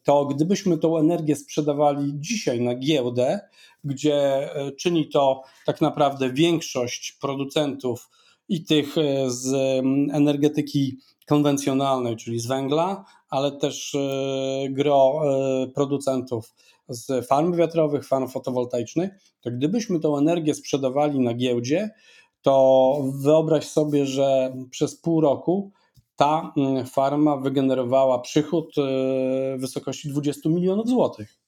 to 0.02 0.26
gdybyśmy 0.26 0.78
tą 0.78 0.98
energię 0.98 1.36
sprzedawali 1.36 2.12
dzisiaj 2.14 2.60
na 2.60 2.74
giełdę, 2.74 3.40
gdzie 3.84 4.48
czyni 4.78 5.08
to 5.08 5.42
tak 5.66 5.80
naprawdę 5.80 6.32
większość 6.32 7.12
producentów 7.20 8.08
i 8.48 8.64
tych 8.64 8.98
e, 8.98 9.30
z 9.30 9.52
energetyki 10.12 10.98
konwencjonalnej, 11.26 12.16
czyli 12.16 12.40
z 12.40 12.46
węgla, 12.46 13.04
ale 13.28 13.52
też 13.52 13.94
e, 13.94 14.68
gro 14.70 15.20
e, 15.24 15.66
producentów 15.66 16.54
z 16.88 17.26
farm 17.26 17.56
wiatrowych, 17.56 18.06
farm 18.06 18.28
fotowoltaicznych, 18.28 19.10
to 19.40 19.50
gdybyśmy 19.50 20.00
tą 20.00 20.18
energię 20.18 20.54
sprzedawali 20.54 21.20
na 21.20 21.34
giełdzie, 21.34 21.90
to 22.42 22.96
wyobraź 23.22 23.68
sobie, 23.68 24.06
że 24.06 24.56
przez 24.70 24.96
pół 24.96 25.20
roku 25.20 25.70
ta 26.16 26.54
farma 26.86 27.36
wygenerowała 27.36 28.18
przychód 28.18 28.74
w 28.76 29.60
wysokości 29.60 30.08
20 30.08 30.48
milionów 30.48 30.88
złotych. 30.88 31.41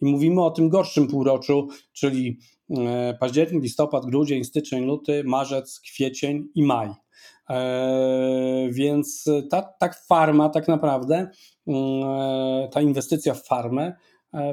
I 0.00 0.04
mówimy 0.06 0.44
o 0.44 0.50
tym 0.50 0.68
gorszym 0.68 1.08
półroczu, 1.08 1.68
czyli 1.92 2.38
e, 2.70 3.16
październik, 3.20 3.62
listopad, 3.62 4.06
grudzień, 4.06 4.44
styczeń, 4.44 4.84
luty, 4.84 5.24
marzec, 5.24 5.80
kwiecień 5.80 6.48
i 6.54 6.62
maj. 6.62 6.90
E, 7.50 8.68
więc 8.70 9.24
ta, 9.50 9.62
ta 9.62 9.90
farma 10.08 10.48
tak 10.48 10.68
naprawdę, 10.68 11.30
mm, 11.66 12.70
ta 12.70 12.80
inwestycja 12.80 13.34
w 13.34 13.46
farmę 13.46 13.94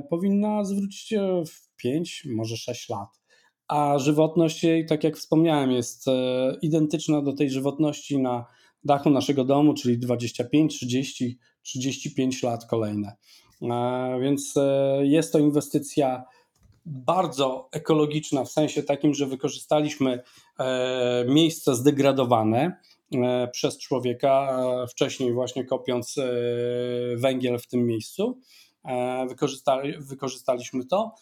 powinna 0.09 0.63
zwrócić 0.63 1.13
w 1.47 1.75
5, 1.75 2.27
może 2.35 2.57
6 2.57 2.89
lat. 2.89 3.21
A 3.67 3.99
żywotność 3.99 4.63
jej, 4.63 4.85
tak 4.85 5.03
jak 5.03 5.17
wspomniałem, 5.17 5.71
jest 5.71 6.05
identyczna 6.61 7.21
do 7.21 7.33
tej 7.33 7.49
żywotności 7.49 8.19
na 8.19 8.45
dachu 8.83 9.09
naszego 9.09 9.45
domu, 9.45 9.73
czyli 9.73 9.99
25, 9.99 10.75
30, 10.75 11.39
35 11.61 12.43
lat 12.43 12.65
kolejne. 12.65 13.15
E, 13.61 14.19
więc 14.21 14.57
e, 14.57 14.99
jest 15.01 15.33
to 15.33 15.39
inwestycja 15.39 16.23
bardzo 16.85 17.69
ekologiczna, 17.71 18.43
w 18.43 18.51
sensie 18.51 18.83
takim, 18.83 19.13
że 19.13 19.25
wykorzystaliśmy 19.25 20.23
e, 20.59 21.25
miejsca 21.27 21.75
zdegradowane 21.75 22.81
przez 23.51 23.77
człowieka, 23.77 24.63
wcześniej 24.89 25.33
właśnie 25.33 25.65
kopiąc 25.65 26.15
węgiel 27.15 27.59
w 27.59 27.67
tym 27.67 27.85
miejscu. 27.85 28.39
Wykorzystali, 29.29 29.93
wykorzystaliśmy 29.99 30.85
to. 30.85 31.15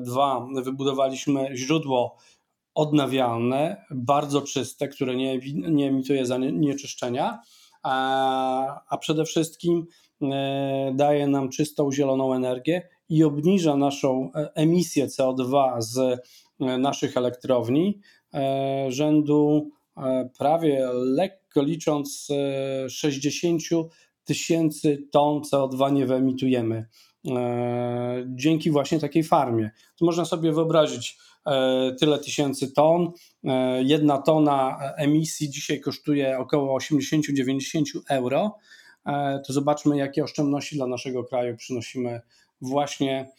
Dwa, 0.00 0.46
wybudowaliśmy 0.64 1.48
źródło 1.54 2.16
odnawialne, 2.74 3.84
bardzo 3.90 4.42
czyste, 4.42 4.88
które 4.88 5.16
nie, 5.16 5.38
nie 5.54 5.88
emituje 5.88 6.26
zanieczyszczenia, 6.26 7.42
a, 7.82 8.98
przede 9.00 9.24
wszystkim 9.24 9.86
daje 10.92 11.26
nam 11.26 11.48
czystą, 11.48 11.92
zieloną 11.92 12.34
energię 12.34 12.88
i 13.08 13.24
obniża 13.24 13.76
naszą 13.76 14.30
e, 14.34 14.50
emisję 14.54 15.06
CO2 15.06 15.74
z 15.78 15.98
e, 15.98 16.78
naszych 16.78 17.16
elektrowni 17.16 18.00
rzędu 18.88 19.70
prawie 20.38 20.88
lekko 20.92 21.62
licząc 21.62 22.28
60 22.88 23.62
tysięcy 24.24 25.08
ton 25.12 25.42
CO2 25.52 25.92
nie 25.92 26.06
wyemitujemy 26.06 26.86
dzięki 28.26 28.70
właśnie 28.70 29.00
takiej 29.00 29.22
farmie. 29.22 29.70
To 29.98 30.04
można 30.04 30.24
sobie 30.24 30.52
wyobrazić, 30.52 31.16
E, 31.46 31.94
tyle 32.00 32.18
tysięcy 32.18 32.72
ton. 32.72 33.12
E, 33.44 33.82
jedna 33.82 34.18
tona 34.18 34.78
emisji 34.96 35.50
dzisiaj 35.50 35.80
kosztuje 35.80 36.38
około 36.38 36.78
80-90 36.78 37.82
euro. 38.08 38.56
E, 39.10 39.40
to 39.46 39.52
zobaczmy, 39.52 39.96
jakie 39.96 40.24
oszczędności 40.24 40.76
dla 40.76 40.86
naszego 40.86 41.24
kraju 41.24 41.56
przynosimy 41.56 42.20
właśnie 42.60 43.30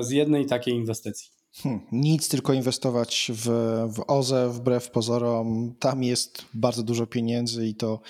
z 0.00 0.10
jednej 0.10 0.46
takiej 0.46 0.74
inwestycji. 0.74 1.30
Hmm, 1.56 1.80
nic, 1.92 2.28
tylko 2.28 2.52
inwestować 2.52 3.30
w, 3.34 3.48
w 3.94 4.04
OZE 4.06 4.48
wbrew 4.48 4.90
pozorom. 4.90 5.74
Tam 5.78 6.02
jest 6.02 6.44
bardzo 6.54 6.82
dużo 6.82 7.06
pieniędzy 7.06 7.66
i 7.66 7.74
to 7.74 8.00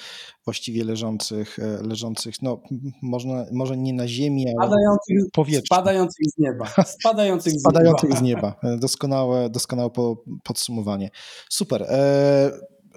właściwie 0.45 0.85
leżących, 0.85 1.59
e, 1.59 1.83
leżących 1.83 2.35
no, 2.43 2.63
można, 3.03 3.47
może 3.53 3.77
nie 3.77 3.93
na 3.93 4.09
ziemi, 4.09 4.47
ale 4.49 4.69
spadających, 4.69 5.17
powietrzu. 5.33 5.67
Spadających 5.67 6.27
z 6.37 6.39
nieba. 6.39 6.67
Spadających, 6.85 7.53
spadających 7.61 8.13
z 8.13 8.23
nieba. 8.23 8.55
Z 8.61 8.63
nieba. 8.65 8.77
Doskonałe, 8.79 9.51
doskonałe 9.51 9.91
podsumowanie. 10.43 11.11
Super. 11.51 11.87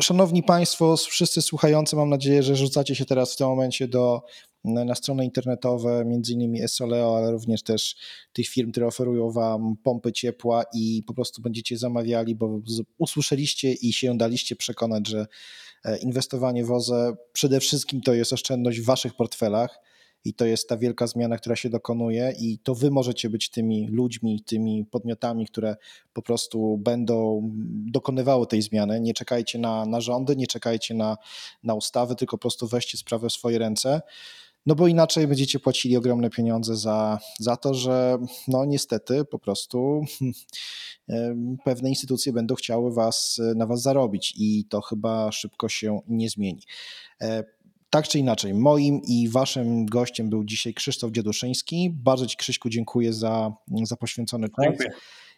Szanowni 0.01 0.43
Państwo, 0.43 0.97
wszyscy 0.97 1.41
słuchający, 1.41 1.95
mam 1.95 2.09
nadzieję, 2.09 2.43
że 2.43 2.55
rzucacie 2.55 2.95
się 2.95 3.05
teraz 3.05 3.33
w 3.33 3.37
tym 3.37 3.47
momencie 3.47 3.87
do 3.87 4.21
na 4.63 4.95
strony 4.95 5.25
internetowe, 5.25 6.05
między 6.05 6.33
innymi 6.33 6.63
Esoleo, 6.63 7.17
ale 7.17 7.31
również 7.31 7.63
też 7.63 7.95
tych 8.33 8.47
firm, 8.47 8.71
które 8.71 8.87
oferują 8.87 9.31
Wam 9.31 9.75
pompy 9.83 10.11
ciepła 10.11 10.63
i 10.73 11.03
po 11.07 11.13
prostu 11.13 11.41
będziecie 11.41 11.77
zamawiali, 11.77 12.35
bo 12.35 12.61
usłyszeliście 12.97 13.73
i 13.73 13.93
się 13.93 14.17
daliście 14.17 14.55
przekonać, 14.55 15.07
że 15.07 15.25
e, 15.85 15.97
inwestowanie 15.97 16.65
w 16.65 16.71
OZE 16.71 17.15
przede 17.33 17.59
wszystkim 17.59 18.01
to 18.01 18.13
jest 18.13 18.33
oszczędność 18.33 18.79
w 18.79 18.85
Waszych 18.85 19.15
portfelach 19.15 19.79
i 20.25 20.33
to 20.33 20.45
jest 20.45 20.69
ta 20.69 20.77
wielka 20.77 21.07
zmiana, 21.07 21.37
która 21.37 21.55
się 21.55 21.69
dokonuje, 21.69 22.33
i 22.39 22.59
to 22.59 22.75
wy 22.75 22.91
możecie 22.91 23.29
być 23.29 23.49
tymi 23.49 23.87
ludźmi, 23.87 24.43
tymi 24.45 24.85
podmiotami, 24.85 25.47
które 25.47 25.75
po 26.13 26.21
prostu 26.21 26.77
będą 26.77 27.41
dokonywały 27.91 28.47
tej 28.47 28.61
zmiany. 28.61 29.01
Nie 29.01 29.13
czekajcie 29.13 29.59
na, 29.59 29.85
na 29.85 30.01
rządy, 30.01 30.35
nie 30.35 30.47
czekajcie 30.47 30.93
na, 30.93 31.17
na 31.63 31.73
ustawy, 31.73 32.15
tylko 32.15 32.37
po 32.37 32.41
prostu 32.41 32.67
weźcie 32.67 32.97
sprawę 32.97 33.29
w 33.29 33.33
swoje 33.33 33.59
ręce. 33.59 34.01
No 34.65 34.75
bo 34.75 34.87
inaczej 34.87 35.27
będziecie 35.27 35.59
płacili 35.59 35.97
ogromne 35.97 36.29
pieniądze 36.29 36.75
za, 36.75 37.19
za 37.39 37.57
to, 37.57 37.73
że 37.73 38.17
no 38.47 38.65
niestety 38.65 39.25
po 39.25 39.39
prostu 39.39 40.01
pewne 41.65 41.89
instytucje 41.89 42.33
będą 42.33 42.55
chciały 42.55 42.93
was, 42.93 43.41
na 43.55 43.65
was 43.65 43.81
zarobić 43.81 44.33
i 44.37 44.65
to 44.69 44.81
chyba 44.81 45.31
szybko 45.31 45.69
się 45.69 45.99
nie 46.07 46.29
zmieni. 46.29 46.61
Tak 47.89 48.07
czy 48.07 48.19
inaczej, 48.19 48.53
moim 48.53 49.01
i 49.07 49.29
waszym 49.29 49.85
gościem 49.85 50.29
był 50.29 50.43
dzisiaj 50.43 50.73
Krzysztof 50.73 51.11
Dziaduszyński. 51.11 51.89
Bardzo 51.93 52.25
ci 52.25 52.37
Krzyśku 52.37 52.69
dziękuję 52.69 53.13
za, 53.13 53.53
za 53.83 53.95
poświęcony 53.95 54.47
czas. 54.49 54.65
Dziękuję. 54.65 54.89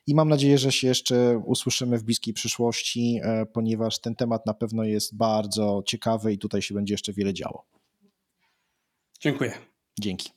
I 0.07 0.15
mam 0.15 0.29
nadzieję, 0.29 0.57
że 0.57 0.71
się 0.71 0.87
jeszcze 0.87 1.41
usłyszymy 1.45 1.97
w 1.97 2.03
bliskiej 2.03 2.33
przyszłości, 2.33 3.19
e, 3.23 3.45
ponieważ 3.45 3.99
ten 3.99 4.15
temat 4.15 4.45
na 4.45 4.53
pewno 4.53 4.83
jest 4.83 5.17
bardzo 5.17 5.83
ciekawy 5.85 6.33
i 6.33 6.37
tutaj 6.37 6.61
się 6.61 6.75
będzie 6.75 6.93
jeszcze 6.93 7.13
wiele 7.13 7.33
działo. 7.33 7.65
Dziękuję. 9.19 9.53
Dzięki. 9.99 10.36